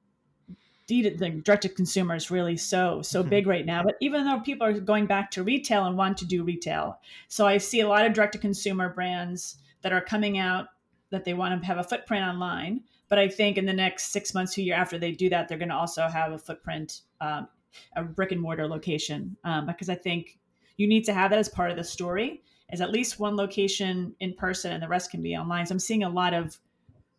the 1.00 1.10
direct 1.44 1.62
to 1.62 1.68
consumer 1.68 2.14
is 2.14 2.30
really 2.30 2.56
so 2.56 3.02
so 3.02 3.20
mm-hmm. 3.20 3.30
big 3.30 3.46
right 3.46 3.64
now 3.64 3.82
but 3.82 3.96
even 4.00 4.26
though 4.26 4.40
people 4.40 4.66
are 4.66 4.72
going 4.72 5.06
back 5.06 5.30
to 5.30 5.42
retail 5.42 5.84
and 5.86 5.96
want 5.96 6.18
to 6.18 6.26
do 6.26 6.42
retail 6.42 6.98
so 7.28 7.46
i 7.46 7.56
see 7.56 7.80
a 7.80 7.88
lot 7.88 8.04
of 8.04 8.12
direct 8.12 8.32
to 8.32 8.38
consumer 8.38 8.88
brands 8.88 9.58
that 9.82 9.92
are 9.92 10.00
coming 10.00 10.38
out 10.38 10.66
that 11.10 11.24
they 11.24 11.34
want 11.34 11.58
to 11.58 11.66
have 11.66 11.78
a 11.78 11.84
footprint 11.84 12.24
online 12.24 12.80
but 13.08 13.18
i 13.18 13.28
think 13.28 13.56
in 13.56 13.64
the 13.64 13.72
next 13.72 14.12
six 14.12 14.34
months 14.34 14.54
to 14.54 14.62
year 14.62 14.74
after 14.74 14.98
they 14.98 15.12
do 15.12 15.28
that 15.28 15.48
they're 15.48 15.58
going 15.58 15.68
to 15.68 15.74
also 15.74 16.08
have 16.08 16.32
a 16.32 16.38
footprint 16.38 17.02
um, 17.20 17.48
a 17.96 18.02
brick 18.02 18.32
and 18.32 18.40
mortar 18.40 18.66
location 18.66 19.36
um, 19.44 19.66
because 19.66 19.88
i 19.88 19.94
think 19.94 20.38
you 20.83 20.89
need 20.89 21.05
to 21.05 21.14
have 21.14 21.30
that 21.30 21.39
as 21.39 21.49
part 21.49 21.70
of 21.70 21.76
the 21.76 21.85
story 21.85 22.43
is 22.72 22.80
at 22.80 22.91
least 22.91 23.20
one 23.20 23.37
location 23.37 24.14
in 24.18 24.35
person 24.35 24.72
and 24.72 24.83
the 24.83 24.89
rest 24.89 25.12
can 25.12 25.22
be 25.22 25.37
online. 25.37 25.64
So 25.64 25.74
i'm 25.74 25.78
seeing 25.78 26.03
a 26.03 26.09
lot 26.09 26.35
of 26.35 26.59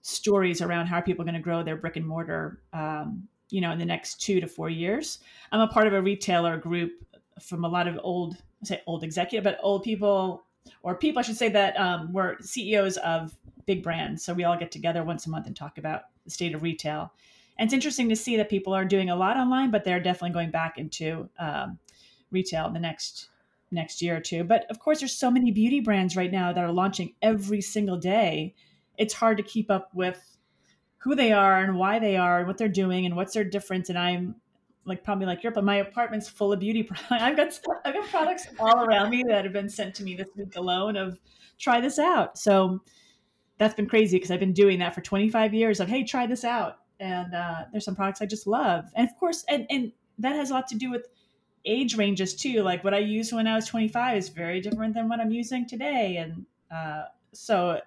stories 0.02 0.62
around 0.62 0.88
how 0.88 0.98
are 0.98 1.02
people 1.02 1.24
going 1.24 1.34
to 1.34 1.40
grow 1.40 1.64
their 1.64 1.78
brick 1.78 1.96
and 1.96 2.06
mortar 2.06 2.60
um, 2.74 3.26
you 3.50 3.62
know 3.62 3.72
in 3.72 3.80
the 3.80 3.86
next 3.86 4.22
two 4.22 4.42
to 4.42 4.48
four 4.48 4.70
years. 4.70 5.20
I'm 5.54 5.62
a 5.62 5.68
part 5.68 5.88
of 5.88 5.94
a 5.94 6.02
retailer 6.02 6.58
group 6.58 6.92
from 7.42 7.64
a 7.64 7.70
lot 7.70 7.88
of 7.88 7.98
old 8.04 8.36
I 8.62 8.66
say 8.66 8.82
old 8.86 9.04
executive 9.04 9.46
but 9.46 9.60
old 9.64 9.84
people 9.84 10.44
or 10.82 10.96
people 10.96 11.20
i 11.20 11.24
should 11.24 11.38
say 11.38 11.50
that 11.50 11.80
um, 11.80 12.12
were 12.12 12.38
ceos 12.42 12.98
of 12.98 13.38
big 13.66 13.82
brands. 13.82 14.26
So 14.26 14.34
we 14.34 14.44
all 14.44 14.58
get 14.58 14.72
together 14.72 15.06
once 15.06 15.26
a 15.26 15.30
month 15.30 15.48
and 15.48 15.56
talk 15.56 15.78
about 15.78 16.04
the 16.26 16.32
state 16.32 16.54
of 16.54 16.64
retail. 16.64 17.14
And 17.58 17.68
it's 17.68 17.74
interesting 17.74 18.10
to 18.10 18.16
see 18.16 18.36
that 18.36 18.50
people 18.50 18.74
are 18.74 18.84
doing 18.84 19.10
a 19.10 19.16
lot 19.16 19.38
online 19.38 19.72
but 19.72 19.86
they're 19.86 20.02
definitely 20.02 20.34
going 20.34 20.52
back 20.52 20.78
into 20.78 21.30
um, 21.40 21.80
retail 22.32 22.66
in 22.68 22.74
the 22.74 22.80
next 22.80 23.30
next 23.74 24.02
year 24.02 24.18
or 24.18 24.20
two 24.20 24.44
but 24.44 24.66
of 24.70 24.80
course 24.80 25.00
there's 25.00 25.16
so 25.16 25.32
many 25.32 25.52
beauty 25.52 25.80
brands 25.80 26.16
right 26.16 26.32
now 26.32 26.54
that 26.54 26.64
are 26.64 26.72
launching 26.72 27.14
every 27.22 27.62
single 27.62 27.98
day 27.98 28.54
it's 28.98 29.14
hard 29.14 29.38
to 29.38 29.44
keep 29.44 29.72
up 29.72 29.90
with 29.94 30.34
who 31.04 31.16
they 31.16 31.34
are 31.34 31.62
and 31.62 31.76
why 31.76 32.00
they 32.00 32.16
are 32.16 32.40
and 32.40 32.48
what 32.48 32.58
they're 32.58 32.70
doing 32.70 33.06
and 33.06 33.16
what's 33.16 33.34
their 33.34 33.44
difference. 33.44 33.90
And 33.90 34.00
I'm 34.00 34.36
like 34.86 35.04
probably 35.04 35.26
like 35.26 35.44
Europe, 35.44 35.56
but 35.56 35.66
my 35.66 35.76
apartment's 35.76 36.30
full 36.30 36.54
of 36.54 36.62
beauty 36.62 36.84
products. 37.10 37.12
I've 37.12 37.36
got 37.36 37.60
I've 37.86 37.94
got 37.94 38.10
products 38.10 38.48
all 38.58 38.86
around 38.86 39.10
me 39.10 39.24
that 39.28 39.44
have 39.44 39.54
been 39.54 39.70
sent 39.70 39.96
to 39.96 40.04
me 40.04 40.16
this 40.16 40.30
week 40.36 40.56
alone 40.56 40.96
of 40.96 41.20
try 41.60 41.82
this 41.82 42.00
out. 42.00 42.38
So 42.38 42.82
that's 43.58 43.74
been 43.74 43.88
crazy 43.88 44.16
because 44.16 44.32
I've 44.32 44.40
been 44.40 44.54
doing 44.54 44.80
that 44.80 44.96
for 44.96 45.02
25 45.02 45.54
years 45.54 45.82
of 45.82 45.90
hey, 45.90 46.04
try 46.04 46.26
this 46.26 46.46
out. 46.46 46.78
And 47.02 47.36
uh, 47.36 47.66
there's 47.72 47.84
some 47.84 47.96
products 47.96 48.22
I 48.22 48.26
just 48.26 48.48
love. 48.48 48.86
And 48.96 49.08
of 49.08 49.14
course, 49.18 49.44
and, 49.50 49.66
and 49.70 49.92
that 50.20 50.38
has 50.38 50.52
a 50.52 50.54
lot 50.54 50.68
to 50.68 50.76
do 50.76 50.90
with 50.90 51.08
age 51.66 51.96
ranges 51.96 52.36
too. 52.36 52.62
Like 52.62 52.84
what 52.84 52.94
I 52.94 53.00
used 53.00 53.34
when 53.34 53.48
I 53.48 53.56
was 53.56 53.68
25 53.68 54.18
is 54.18 54.30
very 54.30 54.62
different 54.62 54.94
than 54.94 55.10
what 55.10 55.20
I'm 55.20 55.32
using 55.32 55.68
today. 55.68 56.18
And 56.18 56.46
uh, 56.72 57.04
so 57.34 57.80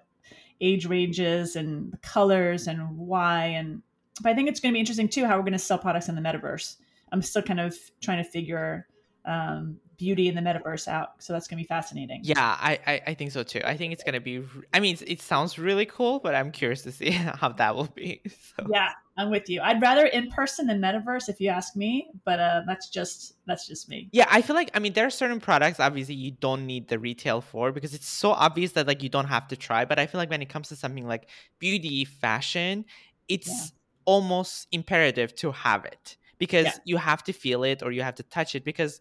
age 0.61 0.87
ranges 0.87 1.57
and 1.57 2.01
colors 2.03 2.67
and 2.67 2.97
why 2.97 3.45
and 3.45 3.83
but 4.23 4.33
I 4.33 4.35
think 4.35 4.49
it's 4.49 4.61
going 4.61 4.73
to 4.73 4.77
be 4.77 4.81
interesting 4.81 5.09
too 5.09 5.27
how 5.27 5.37
we're 5.37 5.43
going 5.43 5.53
to 5.53 5.59
sell 5.59 5.77
products 5.77 6.09
in 6.09 6.15
the 6.15 6.23
metaverse. 6.23 6.77
I'm 7.13 7.21
still 7.21 7.43
kind 7.43 7.61
of 7.61 7.77
trying 8.01 8.25
to 8.25 8.29
figure 8.29 8.87
um, 9.27 9.79
beauty 9.97 10.29
in 10.29 10.35
the 10.35 10.41
metaverse 10.41 10.89
out. 10.89 11.23
So 11.23 11.33
that's 11.33 11.49
going 11.49 11.59
to 11.59 11.65
be 11.65 11.67
fascinating. 11.67 12.21
Yeah, 12.23 12.37
I, 12.39 12.79
I, 12.87 13.03
I 13.09 13.15
think 13.15 13.33
so 13.33 13.43
too. 13.43 13.61
I 13.65 13.77
think 13.77 13.93
it's 13.93 14.03
going 14.03 14.15
to 14.15 14.21
be, 14.21 14.45
I 14.73 14.81
mean, 14.81 14.99
it 15.07 15.23
sounds 15.23 15.59
really 15.59 15.87
cool, 15.87 16.19
but 16.19 16.35
I'm 16.35 16.53
curious 16.53 16.83
to 16.83 16.93
see 16.93 17.11
how 17.41 17.51
that 17.51 17.75
will 17.75 17.89
be. 17.95 18.23
So. 18.57 18.67
Yeah, 18.71 18.91
I'm 19.19 19.31
with 19.31 19.51
you. 19.51 19.61
I'd 19.61 19.83
rather 19.83 20.07
in 20.07 20.31
person 20.31 20.67
than 20.67 20.81
metaverse 20.81 21.29
if 21.29 21.41
you 21.41 21.49
ask 21.49 21.77
me, 21.77 22.09
but 22.25 22.41
uh, 22.41 22.63
that's 22.67 22.89
just, 22.89 23.35
that's 23.47 23.67
just 23.67 23.89
me. 23.89 24.09
Yeah, 24.13 24.27
I 24.31 24.41
feel 24.41 24.57
like, 24.57 24.71
I 24.73 24.79
mean, 24.79 24.95
there 24.95 25.07
are 25.07 25.11
certain 25.11 25.41
products, 25.41 25.79
obviously, 25.79 26.15
you 26.15 26.31
don't 26.31 26.65
need 26.67 26.89
the 26.89 26.99
retail 26.99 27.41
for 27.41 27.73
because 27.73 27.93
it's 27.93 28.09
so 28.09 28.31
obvious 28.31 28.73
that 28.73 28.87
like 28.87 29.03
you 29.03 29.09
don't 29.09 29.27
have 29.27 29.49
to 29.49 29.57
try. 29.57 29.85
But 29.85 29.99
I 29.99 30.07
feel 30.07 30.19
like 30.19 30.31
when 30.31 30.41
it 30.41 30.49
comes 30.49 30.69
to 30.69 30.77
something 30.77 31.07
like 31.07 31.29
beauty, 31.59 32.05
fashion, 32.05 32.87
it's 33.29 33.49
yeah. 33.49 33.79
almost 34.07 34.69
imperative 34.73 35.35
to 35.37 35.53
have 35.53 35.85
it 35.85 36.17
because 36.39 36.67
yeah. 36.67 36.73
you 36.85 36.97
have 36.97 37.23
to 37.25 37.33
feel 37.33 37.65
it 37.65 37.83
or 37.83 37.93
you 37.93 38.03
have 38.03 38.15
to 38.17 38.23
touch 38.23 38.55
it 38.55 38.65
because 38.65 39.01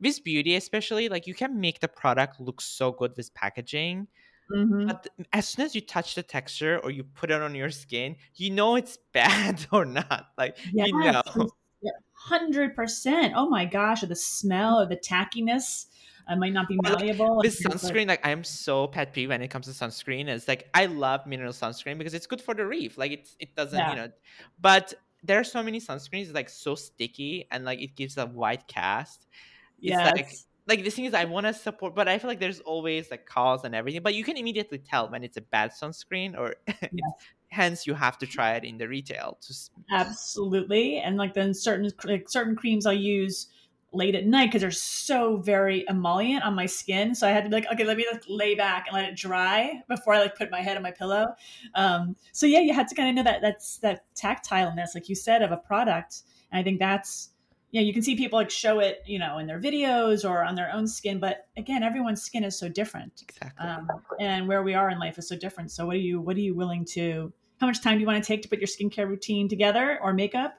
with 0.00 0.22
beauty 0.24 0.56
especially 0.56 1.08
like 1.08 1.26
you 1.26 1.34
can 1.34 1.60
make 1.60 1.80
the 1.80 1.88
product 1.88 2.40
look 2.40 2.60
so 2.60 2.92
good 2.92 3.16
with 3.16 3.32
packaging 3.34 4.06
mm-hmm. 4.54 4.86
but 4.86 5.08
as 5.32 5.48
soon 5.48 5.64
as 5.64 5.74
you 5.74 5.80
touch 5.80 6.14
the 6.14 6.22
texture 6.22 6.78
or 6.82 6.90
you 6.90 7.04
put 7.04 7.30
it 7.30 7.40
on 7.40 7.54
your 7.54 7.70
skin 7.70 8.16
you 8.34 8.50
know 8.50 8.76
it's 8.76 8.98
bad 9.12 9.66
or 9.72 9.84
not 9.84 10.28
like 10.36 10.56
yes, 10.72 10.88
you 10.88 11.12
know 11.12 11.22
100% 12.30 13.32
oh 13.36 13.48
my 13.48 13.64
gosh 13.64 14.02
or 14.02 14.06
the 14.06 14.16
smell 14.16 14.80
or 14.80 14.86
the 14.86 14.96
tackiness 14.96 15.86
it 16.30 16.38
might 16.38 16.52
not 16.52 16.68
be 16.68 16.78
malleable. 16.82 17.38
With 17.38 17.58
sunscreen, 17.58 18.06
like 18.06 18.20
I'm 18.26 18.44
so 18.44 18.86
pet 18.86 19.12
peeve 19.14 19.30
when 19.30 19.40
it 19.40 19.48
comes 19.48 19.66
to 19.66 19.72
sunscreen. 19.72 20.28
It's 20.28 20.46
like 20.46 20.68
I 20.74 20.86
love 20.86 21.26
mineral 21.26 21.52
sunscreen 21.52 21.96
because 21.96 22.12
it's 22.12 22.26
good 22.26 22.42
for 22.42 22.54
the 22.54 22.66
reef. 22.66 22.98
Like 22.98 23.12
it's 23.12 23.36
it 23.40 23.56
doesn't, 23.56 23.78
yeah. 23.78 23.90
you 23.90 23.96
know. 23.96 24.10
But 24.60 24.94
there 25.22 25.40
are 25.40 25.44
so 25.44 25.62
many 25.62 25.80
sunscreens 25.80 26.32
like 26.34 26.48
so 26.48 26.74
sticky 26.74 27.46
and 27.50 27.64
like 27.64 27.80
it 27.80 27.96
gives 27.96 28.16
a 28.18 28.26
white 28.26 28.66
cast 28.68 29.26
yeah 29.78 30.10
like 30.10 30.30
like 30.66 30.84
the 30.84 30.90
thing 30.90 31.04
is 31.04 31.14
i 31.14 31.24
want 31.24 31.46
to 31.46 31.54
support 31.54 31.94
but 31.94 32.08
i 32.08 32.18
feel 32.18 32.28
like 32.28 32.40
there's 32.40 32.60
always 32.60 33.10
like 33.10 33.26
calls 33.26 33.64
and 33.64 33.74
everything 33.74 34.02
but 34.02 34.14
you 34.14 34.24
can 34.24 34.36
immediately 34.36 34.78
tell 34.78 35.08
when 35.10 35.24
it's 35.24 35.36
a 35.36 35.40
bad 35.40 35.70
sunscreen 35.70 36.36
or 36.36 36.54
yes. 36.66 36.90
hence 37.48 37.86
you 37.86 37.94
have 37.94 38.18
to 38.18 38.26
try 38.26 38.54
it 38.54 38.64
in 38.64 38.78
the 38.78 38.86
retail 38.86 39.38
to 39.40 39.54
absolutely 39.92 40.98
and 40.98 41.16
like 41.16 41.34
then 41.34 41.54
certain 41.54 41.90
like 42.04 42.28
certain 42.28 42.54
creams 42.54 42.86
i 42.86 42.92
use 42.92 43.48
late 43.92 44.14
at 44.14 44.26
night 44.26 44.46
because 44.46 44.60
they're 44.60 44.70
so 44.70 45.38
very 45.38 45.84
emollient 45.88 46.44
on 46.44 46.54
my 46.54 46.66
skin. 46.66 47.14
So 47.14 47.26
I 47.26 47.30
had 47.30 47.44
to 47.44 47.50
be 47.50 47.56
like, 47.56 47.72
okay, 47.72 47.84
let 47.84 47.96
me 47.96 48.06
like 48.10 48.22
lay 48.28 48.54
back 48.54 48.86
and 48.86 48.94
let 48.94 49.08
it 49.08 49.16
dry 49.16 49.80
before 49.88 50.14
I 50.14 50.20
like 50.20 50.36
put 50.36 50.50
my 50.50 50.60
head 50.60 50.76
on 50.76 50.82
my 50.82 50.90
pillow. 50.90 51.28
Um, 51.74 52.16
so 52.32 52.46
yeah, 52.46 52.60
you 52.60 52.74
had 52.74 52.88
to 52.88 52.94
kind 52.94 53.08
of 53.08 53.14
know 53.14 53.30
that 53.30 53.40
that's 53.40 53.78
that 53.78 54.04
tactileness, 54.14 54.94
like 54.94 55.08
you 55.08 55.14
said, 55.14 55.42
of 55.42 55.52
a 55.52 55.56
product. 55.56 56.22
And 56.52 56.60
I 56.60 56.62
think 56.62 56.78
that's 56.78 57.30
you 57.70 57.80
know, 57.80 57.86
you 57.86 57.92
can 57.92 58.02
see 58.02 58.16
people 58.16 58.38
like 58.38 58.50
show 58.50 58.78
it, 58.78 59.02
you 59.06 59.18
know, 59.18 59.38
in 59.38 59.46
their 59.46 59.60
videos 59.60 60.28
or 60.28 60.42
on 60.42 60.54
their 60.54 60.72
own 60.72 60.86
skin, 60.86 61.20
but 61.20 61.46
again, 61.56 61.82
everyone's 61.82 62.22
skin 62.22 62.44
is 62.44 62.58
so 62.58 62.68
different. 62.68 63.22
Exactly. 63.28 63.66
Um, 63.66 63.88
and 64.20 64.48
where 64.48 64.62
we 64.62 64.74
are 64.74 64.88
in 64.90 64.98
life 64.98 65.18
is 65.18 65.28
so 65.28 65.36
different. 65.36 65.70
So 65.70 65.86
what 65.86 65.96
are 65.96 66.00
you, 66.00 66.20
what 66.20 66.36
are 66.36 66.40
you 66.40 66.54
willing 66.54 66.84
to, 66.92 67.32
how 67.60 67.66
much 67.66 67.82
time 67.82 67.94
do 67.94 68.00
you 68.00 68.06
want 68.06 68.22
to 68.22 68.26
take 68.26 68.42
to 68.42 68.48
put 68.48 68.58
your 68.58 68.68
skincare 68.68 69.08
routine 69.08 69.48
together 69.48 69.98
or 70.02 70.12
makeup? 70.14 70.54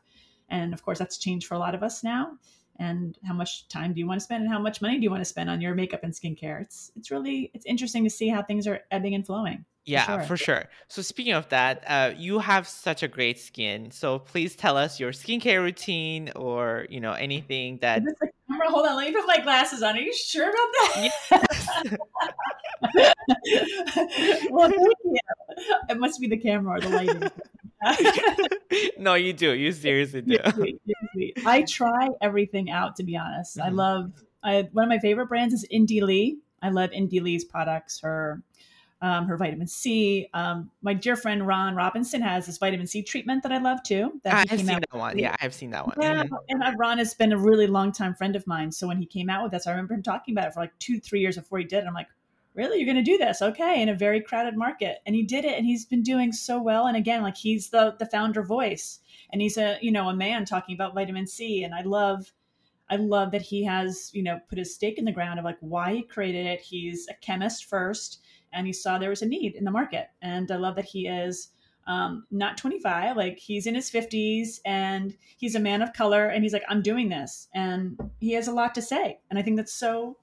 And 0.49 0.74
of 0.74 0.84
course, 0.84 0.99
that's 0.99 1.18
changed 1.18 1.47
for 1.47 1.55
a 1.55 1.60
lot 1.60 1.74
of 1.74 1.82
us 1.82 2.03
now. 2.03 2.34
And 2.78 3.18
how 3.26 3.34
much 3.34 3.68
time 3.68 3.93
do 3.93 3.99
you 3.99 4.07
want 4.07 4.20
to 4.20 4.24
spend 4.24 4.43
and 4.43 4.51
how 4.51 4.60
much 4.60 4.82
money 4.82 4.97
do 4.97 5.03
you 5.03 5.10
want 5.10 5.22
to 5.22 5.26
spend 5.26 5.49
on 5.49 5.62
your 5.62 5.76
makeup 5.76 6.03
and 6.03 6.14
skincare? 6.14 6.62
It's, 6.62 6.91
it's 6.95 7.12
really, 7.12 7.51
it's 7.53 7.66
interesting 7.66 8.03
to 8.03 8.10
see 8.10 8.30
how 8.30 8.41
things 8.41 8.68
are 8.68 8.82
ebbing 8.91 9.16
and 9.16 9.26
flowing. 9.26 9.66
Yeah, 9.86 10.05
for 10.05 10.11
sure. 10.11 10.23
for 10.27 10.38
sure. 10.38 10.65
So 10.88 11.01
speaking 11.01 11.34
of 11.34 11.49
that, 11.49 11.84
uh, 11.88 12.11
you 12.15 12.39
have 12.39 12.67
such 12.67 13.01
a 13.01 13.07
great 13.07 13.39
skin. 13.39 13.91
So 13.91 14.19
please 14.19 14.55
tell 14.55 14.77
us 14.77 14.99
your 14.99 15.11
skincare 15.11 15.61
routine 15.61 16.32
or 16.36 16.86
you 16.89 16.99
know 16.99 17.13
anything 17.13 17.80
that. 17.82 18.03
camera? 18.59 18.69
Hold 18.69 18.88
on, 18.88 18.97
let 18.97 19.07
me 19.07 19.13
put 19.15 19.27
my 19.27 19.39
glasses 19.39 19.82
on. 19.84 19.95
Are 19.95 19.99
you 19.99 20.13
sure 20.13 20.49
about 20.49 20.67
that? 20.73 21.09
Yes. 21.32 23.15
well, 24.51 24.69
thank 24.69 24.95
you. 25.03 25.17
It 25.89 25.99
must 25.99 26.19
be 26.19 26.27
the 26.27 26.38
camera 26.38 26.77
or 26.77 26.82
the 26.82 26.89
lighting. 26.89 27.30
no, 28.97 29.13
you 29.15 29.34
do. 29.34 29.53
You 29.53 29.71
seriously 29.71 30.21
do. 30.21 30.38
I 31.45 31.63
try 31.63 32.09
everything 32.21 32.69
out. 32.69 32.95
To 32.97 33.03
be 33.03 33.17
honest, 33.17 33.57
mm-hmm. 33.57 33.67
I 33.67 33.71
love. 33.71 34.11
I, 34.41 34.69
one 34.71 34.86
of 34.86 34.89
my 34.89 34.99
favorite 34.99 35.27
brands 35.27 35.53
is 35.53 35.65
Indie 35.71 36.01
Lee. 36.01 36.38
I 36.61 36.69
love 36.69 36.91
Indie 36.91 37.21
Lee's 37.21 37.43
products. 37.43 37.99
Her 38.01 38.41
um, 39.02 39.28
her 39.28 39.38
vitamin 39.38 39.68
C. 39.68 40.28
Um, 40.34 40.70
my 40.82 40.93
dear 40.93 41.16
friend 41.16 41.45
Ron 41.47 41.76
Robinson 41.76 42.22
has 42.22 42.45
this 42.45 42.58
vitamin 42.58 42.86
C 42.86 43.02
treatment 43.02 43.43
that 43.43 43.52
I 43.52 43.58
love 43.58 43.82
too. 43.84 44.20
That 44.24 44.52
I've 44.52 44.60
seen 44.60 44.66
that 44.68 44.86
one. 44.91 45.18
Yeah, 45.18 45.36
I've 45.41 45.54
seen 45.54 45.72
that 45.72 45.88
one. 45.88 45.95
Yeah, 46.00 46.24
mm-hmm. 46.24 46.36
and 46.50 46.64
uh, 46.64 46.74
Ron 46.78 46.97
has 46.97 47.14
been 47.14 47.32
a 47.32 47.38
really 47.38 47.68
long 47.68 47.91
time 47.91 48.14
friend 48.14 48.36
of 48.36 48.45
mine. 48.45 48.72
So 48.72 48.88
when 48.88 48.97
he 48.97 49.06
came 49.06 49.30
out 49.30 49.43
with 49.43 49.52
this, 49.52 49.68
I 49.68 49.72
remember 49.72 49.93
him 49.93 50.04
talking 50.04 50.34
about 50.34 50.47
it 50.47 50.54
for 50.54 50.60
like 50.60 50.78
two, 50.80 51.00
three 51.00 51.22
years 51.22 51.38
before 51.38 51.60
he 51.60 51.66
did. 51.66 51.84
It. 51.84 51.88
I'm 51.88 51.93
like, 51.93 52.10
really, 52.54 52.78
you're 52.78 52.91
going 52.91 53.04
to 53.04 53.12
do 53.12 53.18
this? 53.18 53.41
Okay, 53.41 53.82
in 53.82 53.89
a 53.89 53.95
very 53.95 54.22
crowded 54.22 54.58
market, 54.58 55.00
and 55.06 55.16
he 55.16 55.24
did 55.24 55.45
it, 55.45 55.58
and 55.58 55.66
he's 55.66 55.86
been 55.86 56.04
doing 56.04 56.34
so 56.34 56.62
well. 56.62 56.88
And 56.88 56.97
again, 56.97 57.24
like 57.24 57.38
he's 57.38 57.70
the 57.70 57.95
the 58.00 58.06
founder 58.06 58.43
voice, 58.43 59.00
and 59.32 59.41
he's 59.41 59.58
a 59.58 59.78
you 59.82 59.91
know 59.91 60.10
a 60.10 60.16
man 60.16 60.43
talking 60.43 60.76
about 60.76 60.93
vitamin 60.93 61.28
C, 61.28 61.64
and 61.64 61.74
I 61.74 61.82
love. 61.82 62.32
I 62.91 62.95
love 62.95 63.30
that 63.34 63.43
he 63.43 63.64
has, 63.66 64.10
you 64.16 64.24
know, 64.24 64.39
put 64.50 64.58
his 64.58 64.74
stake 64.74 64.97
in 64.97 65.06
the 65.06 65.12
ground 65.12 65.38
of 65.38 65.45
like 65.45 65.60
why 65.60 65.93
he 65.93 66.02
created 66.02 66.47
it. 66.47 66.60
He's 66.60 67.08
a 67.08 67.14
chemist 67.14 67.66
first 67.66 68.20
and 68.54 68.68
he 68.68 68.74
saw 68.74 68.97
there 68.97 69.10
was 69.10 69.22
a 69.22 69.28
need 69.28 69.56
in 69.56 69.64
the 69.64 69.72
market. 69.72 70.08
And 70.22 70.52
I 70.52 70.56
love 70.56 70.76
that 70.76 70.86
he 70.86 71.08
is 71.08 71.50
um, 71.88 72.26
not 72.30 72.58
25, 72.58 73.18
like 73.18 73.39
he's 73.39 73.66
in 73.66 73.76
his 73.76 73.89
50s 73.89 74.60
and 74.66 75.16
he's 75.38 75.56
a 75.56 75.60
man 75.60 75.82
of 75.82 75.93
color 75.93 76.28
and 76.28 76.43
he's 76.43 76.54
like, 76.54 76.64
I'm 76.70 76.82
doing 76.82 77.10
this. 77.10 77.47
And 77.54 78.00
he 78.20 78.34
has 78.34 78.47
a 78.47 78.54
lot 78.54 78.76
to 78.76 78.82
say. 78.82 79.20
And 79.30 79.39
I 79.39 79.41
think 79.41 79.58
that's 79.58 79.74
so 79.74 80.18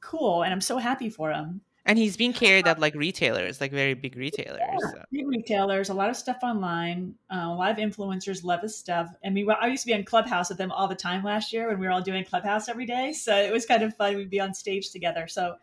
cool. 0.00 0.42
And 0.42 0.52
I'm 0.52 0.60
so 0.60 0.78
happy 0.78 1.08
for 1.08 1.30
him. 1.30 1.60
And 1.84 1.98
he's 1.98 2.16
being 2.16 2.32
carried 2.32 2.68
at 2.68 2.78
like 2.78 2.94
retailers, 2.94 3.60
like 3.60 3.72
very 3.72 3.94
big 3.94 4.16
retailers. 4.16 4.60
Yeah, 4.60 4.78
so. 4.78 5.02
Big 5.10 5.26
retailers, 5.26 5.88
a 5.88 5.94
lot 5.94 6.10
of 6.10 6.16
stuff 6.16 6.38
online. 6.42 7.14
Uh, 7.28 7.46
a 7.46 7.54
lot 7.54 7.72
of 7.72 7.76
influencers 7.78 8.44
love 8.44 8.62
his 8.62 8.76
stuff. 8.78 9.08
I 9.24 9.30
mean, 9.30 9.48
I 9.60 9.66
used 9.66 9.82
to 9.82 9.88
be 9.88 9.94
on 9.94 10.04
Clubhouse 10.04 10.48
with 10.48 10.58
them 10.58 10.70
all 10.70 10.86
the 10.86 10.94
time 10.94 11.24
last 11.24 11.52
year 11.52 11.68
when 11.68 11.80
we 11.80 11.86
were 11.86 11.92
all 11.92 12.00
doing 12.00 12.24
Clubhouse 12.24 12.68
every 12.68 12.86
day. 12.86 13.12
So 13.12 13.36
it 13.36 13.52
was 13.52 13.66
kind 13.66 13.82
of 13.82 13.96
fun. 13.96 14.16
We'd 14.16 14.30
be 14.30 14.38
on 14.38 14.54
stage 14.54 14.90
together. 14.90 15.26
So 15.26 15.56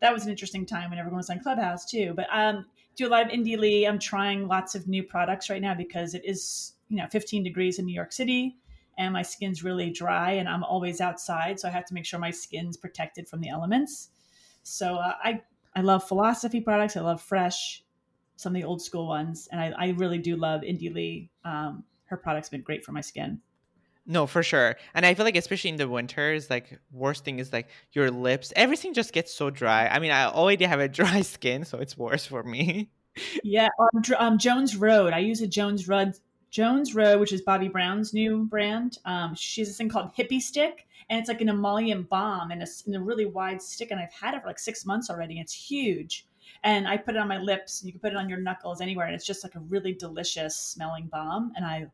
that 0.00 0.12
was 0.12 0.24
an 0.24 0.30
interesting 0.30 0.66
time 0.66 0.90
when 0.90 0.98
everyone 0.98 1.18
was 1.18 1.30
on 1.30 1.40
Clubhouse 1.40 1.84
too. 1.84 2.12
But 2.14 2.26
um, 2.32 2.66
do 2.96 3.06
a 3.06 3.10
lot 3.10 3.26
of 3.26 3.32
Indie 3.32 3.58
Lee. 3.58 3.86
I'm 3.86 3.98
trying 3.98 4.48
lots 4.48 4.74
of 4.74 4.88
new 4.88 5.02
products 5.02 5.50
right 5.50 5.62
now 5.62 5.74
because 5.74 6.14
it 6.14 6.22
is 6.24 6.74
you 6.88 6.96
know 6.96 7.06
15 7.10 7.42
degrees 7.42 7.78
in 7.78 7.86
New 7.86 7.94
York 7.94 8.12
City, 8.12 8.56
and 8.98 9.12
my 9.12 9.22
skin's 9.22 9.62
really 9.62 9.90
dry, 9.90 10.32
and 10.32 10.48
I'm 10.48 10.64
always 10.64 11.00
outside, 11.00 11.60
so 11.60 11.68
I 11.68 11.70
have 11.70 11.86
to 11.86 11.94
make 11.94 12.04
sure 12.04 12.18
my 12.18 12.30
skin's 12.30 12.76
protected 12.76 13.28
from 13.28 13.40
the 13.40 13.48
elements. 13.48 14.10
So 14.62 14.96
uh, 14.96 15.14
I 15.22 15.42
I 15.74 15.82
love 15.82 16.06
philosophy 16.06 16.60
products. 16.60 16.96
I 16.96 17.00
love 17.00 17.22
Fresh, 17.22 17.84
some 18.36 18.54
of 18.54 18.60
the 18.60 18.66
old 18.66 18.82
school 18.82 19.06
ones, 19.06 19.48
and 19.52 19.60
I, 19.60 19.72
I 19.76 19.88
really 19.90 20.18
do 20.18 20.36
love 20.36 20.62
Indie 20.62 20.92
Lee. 20.92 21.30
Um, 21.44 21.84
her 22.06 22.16
products 22.16 22.48
have 22.48 22.52
been 22.52 22.62
great 22.62 22.84
for 22.84 22.92
my 22.92 23.00
skin. 23.00 23.40
No, 24.10 24.26
for 24.26 24.42
sure. 24.42 24.76
And 24.92 25.06
I 25.06 25.14
feel 25.14 25.24
like 25.24 25.36
especially 25.36 25.70
in 25.70 25.76
the 25.76 25.88
winters, 25.88 26.50
like 26.50 26.80
worst 26.90 27.24
thing 27.24 27.38
is 27.38 27.52
like 27.52 27.68
your 27.92 28.10
lips. 28.10 28.52
Everything 28.56 28.92
just 28.92 29.12
gets 29.12 29.32
so 29.32 29.50
dry. 29.50 29.86
I 29.86 30.00
mean, 30.00 30.10
I 30.10 30.24
already 30.24 30.64
have 30.64 30.80
a 30.80 30.88
dry 31.00 31.22
skin, 31.22 31.64
so 31.64 31.78
it's 31.78 31.96
worse 31.96 32.26
for 32.26 32.42
me. 32.42 32.90
Yeah, 33.44 33.68
um, 34.18 34.36
Jones 34.36 34.76
Road. 34.76 35.12
I 35.12 35.20
use 35.20 35.42
a 35.42 35.46
Jones 35.46 35.86
Road 35.86 36.14
Jones 36.50 36.92
Road, 36.92 37.20
which 37.20 37.32
is 37.32 37.40
Bobbi 37.42 37.70
Brown's 37.70 38.12
new 38.12 38.46
brand. 38.46 38.98
Um, 39.04 39.36
she 39.36 39.60
has 39.60 39.68
this 39.68 39.76
thing 39.76 39.88
called 39.88 40.12
Hippie 40.16 40.40
Stick, 40.40 40.88
and 41.08 41.20
it's 41.20 41.28
like 41.28 41.40
an 41.40 41.48
emollient 41.48 42.08
balm 42.08 42.50
in 42.50 42.62
a, 42.62 42.66
a 42.92 43.00
really 43.00 43.26
wide 43.26 43.62
stick. 43.62 43.92
And 43.92 44.00
I've 44.00 44.12
had 44.12 44.34
it 44.34 44.40
for 44.40 44.48
like 44.48 44.58
six 44.58 44.84
months 44.84 45.08
already. 45.08 45.34
And 45.34 45.44
it's 45.44 45.54
huge. 45.54 46.26
And 46.64 46.88
I 46.88 46.96
put 46.96 47.14
it 47.14 47.18
on 47.18 47.28
my 47.28 47.38
lips, 47.38 47.80
and 47.80 47.86
you 47.86 47.92
can 47.92 48.00
put 48.00 48.12
it 48.12 48.16
on 48.16 48.28
your 48.28 48.40
knuckles 48.40 48.80
anywhere, 48.80 49.06
and 49.06 49.14
it's 49.14 49.24
just 49.24 49.44
like 49.44 49.54
a 49.54 49.60
really 49.60 49.92
delicious 49.92 50.56
smelling 50.56 51.06
balm. 51.06 51.52
And 51.54 51.64
I 51.64 51.86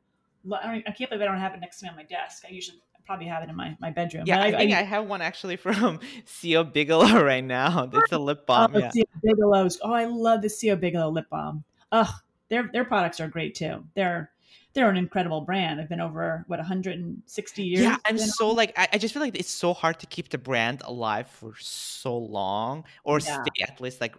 I, 0.53 0.82
I 0.86 0.90
can't 0.92 1.11
believe 1.11 1.22
I 1.22 1.26
don't 1.26 1.38
have 1.38 1.55
it 1.55 1.61
next 1.61 1.78
to 1.80 1.84
me 1.84 1.90
on 1.90 1.97
my 1.97 2.05
desk. 2.05 2.44
I 2.49 2.53
usually 2.53 2.78
probably 3.07 3.26
have 3.26 3.42
it 3.42 3.49
in 3.49 3.57
my, 3.57 3.76
my 3.80 3.90
bedroom. 3.90 4.24
Yeah, 4.26 4.42
I, 4.42 4.47
I, 4.47 4.53
think 4.53 4.72
I, 4.72 4.82
have 4.82 5.07
one 5.07 5.22
actually 5.22 5.57
from 5.57 6.01
C.O. 6.24 6.64
Bigelow 6.64 7.22
right 7.22 7.44
now. 7.44 7.90
It's 7.94 8.12
a 8.12 8.18
lip 8.18 8.40
oh, 8.42 8.47
balm. 8.47 8.72
Oh, 8.74 8.78
yeah. 8.78 8.90
C.O. 8.90 9.05
Bigelow's. 9.22 9.78
Oh, 9.82 9.92
I 9.92 10.05
love 10.05 10.42
the 10.42 10.51
C.O. 10.51 10.76
Bigelow 10.76 11.09
lip 11.11 11.26
balm. 11.30 11.64
Ugh, 11.92 12.12
their 12.49 12.68
their 12.72 12.84
products 12.84 13.20
are 13.20 13.28
great 13.28 13.55
too. 13.55 13.84
They're 13.94 14.30
they're 14.74 14.90
an 14.90 14.97
incredible 14.97 15.40
brand. 15.40 15.80
They've 15.80 15.88
been 15.88 16.01
over 16.01 16.44
what 16.49 16.59
160 16.59 17.62
years. 17.62 17.82
Yeah, 17.82 17.97
I'm 18.05 18.18
so 18.18 18.51
like 18.51 18.78
I, 18.78 18.88
I, 18.92 18.99
just 18.99 19.14
feel 19.14 19.22
like 19.22 19.38
it's 19.38 19.51
so 19.51 19.72
hard 19.72 20.01
to 20.01 20.07
keep 20.07 20.28
the 20.28 20.38
brand 20.38 20.82
alive 20.84 21.28
for 21.28 21.55
so 21.59 22.16
long 22.18 22.84
or 23.03 23.18
yeah. 23.18 23.42
stay 23.42 23.62
at 23.62 23.80
least 23.80 24.03
like 24.03 24.16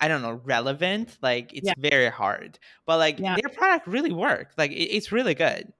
I 0.00 0.08
don't 0.08 0.22
know, 0.22 0.40
relevant. 0.44 1.16
Like 1.22 1.52
it's 1.54 1.66
yeah. 1.66 1.74
very 1.78 2.10
hard. 2.10 2.58
But 2.84 2.98
like 2.98 3.18
yeah. 3.18 3.36
their 3.36 3.48
product 3.48 3.86
really 3.86 4.12
worked. 4.12 4.58
Like 4.58 4.70
it, 4.70 4.94
it's 4.96 5.12
really 5.12 5.34
good. 5.34 5.72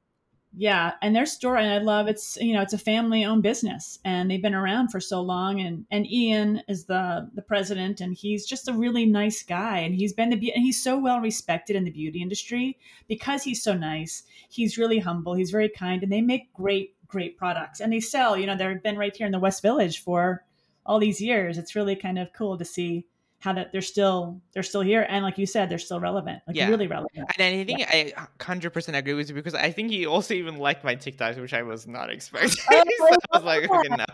Yeah, 0.59 0.93
and 1.03 1.15
their 1.15 1.27
store, 1.27 1.59
and 1.59 1.71
I 1.71 1.79
love 1.79 2.09
it's 2.09 2.39
you 2.41 2.55
know 2.55 2.63
it's 2.63 2.73
a 2.73 2.79
family 2.79 3.27
owned 3.27 3.43
business, 3.43 3.99
and 4.07 4.31
they've 4.31 4.41
been 4.41 4.55
around 4.55 4.89
for 4.89 5.01
so 5.01 5.21
long. 5.21 5.61
And 5.61 5.85
and 5.91 6.11
Ian 6.11 6.63
is 6.67 6.87
the 6.87 7.29
the 7.35 7.43
president, 7.43 8.01
and 8.01 8.15
he's 8.15 8.47
just 8.47 8.69
a 8.69 8.73
really 8.73 9.05
nice 9.05 9.43
guy, 9.43 9.81
and 9.81 9.95
he's 9.95 10.15
been 10.15 10.31
the 10.31 10.55
and 10.55 10.65
he's 10.65 10.83
so 10.83 10.99
well 10.99 11.21
respected 11.21 11.77
in 11.77 11.85
the 11.85 11.91
beauty 11.91 12.23
industry 12.23 12.79
because 13.07 13.43
he's 13.43 13.63
so 13.63 13.75
nice. 13.75 14.23
He's 14.49 14.79
really 14.79 14.99
humble. 14.99 15.35
He's 15.35 15.51
very 15.51 15.69
kind, 15.69 16.03
and 16.03 16.11
they 16.11 16.23
make 16.23 16.53
great 16.55 16.97
great 17.07 17.37
products 17.37 17.81
and 17.81 17.93
they 17.93 18.01
sell 18.01 18.37
you 18.37 18.47
know 18.47 18.57
they've 18.57 18.83
been 18.83 18.99
right 18.99 19.17
here 19.17 19.27
in 19.27 19.33
the 19.33 19.39
west 19.39 19.63
village 19.63 20.03
for 20.03 20.45
all 20.85 20.99
these 20.99 21.21
years 21.21 21.59
it's 21.59 21.75
really 21.75 21.97
kind 21.97 22.19
of 22.19 22.33
cool 22.33 22.59
to 22.59 22.65
see 22.65 23.07
how 23.47 23.53
that 23.53 23.71
they're 23.71 23.81
still 23.81 24.41
they're 24.53 24.65
still 24.65 24.81
here. 24.81 25.07
And 25.09 25.25
like 25.25 25.39
you 25.39 25.47
said 25.47 25.69
they're 25.69 25.79
still 25.79 26.01
relevant 26.01 26.43
like 26.49 26.57
yeah. 26.57 26.69
really 26.69 26.89
relevant. 26.89 27.31
And 27.39 27.61
i 27.61 27.65
think 27.65 27.79
yeah. 27.79 27.87
i 28.19 28.27
100% 28.41 28.99
agree 28.99 29.15
with 29.15 29.29
you 29.29 29.37
because 29.37 29.55
i 29.55 29.71
think 29.71 29.91
he 29.91 30.05
also 30.05 30.35
even 30.35 30.57
liked 30.57 30.83
my 30.83 30.97
tiktoks 30.97 31.41
which 31.41 31.55
i 31.55 31.63
was 31.63 31.87
not 31.87 32.11
expecting. 32.11 32.59
Oh, 32.73 32.83
so 32.99 33.17
i 33.33 33.37
was 33.39 33.45
like 33.45 33.71
okay 33.71 33.89
no. 33.89 34.05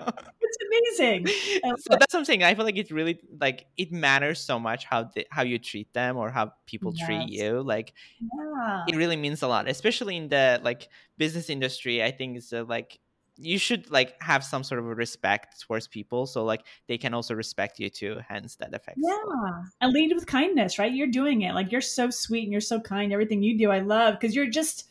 It's 0.41 0.59
amazing. 0.69 1.27
So 1.85 1.97
that's 1.99 2.13
what 2.13 2.21
i'm 2.21 2.25
saying. 2.27 2.43
I 2.43 2.55
feel 2.55 2.67
like 2.67 2.77
it 2.77 2.91
really 2.91 3.21
like 3.41 3.65
it 3.79 3.91
matters 3.91 4.39
so 4.39 4.59
much 4.59 4.85
how 4.85 5.05
they, 5.15 5.25
how 5.31 5.43
you 5.43 5.59
treat 5.59 5.91
them 5.95 6.19
or 6.19 6.31
how 6.31 6.53
people 6.67 6.93
yes. 6.95 7.07
treat 7.07 7.29
you. 7.31 7.63
Like 7.63 7.95
yeah. 8.21 8.85
it 8.87 8.97
really 8.97 9.17
means 9.17 9.41
a 9.43 9.49
lot 9.49 9.67
especially 9.67 10.17
in 10.19 10.29
the 10.29 10.61
like 10.63 10.89
business 11.17 11.49
industry. 11.49 12.03
I 12.03 12.11
think 12.11 12.37
it's 12.37 12.53
uh, 12.53 12.65
like 12.69 13.01
you 13.43 13.59
should 13.59 13.91
like 13.91 14.15
have 14.23 14.45
some 14.45 14.63
sort 14.63 14.79
of 14.79 14.87
a 14.87 14.95
respect 14.95 15.61
towards 15.61 15.89
people 15.89 16.27
so 16.27 16.45
like 16.45 16.65
they 16.87 16.97
can 16.97 17.13
also 17.13 17.35
respect 17.35 17.79
you 17.79 17.91
too 17.91 18.19
hence 18.29 18.57
that 18.57 18.73
affects 18.75 19.01
yeah 19.03 19.63
and 19.81 19.93
lead 19.93 20.13
with 20.15 20.27
kindness 20.27 20.79
right? 20.79 20.93
You're 20.93 21.09
doing 21.09 21.43
it 21.43 21.55
like 21.55 21.73
you're 21.73 21.81
so 21.81 22.11
sweet 22.11 22.45
and 22.45 22.53
you're 22.53 22.61
so 22.61 22.81
kind 22.81 23.13
everything 23.13 23.43
you 23.43 23.59
do 23.59 23.71
i 23.71 23.81
love 23.81 24.15
because 24.15 24.35
you're 24.35 24.47
just 24.47 24.89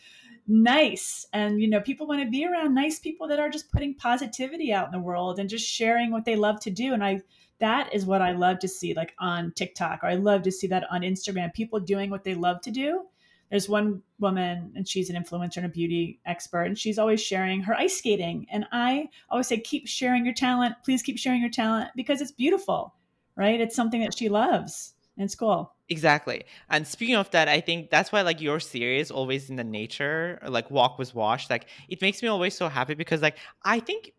nice 0.47 1.25
and 1.33 1.61
you 1.61 1.69
know 1.69 1.79
people 1.79 2.07
want 2.07 2.21
to 2.21 2.29
be 2.29 2.45
around 2.45 2.73
nice 2.73 2.99
people 2.99 3.27
that 3.27 3.39
are 3.39 3.49
just 3.49 3.71
putting 3.71 3.93
positivity 3.95 4.73
out 4.73 4.85
in 4.85 4.91
the 4.91 4.99
world 4.99 5.39
and 5.39 5.49
just 5.49 5.67
sharing 5.67 6.11
what 6.11 6.25
they 6.25 6.35
love 6.35 6.59
to 6.59 6.69
do 6.69 6.93
and 6.93 7.03
i 7.03 7.21
that 7.59 7.93
is 7.93 8.05
what 8.05 8.21
i 8.21 8.31
love 8.31 8.59
to 8.59 8.67
see 8.67 8.93
like 8.93 9.13
on 9.19 9.51
tiktok 9.53 10.03
or 10.03 10.07
i 10.07 10.15
love 10.15 10.41
to 10.41 10.51
see 10.51 10.67
that 10.67 10.83
on 10.91 11.01
instagram 11.01 11.53
people 11.53 11.79
doing 11.79 12.09
what 12.09 12.23
they 12.23 12.35
love 12.35 12.59
to 12.61 12.71
do 12.71 13.05
there's 13.51 13.69
one 13.69 14.01
woman 14.19 14.71
and 14.75 14.87
she's 14.87 15.11
an 15.11 15.21
influencer 15.21 15.57
and 15.57 15.67
a 15.67 15.69
beauty 15.69 16.19
expert 16.25 16.63
and 16.63 16.79
she's 16.79 16.97
always 16.97 17.21
sharing 17.21 17.61
her 17.61 17.75
ice 17.75 17.97
skating. 17.97 18.47
And 18.51 18.65
i 18.71 19.09
always 19.29 19.47
say 19.47 19.59
keep 19.59 19.87
sharing 19.87 20.25
your 20.25 20.33
talent. 20.33 20.75
Please 20.83 21.03
keep 21.03 21.19
sharing 21.19 21.41
your 21.41 21.51
talent 21.51 21.89
because 21.95 22.21
it's 22.21 22.31
beautiful 22.31 22.95
right? 23.35 23.59
It's 23.59 23.75
something 23.75 24.01
that 24.01 24.17
she 24.17 24.29
loves 24.29 24.93
and 25.17 25.29
school. 25.29 25.73
Exactly. 25.89 26.43
And 26.69 26.87
speaking 26.87 27.15
of 27.15 27.29
that 27.31 27.47
i 27.49 27.59
think 27.59 27.89
that's 27.89 28.11
why 28.11 28.21
like 28.21 28.39
your 28.39 28.59
series 28.59 29.11
always 29.11 29.49
in 29.49 29.57
the 29.57 29.63
nature 29.63 30.39
like 30.47 30.71
Walk 30.71 30.97
With 30.97 31.13
Walsh 31.13 31.49
like 31.49 31.65
it 31.89 32.01
makes 32.01 32.21
me 32.21 32.29
always 32.29 32.55
so 32.55 32.69
happy 32.69 32.93
because 32.93 33.21
like 33.21 33.37
i 33.63 33.79
think 33.79 34.13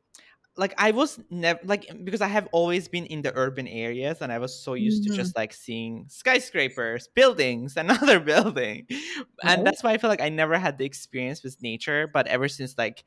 like 0.56 0.74
I 0.76 0.90
was 0.90 1.18
never 1.30 1.60
like 1.64 1.90
because 2.04 2.20
I 2.20 2.26
have 2.26 2.48
always 2.52 2.86
been 2.86 3.06
in 3.06 3.22
the 3.22 3.32
urban 3.34 3.66
areas 3.66 4.20
and 4.20 4.30
I 4.30 4.38
was 4.38 4.54
so 4.54 4.74
used 4.74 5.04
mm-hmm. 5.04 5.12
to 5.12 5.16
just 5.16 5.36
like 5.36 5.52
seeing 5.52 6.04
skyscrapers, 6.08 7.08
buildings, 7.14 7.76
another 7.76 8.20
building. 8.32 8.86
And 9.42 9.66
that's 9.66 9.82
why 9.82 9.92
I 9.92 9.98
feel 9.98 10.10
like 10.10 10.20
I 10.20 10.28
never 10.28 10.58
had 10.58 10.76
the 10.76 10.84
experience 10.84 11.42
with 11.42 11.62
nature. 11.62 12.06
But 12.12 12.26
ever 12.26 12.48
since 12.48 12.76
like 12.76 13.04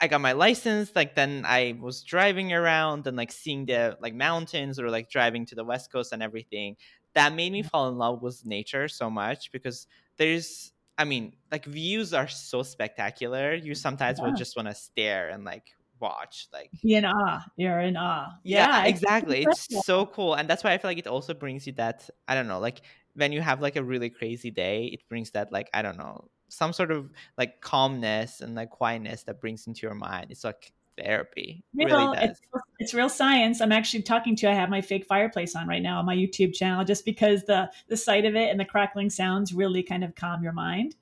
I 0.00 0.08
got 0.08 0.22
my 0.22 0.32
license, 0.32 0.92
like 0.94 1.14
then 1.14 1.44
I 1.46 1.76
was 1.78 2.02
driving 2.02 2.52
around 2.54 3.06
and 3.06 3.16
like 3.16 3.32
seeing 3.32 3.66
the 3.66 3.98
like 4.00 4.14
mountains 4.14 4.80
or 4.80 4.88
like 4.90 5.10
driving 5.10 5.44
to 5.46 5.54
the 5.54 5.64
west 5.64 5.92
coast 5.92 6.12
and 6.12 6.22
everything. 6.22 6.76
That 7.14 7.34
made 7.34 7.52
me 7.52 7.62
fall 7.62 7.88
in 7.88 7.98
love 7.98 8.22
with 8.22 8.46
nature 8.46 8.88
so 8.88 9.10
much 9.10 9.52
because 9.52 9.86
there's 10.16 10.72
I 10.96 11.04
mean, 11.04 11.34
like 11.52 11.64
views 11.64 12.12
are 12.12 12.26
so 12.26 12.62
spectacular. 12.64 13.54
You 13.54 13.74
sometimes 13.74 14.18
yeah. 14.18 14.26
will 14.26 14.34
just 14.34 14.56
want 14.56 14.68
to 14.68 14.74
stare 14.74 15.28
and 15.28 15.44
like 15.44 15.64
watch 16.00 16.48
like 16.52 16.70
be 16.82 16.94
in 16.94 17.04
awe. 17.04 17.44
You're 17.56 17.80
in 17.80 17.96
awe. 17.96 18.32
Yeah, 18.44 18.82
yeah 18.82 18.86
exactly. 18.86 19.42
It's, 19.42 19.66
it's 19.70 19.86
so 19.86 20.06
cool 20.06 20.34
and 20.34 20.48
that's 20.48 20.64
why 20.64 20.72
i 20.72 20.78
feel 20.78 20.90
like 20.90 20.98
it 20.98 21.06
also 21.06 21.34
brings 21.34 21.66
you 21.66 21.72
that 21.74 22.08
i 22.26 22.34
don't 22.34 22.48
know 22.48 22.58
like 22.58 22.80
when 23.14 23.32
you 23.32 23.40
have 23.40 23.60
like 23.60 23.76
a 23.76 23.82
really 23.82 24.10
crazy 24.10 24.50
day 24.50 24.86
it 24.86 25.08
brings 25.08 25.30
that 25.32 25.52
like 25.52 25.68
i 25.74 25.82
don't 25.82 25.96
know 25.96 26.28
some 26.48 26.72
sort 26.72 26.90
of 26.90 27.10
like 27.36 27.60
calmness 27.60 28.40
and 28.40 28.54
like 28.54 28.70
quietness 28.70 29.22
that 29.24 29.40
brings 29.40 29.66
into 29.66 29.86
your 29.86 29.94
mind. 29.94 30.30
It's 30.30 30.44
like 30.44 30.72
therapy. 30.98 31.62
Real, 31.74 31.88
really 31.88 32.18
it's, 32.18 32.40
it's, 32.78 32.94
real 32.94 33.08
science. 33.08 33.60
I'm 33.60 33.72
actually 33.72 34.02
talking 34.02 34.34
to 34.36 34.50
i 34.50 34.54
have 34.54 34.68
my 34.68 34.80
fake 34.80 35.04
fireplace 35.04 35.54
on 35.54 35.68
right 35.68 35.82
now 35.82 36.00
on 36.00 36.06
my 36.06 36.16
youtube 36.16 36.54
channel 36.54 36.84
just 36.84 37.04
because 37.04 37.44
the 37.44 37.70
the 37.88 37.96
sight 37.96 38.24
of 38.24 38.34
it 38.34 38.50
and 38.50 38.58
the 38.58 38.64
crackling 38.64 39.10
sounds 39.10 39.52
really 39.52 39.82
kind 39.82 40.02
of 40.02 40.14
calm 40.14 40.42
your 40.42 40.52
mind. 40.52 40.96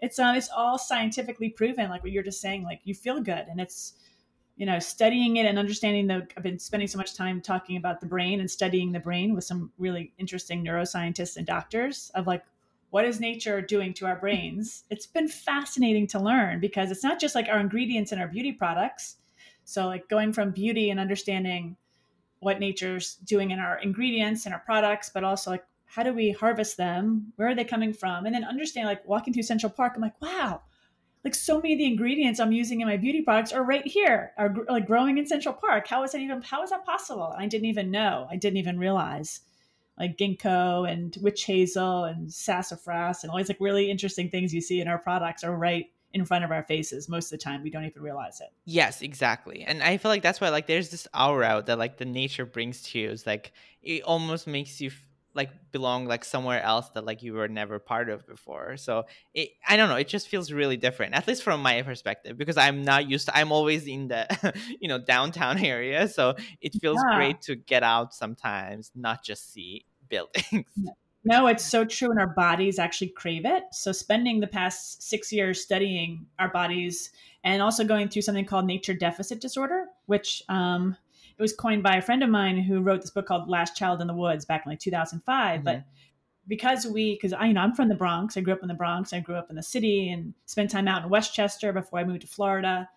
It's 0.00 0.18
um 0.18 0.36
it's 0.36 0.50
all 0.54 0.78
scientifically 0.78 1.48
proven 1.50 1.88
like 1.88 2.02
what 2.02 2.12
you're 2.12 2.22
just 2.22 2.40
saying 2.40 2.64
like 2.64 2.80
you 2.84 2.94
feel 2.94 3.20
good 3.20 3.46
and 3.48 3.60
it's 3.60 3.94
you 4.58 4.66
know, 4.66 4.80
studying 4.80 5.36
it 5.36 5.46
and 5.46 5.56
understanding 5.56 6.08
the, 6.08 6.26
I've 6.36 6.42
been 6.42 6.58
spending 6.58 6.88
so 6.88 6.98
much 6.98 7.14
time 7.14 7.40
talking 7.40 7.76
about 7.76 8.00
the 8.00 8.06
brain 8.06 8.40
and 8.40 8.50
studying 8.50 8.90
the 8.90 8.98
brain 8.98 9.32
with 9.32 9.44
some 9.44 9.70
really 9.78 10.12
interesting 10.18 10.64
neuroscientists 10.64 11.36
and 11.36 11.46
doctors 11.46 12.10
of 12.16 12.26
like, 12.26 12.42
what 12.90 13.04
is 13.04 13.20
nature 13.20 13.60
doing 13.60 13.94
to 13.94 14.06
our 14.06 14.16
brains? 14.16 14.82
It's 14.90 15.06
been 15.06 15.28
fascinating 15.28 16.08
to 16.08 16.18
learn 16.18 16.58
because 16.58 16.90
it's 16.90 17.04
not 17.04 17.20
just 17.20 17.36
like 17.36 17.48
our 17.48 17.60
ingredients 17.60 18.10
in 18.10 18.18
our 18.18 18.26
beauty 18.26 18.50
products. 18.50 19.16
So, 19.64 19.86
like 19.86 20.08
going 20.08 20.32
from 20.32 20.50
beauty 20.50 20.90
and 20.90 20.98
understanding 20.98 21.76
what 22.40 22.58
nature's 22.58 23.16
doing 23.16 23.50
in 23.52 23.60
our 23.60 23.78
ingredients 23.78 24.44
and 24.44 24.54
our 24.54 24.60
products, 24.60 25.10
but 25.12 25.22
also 25.22 25.50
like 25.50 25.64
how 25.84 26.02
do 26.02 26.12
we 26.12 26.32
harvest 26.32 26.76
them? 26.76 27.32
Where 27.36 27.48
are 27.48 27.54
they 27.54 27.64
coming 27.64 27.92
from? 27.92 28.26
And 28.26 28.34
then 28.34 28.44
understand 28.44 28.86
like 28.86 29.06
walking 29.06 29.32
through 29.32 29.44
Central 29.44 29.70
Park, 29.70 29.92
I'm 29.96 30.02
like, 30.02 30.20
wow, 30.20 30.62
like 31.28 31.34
so 31.34 31.60
many 31.60 31.74
of 31.74 31.78
the 31.78 31.84
ingredients 31.84 32.40
I'm 32.40 32.52
using 32.52 32.80
in 32.80 32.88
my 32.88 32.96
beauty 32.96 33.20
products 33.20 33.52
are 33.52 33.62
right 33.62 33.86
here, 33.86 34.32
are 34.38 34.54
like 34.66 34.86
growing 34.86 35.18
in 35.18 35.26
Central 35.26 35.52
Park. 35.52 35.86
How 35.86 36.02
is 36.04 36.12
that 36.12 36.22
even? 36.22 36.40
How 36.40 36.62
is 36.62 36.70
that 36.70 36.86
possible? 36.86 37.34
I 37.36 37.46
didn't 37.46 37.66
even 37.66 37.90
know. 37.90 38.26
I 38.30 38.36
didn't 38.36 38.56
even 38.56 38.78
realize. 38.78 39.40
Like 39.98 40.16
ginkgo 40.16 40.90
and 40.90 41.14
witch 41.20 41.44
hazel 41.44 42.04
and 42.04 42.32
sassafras 42.32 43.24
and 43.24 43.30
all 43.30 43.36
these 43.36 43.48
like 43.48 43.60
really 43.60 43.90
interesting 43.90 44.30
things 44.30 44.54
you 44.54 44.62
see 44.62 44.80
in 44.80 44.88
our 44.88 44.98
products 44.98 45.44
are 45.44 45.54
right 45.54 45.90
in 46.14 46.24
front 46.24 46.44
of 46.44 46.50
our 46.50 46.62
faces 46.62 47.06
most 47.06 47.26
of 47.26 47.38
the 47.38 47.44
time 47.44 47.62
we 47.62 47.68
don't 47.68 47.84
even 47.84 48.00
realize 48.00 48.40
it 48.40 48.48
yes 48.64 49.02
exactly 49.02 49.62
and 49.64 49.82
i 49.82 49.98
feel 49.98 50.10
like 50.10 50.22
that's 50.22 50.40
why 50.40 50.48
like 50.48 50.66
there's 50.66 50.88
this 50.88 51.06
aura 51.12 51.62
that 51.66 51.78
like 51.78 51.98
the 51.98 52.04
nature 52.06 52.46
brings 52.46 52.80
to 52.80 52.98
you 52.98 53.10
it's 53.10 53.26
like 53.26 53.52
it 53.82 54.02
almost 54.04 54.46
makes 54.46 54.80
you 54.80 54.90
like 55.34 55.50
belong 55.70 56.06
like 56.06 56.24
somewhere 56.24 56.62
else 56.62 56.88
that 56.90 57.04
like 57.04 57.22
you 57.22 57.34
were 57.34 57.48
never 57.48 57.78
part 57.78 58.08
of 58.08 58.26
before. 58.26 58.76
So 58.76 59.04
it, 59.34 59.50
i 59.68 59.76
don't 59.76 59.88
know 59.88 59.96
it 59.96 60.08
just 60.08 60.28
feels 60.28 60.50
really 60.52 60.76
different 60.76 61.14
at 61.14 61.26
least 61.26 61.42
from 61.42 61.62
my 61.62 61.82
perspective 61.82 62.36
because 62.36 62.56
i'm 62.56 62.82
not 62.82 63.08
used 63.08 63.26
to 63.26 63.36
i'm 63.36 63.52
always 63.52 63.86
in 63.86 64.08
the 64.08 64.54
you 64.80 64.88
know 64.88 64.98
downtown 64.98 65.58
area 65.64 66.08
so 66.08 66.34
it 66.60 66.74
feels 66.80 66.98
yeah. 67.08 67.16
great 67.16 67.40
to 67.40 67.56
get 67.56 67.82
out 67.82 68.14
sometimes 68.14 68.90
not 68.94 69.22
just 69.22 69.52
see 69.52 69.84
buildings. 70.08 70.66
No 71.24 71.46
it's 71.48 71.64
so 71.64 71.84
true 71.84 72.10
and 72.10 72.18
our 72.18 72.28
bodies 72.28 72.78
actually 72.78 73.08
crave 73.08 73.44
it. 73.44 73.64
So 73.72 73.92
spending 73.92 74.40
the 74.40 74.46
past 74.46 75.02
six 75.02 75.30
years 75.30 75.60
studying 75.60 76.26
our 76.38 76.48
bodies 76.48 77.10
and 77.44 77.60
also 77.60 77.84
going 77.84 78.08
through 78.08 78.22
something 78.22 78.46
called 78.46 78.64
nature 78.64 78.94
deficit 78.94 79.40
disorder 79.40 79.86
which 80.06 80.42
um, 80.48 80.96
it 81.38 81.42
was 81.42 81.52
coined 81.52 81.84
by 81.84 81.96
a 81.96 82.02
friend 82.02 82.22
of 82.24 82.30
mine 82.30 82.58
who 82.58 82.80
wrote 82.80 83.00
this 83.00 83.10
book 83.10 83.26
called 83.26 83.48
Last 83.48 83.76
Child 83.76 84.00
in 84.00 84.08
the 84.08 84.14
Woods 84.14 84.44
back 84.44 84.66
in 84.66 84.70
like 84.70 84.80
2005. 84.80 85.56
Mm-hmm. 85.56 85.64
But 85.64 85.84
because 86.48 86.86
we, 86.86 87.14
because 87.14 87.32
I, 87.32 87.46
you 87.46 87.52
know, 87.52 87.60
I'm 87.60 87.74
from 87.74 87.88
the 87.88 87.94
Bronx. 87.94 88.36
I 88.36 88.40
grew 88.40 88.54
up 88.54 88.62
in 88.62 88.68
the 88.68 88.74
Bronx. 88.74 89.12
I 89.12 89.20
grew 89.20 89.36
up 89.36 89.50
in 89.50 89.56
the 89.56 89.62
city 89.62 90.10
and 90.10 90.34
spent 90.46 90.70
time 90.70 90.88
out 90.88 91.04
in 91.04 91.10
Westchester 91.10 91.72
before 91.72 92.00
I 92.00 92.04
moved 92.04 92.22
to 92.22 92.26
Florida. 92.26 92.88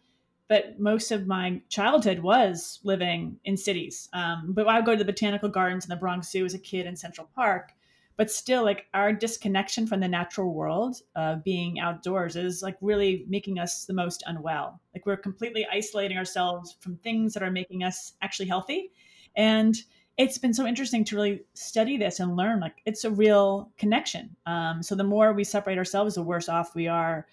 But 0.48 0.80
most 0.80 1.12
of 1.12 1.28
my 1.28 1.62
childhood 1.70 2.20
was 2.20 2.80
living 2.84 3.38
in 3.46 3.58
cities. 3.58 4.10
Um, 4.12 4.48
but 4.50 4.68
I 4.68 4.78
would 4.78 4.86
go 4.86 4.94
to 4.94 4.98
the 4.98 5.06
botanical 5.06 5.48
gardens 5.48 5.86
in 5.86 5.90
the 5.90 5.96
Bronx 5.96 6.32
Zoo 6.32 6.44
as 6.44 6.54
a 6.54 6.60
kid 6.60 6.88
in 6.88 6.96
Central 6.96 7.30
Park 7.36 7.74
but 8.18 8.30
still 8.30 8.64
like 8.64 8.86
our 8.94 9.14
disconnection 9.14 9.88
from 9.88 10.00
the 10.00 10.08
natural 10.08 10.54
world 10.54 10.98
of 11.16 11.44
being 11.44 11.80
outdoors 11.80 12.36
is 12.36 12.62
like 12.62 12.78
really 12.82 13.26
making 13.28 13.60
us 13.60 13.86
the 13.86 13.94
most 13.94 14.24
unwell. 14.28 14.80
Like 14.94 15.06
we're 15.06 15.18
completely 15.18 15.66
isolating 15.72 16.18
ourselves 16.18 16.78
from 16.80 16.98
things 16.98 17.34
that 17.34 17.44
are 17.44 17.52
making 17.52 17.84
us 17.84 18.14
actually 18.22 18.48
healthy. 18.48 18.92
And 19.36 19.76
it's 20.18 20.38
been 20.38 20.54
so 20.54 20.68
interesting 20.68 21.04
to 21.06 21.16
really 21.16 21.42
study 21.54 21.98
this 21.98 22.20
and 22.20 22.36
learn 22.36 22.60
like 22.60 22.82
it's 22.86 23.06
a 23.06 23.12
real 23.12 23.72
connection. 23.78 24.36
Um, 24.46 24.84
so 24.84 24.94
the 24.94 25.04
more 25.04 25.34
we 25.34 25.44
separate 25.44 25.78
ourselves 25.78 26.16
the 26.16 26.22
worse 26.22 26.50
off 26.50 26.76
we 26.76 26.88
are 26.88 27.28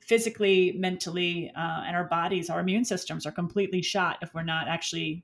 physically 0.00 0.72
mentally 0.78 1.50
uh, 1.56 1.82
and 1.86 1.96
our 1.96 2.04
bodies 2.04 2.50
our 2.50 2.60
immune 2.60 2.84
systems 2.84 3.24
are 3.24 3.30
completely 3.32 3.82
shot 3.82 4.18
if 4.20 4.34
we're 4.34 4.42
not 4.42 4.66
actually 4.66 5.22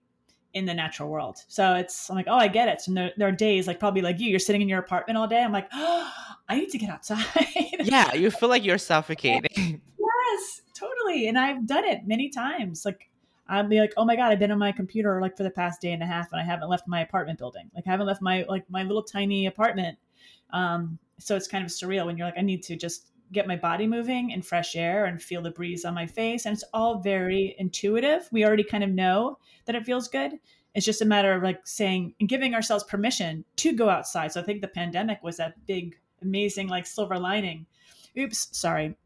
in 0.54 0.64
the 0.64 0.74
natural 0.74 1.08
world. 1.08 1.38
So 1.48 1.74
it's 1.74 2.08
I'm 2.10 2.16
like, 2.16 2.26
oh, 2.28 2.36
I 2.36 2.48
get 2.48 2.68
it. 2.68 2.80
So 2.80 2.92
there, 2.92 3.12
there, 3.16 3.28
are 3.28 3.32
days 3.32 3.66
like 3.66 3.78
probably 3.78 4.02
like 4.02 4.18
you, 4.18 4.28
you're 4.28 4.38
sitting 4.38 4.62
in 4.62 4.68
your 4.68 4.78
apartment 4.78 5.18
all 5.18 5.26
day. 5.26 5.42
I'm 5.42 5.52
like, 5.52 5.68
oh, 5.72 6.10
I 6.48 6.58
need 6.58 6.70
to 6.70 6.78
get 6.78 6.90
outside. 6.90 7.24
yeah, 7.80 8.14
you 8.14 8.30
feel 8.30 8.48
like 8.48 8.64
you're 8.64 8.78
suffocating. 8.78 9.50
yes, 9.98 10.62
totally. 10.74 11.28
And 11.28 11.38
I've 11.38 11.66
done 11.66 11.84
it 11.84 12.06
many 12.06 12.30
times. 12.30 12.84
Like 12.84 13.10
I'd 13.48 13.68
be 13.68 13.80
like, 13.80 13.92
oh 13.96 14.04
my 14.04 14.16
god, 14.16 14.32
I've 14.32 14.38
been 14.38 14.50
on 14.50 14.58
my 14.58 14.72
computer 14.72 15.20
like 15.20 15.36
for 15.36 15.42
the 15.42 15.50
past 15.50 15.80
day 15.80 15.92
and 15.92 16.02
a 16.02 16.06
half, 16.06 16.32
and 16.32 16.40
I 16.40 16.44
haven't 16.44 16.68
left 16.68 16.88
my 16.88 17.00
apartment 17.00 17.38
building. 17.38 17.70
Like 17.74 17.86
I 17.86 17.90
haven't 17.90 18.06
left 18.06 18.22
my 18.22 18.44
like 18.48 18.68
my 18.70 18.82
little 18.82 19.02
tiny 19.02 19.46
apartment. 19.46 19.98
Um, 20.50 20.98
so 21.18 21.36
it's 21.36 21.48
kind 21.48 21.64
of 21.64 21.70
surreal 21.70 22.06
when 22.06 22.16
you're 22.16 22.26
like, 22.26 22.38
I 22.38 22.42
need 22.42 22.62
to 22.64 22.76
just 22.76 23.08
get 23.32 23.46
my 23.46 23.56
body 23.56 23.86
moving 23.86 24.30
in 24.30 24.42
fresh 24.42 24.76
air 24.76 25.04
and 25.04 25.22
feel 25.22 25.42
the 25.42 25.50
breeze 25.50 25.84
on 25.84 25.94
my 25.94 26.06
face. 26.06 26.46
And 26.46 26.54
it's 26.54 26.64
all 26.72 27.00
very 27.00 27.54
intuitive. 27.58 28.28
We 28.32 28.44
already 28.44 28.64
kind 28.64 28.84
of 28.84 28.90
know 28.90 29.38
that 29.66 29.74
it 29.74 29.84
feels 29.84 30.08
good. 30.08 30.32
It's 30.74 30.86
just 30.86 31.02
a 31.02 31.06
matter 31.06 31.32
of 31.32 31.42
like 31.42 31.66
saying 31.66 32.14
and 32.20 32.28
giving 32.28 32.54
ourselves 32.54 32.84
permission 32.84 33.44
to 33.56 33.72
go 33.72 33.88
outside. 33.88 34.32
So 34.32 34.40
I 34.40 34.44
think 34.44 34.60
the 34.60 34.68
pandemic 34.68 35.22
was 35.22 35.36
that 35.38 35.54
big, 35.66 35.96
amazing, 36.22 36.68
like 36.68 36.86
silver 36.86 37.18
lining. 37.18 37.66
Oops, 38.18 38.48
sorry. 38.56 38.96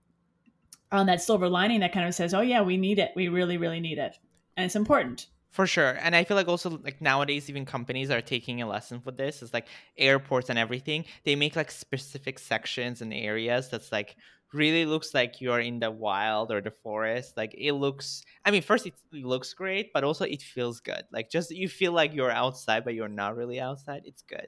on 0.90 1.06
that 1.06 1.22
silver 1.22 1.48
lining 1.48 1.80
that 1.80 1.92
kind 1.92 2.06
of 2.06 2.14
says, 2.14 2.34
"Oh 2.34 2.40
yeah, 2.42 2.60
we 2.62 2.76
need 2.76 2.98
it. 2.98 3.12
We 3.16 3.28
really, 3.28 3.56
really 3.56 3.80
need 3.80 3.98
it, 3.98 4.18
and 4.56 4.66
it's 4.66 4.76
important." 4.76 5.28
For 5.52 5.66
sure. 5.66 5.98
And 6.00 6.16
I 6.16 6.24
feel 6.24 6.36
like 6.36 6.48
also 6.48 6.78
like 6.82 7.02
nowadays 7.02 7.50
even 7.50 7.66
companies 7.66 8.10
are 8.10 8.22
taking 8.22 8.62
a 8.62 8.66
lesson 8.66 9.00
for 9.00 9.10
this. 9.10 9.42
It's 9.42 9.52
like 9.52 9.68
airports 9.98 10.48
and 10.48 10.58
everything. 10.58 11.04
They 11.24 11.36
make 11.36 11.56
like 11.56 11.70
specific 11.70 12.38
sections 12.38 13.02
and 13.02 13.12
areas 13.12 13.68
that's 13.68 13.92
like 13.92 14.16
really 14.54 14.86
looks 14.86 15.12
like 15.14 15.40
you're 15.42 15.60
in 15.60 15.78
the 15.78 15.90
wild 15.90 16.50
or 16.50 16.62
the 16.62 16.70
forest. 16.70 17.36
Like 17.36 17.54
it 17.58 17.72
looks 17.72 18.22
I 18.46 18.50
mean 18.50 18.62
first 18.62 18.86
it 18.86 18.94
looks 19.12 19.52
great, 19.52 19.92
but 19.92 20.04
also 20.04 20.24
it 20.24 20.40
feels 20.40 20.80
good. 20.80 21.04
Like 21.12 21.30
just 21.30 21.50
you 21.50 21.68
feel 21.68 21.92
like 21.92 22.14
you're 22.14 22.30
outside 22.30 22.84
but 22.84 22.94
you're 22.94 23.08
not 23.08 23.36
really 23.36 23.60
outside. 23.60 24.02
It's 24.06 24.22
good. 24.22 24.46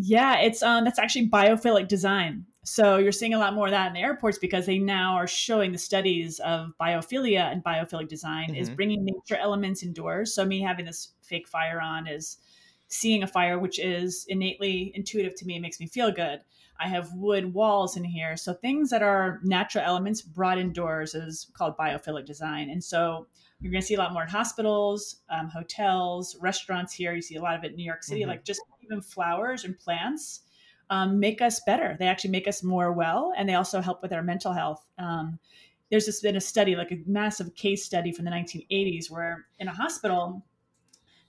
Yeah, 0.00 0.38
it's 0.38 0.62
um 0.62 0.84
that's 0.84 0.98
actually 0.98 1.28
biophilic 1.28 1.88
design. 1.88 2.46
So 2.62 2.98
you're 2.98 3.12
seeing 3.12 3.34
a 3.34 3.38
lot 3.38 3.54
more 3.54 3.66
of 3.66 3.72
that 3.72 3.88
in 3.88 3.94
the 3.94 4.00
airports 4.00 4.38
because 4.38 4.66
they 4.66 4.78
now 4.78 5.16
are 5.16 5.26
showing 5.26 5.72
the 5.72 5.78
studies 5.78 6.38
of 6.40 6.72
biophilia 6.80 7.50
and 7.50 7.64
biophilic 7.64 8.08
design 8.08 8.48
mm-hmm. 8.48 8.56
is 8.56 8.70
bringing 8.70 9.04
nature 9.04 9.40
elements 9.40 9.82
indoors. 9.82 10.34
So 10.34 10.44
me 10.44 10.60
having 10.60 10.84
this 10.84 11.14
fake 11.22 11.48
fire 11.48 11.80
on 11.80 12.06
is 12.06 12.38
seeing 12.88 13.22
a 13.22 13.26
fire 13.26 13.58
which 13.58 13.78
is 13.80 14.24
innately 14.28 14.92
intuitive 14.94 15.34
to 15.36 15.46
me 15.46 15.56
it 15.56 15.60
makes 15.60 15.80
me 15.80 15.86
feel 15.86 16.12
good. 16.12 16.40
I 16.78 16.86
have 16.86 17.12
wood 17.14 17.52
walls 17.52 17.96
in 17.96 18.04
here. 18.04 18.36
So 18.36 18.52
things 18.52 18.90
that 18.90 19.02
are 19.02 19.40
natural 19.42 19.84
elements 19.84 20.22
brought 20.22 20.58
indoors 20.58 21.16
is 21.16 21.50
called 21.54 21.76
biophilic 21.76 22.24
design. 22.24 22.70
And 22.70 22.84
so 22.84 23.26
you're 23.60 23.72
going 23.72 23.80
to 23.80 23.86
see 23.86 23.94
a 23.94 23.98
lot 23.98 24.12
more 24.12 24.22
in 24.22 24.28
hospitals, 24.28 25.22
um, 25.28 25.48
hotels, 25.48 26.36
restaurants 26.40 26.94
here. 26.94 27.14
You 27.14 27.22
see 27.22 27.34
a 27.34 27.42
lot 27.42 27.56
of 27.56 27.64
it 27.64 27.72
in 27.72 27.76
New 27.76 27.84
York 27.84 28.04
City, 28.04 28.20
mm-hmm. 28.20 28.30
like 28.30 28.44
just 28.44 28.60
even 28.88 29.02
flowers 29.02 29.64
and 29.64 29.78
plants 29.78 30.40
um, 30.90 31.20
make 31.20 31.42
us 31.42 31.60
better. 31.66 31.96
They 31.98 32.06
actually 32.06 32.30
make 32.30 32.48
us 32.48 32.62
more 32.62 32.92
well, 32.92 33.32
and 33.36 33.48
they 33.48 33.54
also 33.54 33.80
help 33.80 34.02
with 34.02 34.12
our 34.12 34.22
mental 34.22 34.52
health. 34.52 34.84
Um, 34.98 35.38
there's 35.90 36.06
just 36.06 36.22
been 36.22 36.36
a 36.36 36.40
study, 36.40 36.76
like 36.76 36.92
a 36.92 36.98
massive 37.06 37.54
case 37.54 37.84
study 37.84 38.12
from 38.12 38.24
the 38.24 38.30
1980s, 38.30 39.10
where 39.10 39.46
in 39.58 39.68
a 39.68 39.72
hospital, 39.72 40.44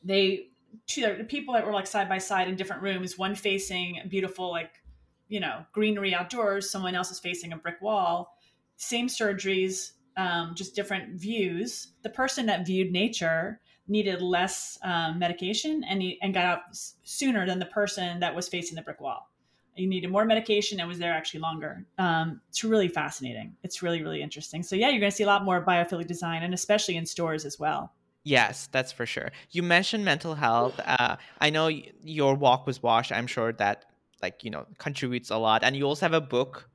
they 0.03 0.47
two 0.87 1.23
people 1.27 1.53
that 1.53 1.65
were 1.65 1.73
like 1.73 1.87
side 1.87 2.07
by 2.07 2.17
side 2.17 2.47
in 2.47 2.55
different 2.55 2.81
rooms, 2.81 3.17
one 3.17 3.35
facing 3.35 4.01
beautiful 4.07 4.49
like 4.49 4.81
you 5.27 5.39
know 5.39 5.65
greenery 5.71 6.13
outdoors, 6.13 6.69
someone 6.69 6.95
else 6.95 7.11
is 7.11 7.19
facing 7.19 7.53
a 7.53 7.57
brick 7.57 7.81
wall. 7.81 8.35
Same 8.77 9.07
surgeries, 9.07 9.91
um, 10.15 10.53
just 10.55 10.75
different 10.75 11.19
views. 11.19 11.89
The 12.03 12.09
person 12.09 12.45
that 12.45 12.65
viewed 12.65 12.91
nature 12.91 13.59
needed 13.89 14.21
less 14.21 14.77
um, 14.83 15.19
medication 15.19 15.83
and, 15.83 16.03
and 16.21 16.33
got 16.33 16.45
out 16.45 16.59
sooner 17.03 17.45
than 17.45 17.59
the 17.59 17.65
person 17.65 18.19
that 18.19 18.33
was 18.33 18.47
facing 18.47 18.75
the 18.75 18.81
brick 18.81 19.01
wall. 19.01 19.29
You 19.75 19.87
needed 19.87 20.11
more 20.11 20.25
medication 20.25 20.79
and 20.79 20.89
was 20.89 20.99
there 20.99 21.13
actually 21.13 21.39
longer. 21.39 21.85
Um, 21.97 22.41
it's 22.49 22.63
really 22.63 22.89
fascinating. 22.89 23.55
It's 23.63 23.81
really, 23.81 24.01
really 24.03 24.21
interesting. 24.21 24.61
So, 24.61 24.75
yeah, 24.75 24.89
you're 24.89 24.99
going 24.99 25.11
to 25.11 25.15
see 25.15 25.23
a 25.23 25.27
lot 25.27 25.45
more 25.45 25.63
biophilic 25.63 26.05
design 26.05 26.43
and 26.43 26.53
especially 26.53 26.97
in 26.97 27.05
stores 27.05 27.45
as 27.45 27.57
well. 27.57 27.93
Yes, 28.23 28.67
that's 28.71 28.91
for 28.91 29.05
sure. 29.05 29.31
You 29.51 29.63
mentioned 29.63 30.03
mental 30.03 30.35
health. 30.35 30.79
Uh, 30.85 31.15
I 31.39 31.49
know 31.49 31.67
your 32.03 32.35
Walk 32.35 32.67
With 32.67 32.83
Walsh. 32.83 33.11
I'm 33.11 33.27
sure 33.27 33.53
that, 33.53 33.85
like, 34.21 34.43
you 34.43 34.51
know, 34.51 34.65
contributes 34.77 35.29
a 35.29 35.37
lot. 35.37 35.63
And 35.63 35.75
you 35.75 35.85
also 35.85 36.05
have 36.05 36.13
a 36.13 36.21
book 36.21 36.69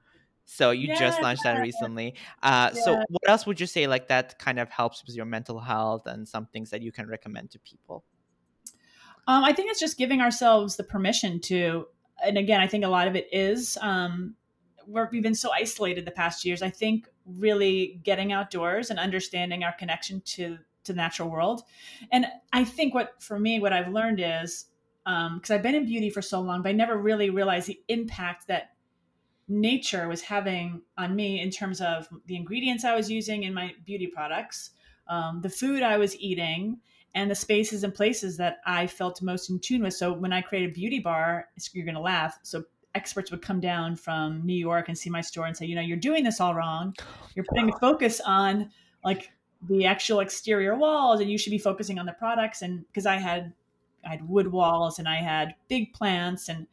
so 0.45 0.70
you 0.70 0.88
yeah, 0.88 0.99
just 0.99 1.22
launched 1.22 1.42
that 1.45 1.61
recently. 1.61 2.14
Uh, 2.42 2.70
yeah. 2.74 2.82
So 2.82 2.95
what 2.97 3.28
else 3.28 3.47
would 3.47 3.61
you 3.61 3.66
say 3.66 3.86
like 3.86 4.09
that 4.09 4.38
kind 4.38 4.59
of 4.59 4.68
helps 4.68 5.05
with 5.07 5.16
your 5.16 5.24
mental 5.24 5.59
health 5.59 6.07
and 6.07 6.28
some 6.28 6.47
things 6.47 6.70
that 6.70 6.82
you 6.82 6.92
can 6.92 7.09
recommend 7.09 7.51
to 7.53 7.59
people? 7.59 8.05
Um, 9.26 9.42
I 9.42 9.53
think 9.53 9.70
it's 9.70 9.80
just 9.80 9.97
giving 9.97 10.20
ourselves 10.20 10.76
the 10.76 10.84
permission 10.84 11.40
to, 11.40 11.86
and 12.22 12.36
again, 12.36 12.61
I 12.61 12.66
think 12.66 12.84
a 12.84 12.88
lot 12.88 13.09
of 13.09 13.16
it 13.16 13.26
is 13.32 13.78
um, 13.80 14.34
where 14.86 15.09
we've 15.11 15.22
been 15.22 15.34
so 15.34 15.51
isolated 15.53 16.05
the 16.05 16.11
past 16.11 16.45
years. 16.45 16.61
I 16.62 16.70
think 16.70 17.09
really 17.24 18.01
getting 18.05 18.32
outdoors 18.32 18.90
and 18.90 18.99
understanding 18.99 19.64
our 19.64 19.72
connection 19.72 20.20
to 20.20 20.59
to 20.84 20.92
the 20.92 20.97
natural 20.99 21.30
world, 21.30 21.62
and 22.12 22.26
I 22.53 22.64
think 22.64 22.92
what 22.92 23.22
for 23.22 23.38
me 23.38 23.59
what 23.59 23.72
I've 23.72 23.88
learned 23.88 24.20
is 24.20 24.66
because 25.05 25.51
um, 25.51 25.55
I've 25.55 25.62
been 25.62 25.74
in 25.74 25.86
beauty 25.86 26.11
for 26.11 26.20
so 26.20 26.42
long, 26.42 26.61
but 26.61 26.68
I 26.68 26.72
never 26.72 26.99
really 26.99 27.30
realized 27.30 27.68
the 27.68 27.80
impact 27.88 28.49
that 28.49 28.74
nature 29.49 30.09
was 30.09 30.22
having 30.22 30.82
on 30.97 31.14
me 31.14 31.40
in 31.40 31.51
terms 31.51 31.80
of 31.80 32.09
the 32.26 32.36
ingredients 32.36 32.84
I 32.84 32.95
was 32.95 33.11
using 33.11 33.42
in 33.42 33.55
my 33.55 33.74
beauty 33.84 34.07
products, 34.07 34.70
um, 35.09 35.40
the 35.42 35.51
food 35.51 35.82
I 35.82 35.99
was 35.99 36.16
eating, 36.18 36.78
and 37.14 37.30
the 37.30 37.34
spaces 37.34 37.84
and 37.84 37.95
places 37.95 38.36
that 38.38 38.59
I 38.66 38.86
felt 38.86 39.22
most 39.22 39.51
in 39.51 39.61
tune 39.61 39.82
with. 39.82 39.95
So 39.95 40.12
when 40.12 40.32
I 40.32 40.40
created 40.40 40.74
Beauty 40.74 40.99
Bar, 40.99 41.49
you're 41.72 41.84
going 41.84 41.95
to 41.95 42.01
laugh. 42.01 42.38
So 42.42 42.64
experts 42.95 43.30
would 43.30 43.42
come 43.42 43.61
down 43.61 43.97
from 43.97 44.45
New 44.45 44.55
York 44.55 44.88
and 44.88 44.97
see 44.97 45.11
my 45.11 45.20
store 45.20 45.47
and 45.47 45.57
say, 45.57 45.66
you 45.66 45.74
know, 45.74 45.82
you're 45.82 45.97
doing 45.97 46.24
this 46.24 46.40
all 46.40 46.55
wrong. 46.55 46.95
You're 47.34 47.45
putting 47.49 47.68
a 47.68 47.78
focus 47.78 48.20
on 48.24 48.70
like 49.05 49.30
the 49.68 49.86
actual 49.86 50.20
exterior 50.20 50.74
walls, 50.74 51.20
and 51.20 51.30
you 51.30 51.38
should 51.38 51.51
be 51.51 51.59
focusing 51.59 51.99
on 51.99 52.07
the 52.07 52.12
products. 52.12 52.62
And 52.62 52.86
because 52.88 53.07
I 53.07 53.16
had 53.16 53.53
I 54.05 54.11
had 54.11 54.28
wood 54.28 54.49
walls 54.49 54.99
and 54.99 55.09
I 55.09 55.16
had 55.16 55.55
big 55.68 55.92
plants 55.95 56.49
and 56.49 56.66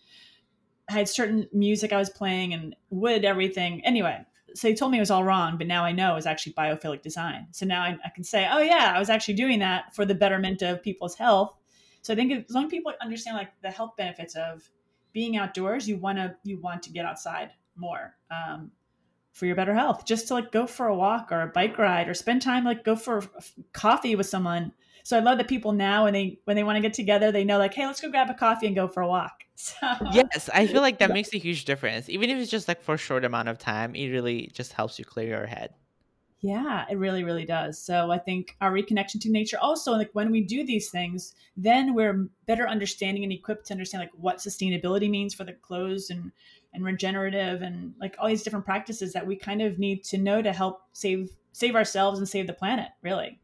I 0.91 0.95
had 0.95 1.09
certain 1.09 1.47
music 1.53 1.93
I 1.93 1.97
was 1.97 2.09
playing 2.09 2.53
and 2.53 2.75
wood 2.89 3.23
everything. 3.23 3.83
Anyway, 3.85 4.25
so 4.53 4.67
he 4.67 4.75
told 4.75 4.91
me 4.91 4.97
it 4.97 5.01
was 5.01 5.11
all 5.11 5.23
wrong, 5.23 5.57
but 5.57 5.67
now 5.67 5.85
I 5.85 5.93
know 5.93 6.11
it 6.11 6.15
was 6.15 6.25
actually 6.25 6.53
biophilic 6.53 7.01
design. 7.01 7.47
So 7.51 7.65
now 7.65 7.81
I, 7.81 7.97
I, 8.03 8.09
can 8.09 8.25
say, 8.25 8.45
oh 8.51 8.59
yeah, 8.59 8.91
I 8.93 8.99
was 8.99 9.09
actually 9.09 9.35
doing 9.35 9.59
that 9.59 9.95
for 9.95 10.03
the 10.05 10.13
betterment 10.13 10.61
of 10.61 10.83
people's 10.83 11.15
health. 11.15 11.55
So 12.01 12.11
I 12.11 12.17
think 12.17 12.33
as 12.33 12.53
long 12.53 12.65
as 12.65 12.71
people 12.71 12.91
understand 13.01 13.37
like 13.37 13.51
the 13.61 13.71
health 13.71 13.93
benefits 13.97 14.35
of 14.35 14.69
being 15.13 15.37
outdoors, 15.37 15.87
you 15.87 15.97
want 15.97 16.17
to 16.17 16.35
you 16.43 16.59
want 16.59 16.83
to 16.83 16.91
get 16.91 17.05
outside 17.05 17.51
more 17.77 18.15
um, 18.29 18.71
for 19.31 19.45
your 19.45 19.55
better 19.55 19.73
health. 19.73 20.05
Just 20.05 20.27
to 20.27 20.33
like 20.33 20.51
go 20.51 20.67
for 20.67 20.87
a 20.87 20.95
walk 20.95 21.31
or 21.31 21.41
a 21.41 21.47
bike 21.47 21.77
ride 21.77 22.09
or 22.09 22.13
spend 22.13 22.41
time 22.41 22.65
like 22.65 22.83
go 22.83 22.97
for 22.97 23.23
coffee 23.71 24.15
with 24.15 24.25
someone 24.25 24.73
so 25.03 25.17
I 25.17 25.21
love 25.21 25.37
that 25.37 25.47
people 25.47 25.71
now 25.71 26.05
when 26.05 26.13
they 26.13 26.39
when 26.45 26.55
they 26.55 26.63
want 26.63 26.77
to 26.77 26.81
get 26.81 26.93
together, 26.93 27.31
they 27.31 27.43
know 27.43 27.57
like, 27.57 27.73
hey, 27.73 27.85
let's 27.85 28.01
go 28.01 28.09
grab 28.09 28.29
a 28.29 28.33
coffee 28.33 28.67
and 28.67 28.75
go 28.75 28.87
for 28.87 29.01
a 29.01 29.07
walk. 29.07 29.33
So 29.55 29.75
Yes, 30.03 30.49
I 30.53 30.65
feel 30.67 30.81
like 30.81 30.97
that 30.99 31.11
makes 31.11 31.33
a 31.33 31.37
huge 31.37 31.65
difference. 31.65 32.09
Even 32.09 32.29
if 32.29 32.37
it's 32.39 32.49
just 32.51 32.67
like 32.67 32.81
for 32.81 32.95
a 32.95 32.97
short 32.97 33.23
amount 33.25 33.49
of 33.49 33.59
time, 33.59 33.93
it 33.95 34.09
really 34.09 34.47
just 34.53 34.73
helps 34.73 34.97
you 34.97 35.05
clear 35.05 35.27
your 35.27 35.45
head. 35.45 35.73
Yeah, 36.43 36.85
it 36.89 36.97
really, 36.97 37.23
really 37.23 37.45
does. 37.45 37.79
So 37.79 38.09
I 38.09 38.17
think 38.17 38.55
our 38.61 38.71
reconnection 38.71 39.21
to 39.21 39.29
nature 39.31 39.59
also, 39.59 39.91
like 39.91 40.09
when 40.13 40.31
we 40.31 40.41
do 40.43 40.65
these 40.65 40.89
things, 40.89 41.35
then 41.55 41.93
we're 41.93 42.29
better 42.47 42.67
understanding 42.67 43.23
and 43.23 43.31
equipped 43.31 43.67
to 43.67 43.73
understand 43.73 44.01
like 44.01 44.11
what 44.15 44.37
sustainability 44.37 45.07
means 45.07 45.35
for 45.35 45.43
the 45.43 45.53
clothes 45.53 46.09
and 46.09 46.31
and 46.73 46.85
regenerative 46.85 47.61
and 47.61 47.93
like 47.99 48.15
all 48.17 48.29
these 48.29 48.43
different 48.43 48.65
practices 48.65 49.13
that 49.13 49.27
we 49.27 49.35
kind 49.35 49.61
of 49.61 49.77
need 49.77 50.03
to 50.05 50.17
know 50.17 50.41
to 50.41 50.53
help 50.53 50.81
save 50.93 51.29
save 51.51 51.75
ourselves 51.75 52.17
and 52.17 52.27
save 52.27 52.47
the 52.47 52.53
planet, 52.53 52.89
really. 53.03 53.40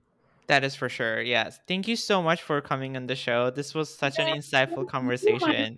That 0.47 0.63
is 0.63 0.75
for 0.75 0.87
sure. 0.87 1.21
Yes. 1.21 1.59
Thank 1.67 1.89
you 1.89 1.97
so 1.97 2.23
much 2.23 2.41
for 2.41 2.61
coming 2.61 2.95
on 2.95 3.05
the 3.05 3.15
show. 3.15 3.49
This 3.49 3.73
was 3.75 3.93
such 3.93 4.17
an 4.17 4.27
insightful 4.27 4.87
conversation. 4.87 5.77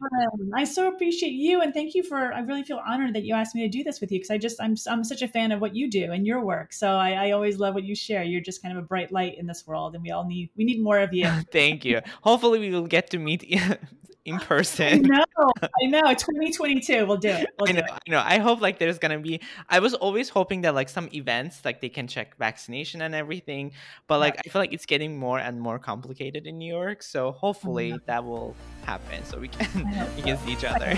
I 0.56 0.64
so 0.64 0.88
appreciate 0.88 1.32
you 1.32 1.62
and 1.62 1.74
thank 1.74 1.96
you 1.96 2.04
for 2.04 2.32
I 2.32 2.42
really 2.42 2.62
feel 2.62 2.80
honored 2.86 3.16
that 3.16 3.24
you 3.24 3.34
asked 3.34 3.56
me 3.56 3.62
to 3.62 3.68
do 3.68 3.84
this 3.84 4.00
with 4.00 4.12
you 4.12 4.20
because 4.20 4.30
I 4.30 4.38
just 4.38 4.62
I'm 4.62 4.76
I'm 4.88 5.04
such 5.04 5.24
a 5.24 5.28
fan 5.28 5.52
of 5.52 5.60
what 5.60 5.76
you 5.76 5.90
do 5.90 6.12
and 6.12 6.26
your 6.26 6.46
work. 6.46 6.72
So 6.72 6.88
I, 6.88 7.30
I 7.30 7.32
always 7.32 7.58
love 7.58 7.74
what 7.74 7.84
you 7.84 7.96
share. 7.96 8.24
You're 8.24 8.42
just 8.42 8.62
kind 8.62 8.78
of 8.78 8.84
a 8.84 8.86
bright 8.86 9.12
light 9.12 9.40
in 9.40 9.48
this 9.48 9.66
world 9.66 9.96
and 9.96 10.04
we 10.04 10.12
all 10.12 10.26
need 10.26 10.52
we 10.56 10.66
need 10.66 10.84
more 10.84 11.00
of 11.00 11.14
you. 11.14 11.28
thank 11.52 11.84
you. 11.84 12.02
Hopefully 12.22 12.60
we 12.60 12.70
will 12.70 12.88
get 12.88 13.10
to 13.10 13.18
meet 13.18 13.44
in 14.26 14.40
person. 14.52 15.04
No, 15.04 15.24
I 15.62 15.86
know. 15.88 16.02
2022, 16.02 17.06
we'll 17.06 17.18
do 17.18 17.30
it. 17.30 17.48
We'll 17.60 17.70
I 17.70 17.72
know. 17.74 17.82
Do 17.82 17.86
it. 17.86 17.92
I 17.92 18.12
know. 18.12 18.24
I 18.26 18.38
hope 18.40 18.62
like 18.62 18.80
there's 18.80 19.00
gonna 19.00 19.20
be. 19.20 19.42
I 19.70 19.80
was 19.80 19.94
always 19.94 20.30
hoping 20.30 20.62
that 20.62 20.76
like 20.76 20.90
some 20.90 21.10
events 21.14 21.64
like 21.66 21.82
they 21.82 21.90
can 21.90 22.08
check 22.08 22.38
vaccination 22.38 23.02
and 23.02 23.16
everything, 23.16 23.72
but 24.08 24.20
like 24.20 24.36
yeah. 24.36 24.42
I 24.46 24.50
feel 24.50 24.62
like 24.62 24.74
it's 24.74 24.86
getting 24.86 25.18
more 25.18 25.40
and 25.40 25.60
more 25.60 25.80
complicated 25.80 26.48
in 26.48 26.58
New 26.58 26.72
York. 26.72 27.04
So 27.04 27.32
hopefully 27.32 27.92
mm-hmm. 27.92 28.06
that 28.06 28.24
will 28.24 28.56
happen, 28.86 29.24
so 29.26 29.40
we 29.40 29.48
can 29.48 30.08
we 30.16 30.22
can 30.22 30.38
see 30.40 30.54
each 30.54 30.66
other. 30.66 30.98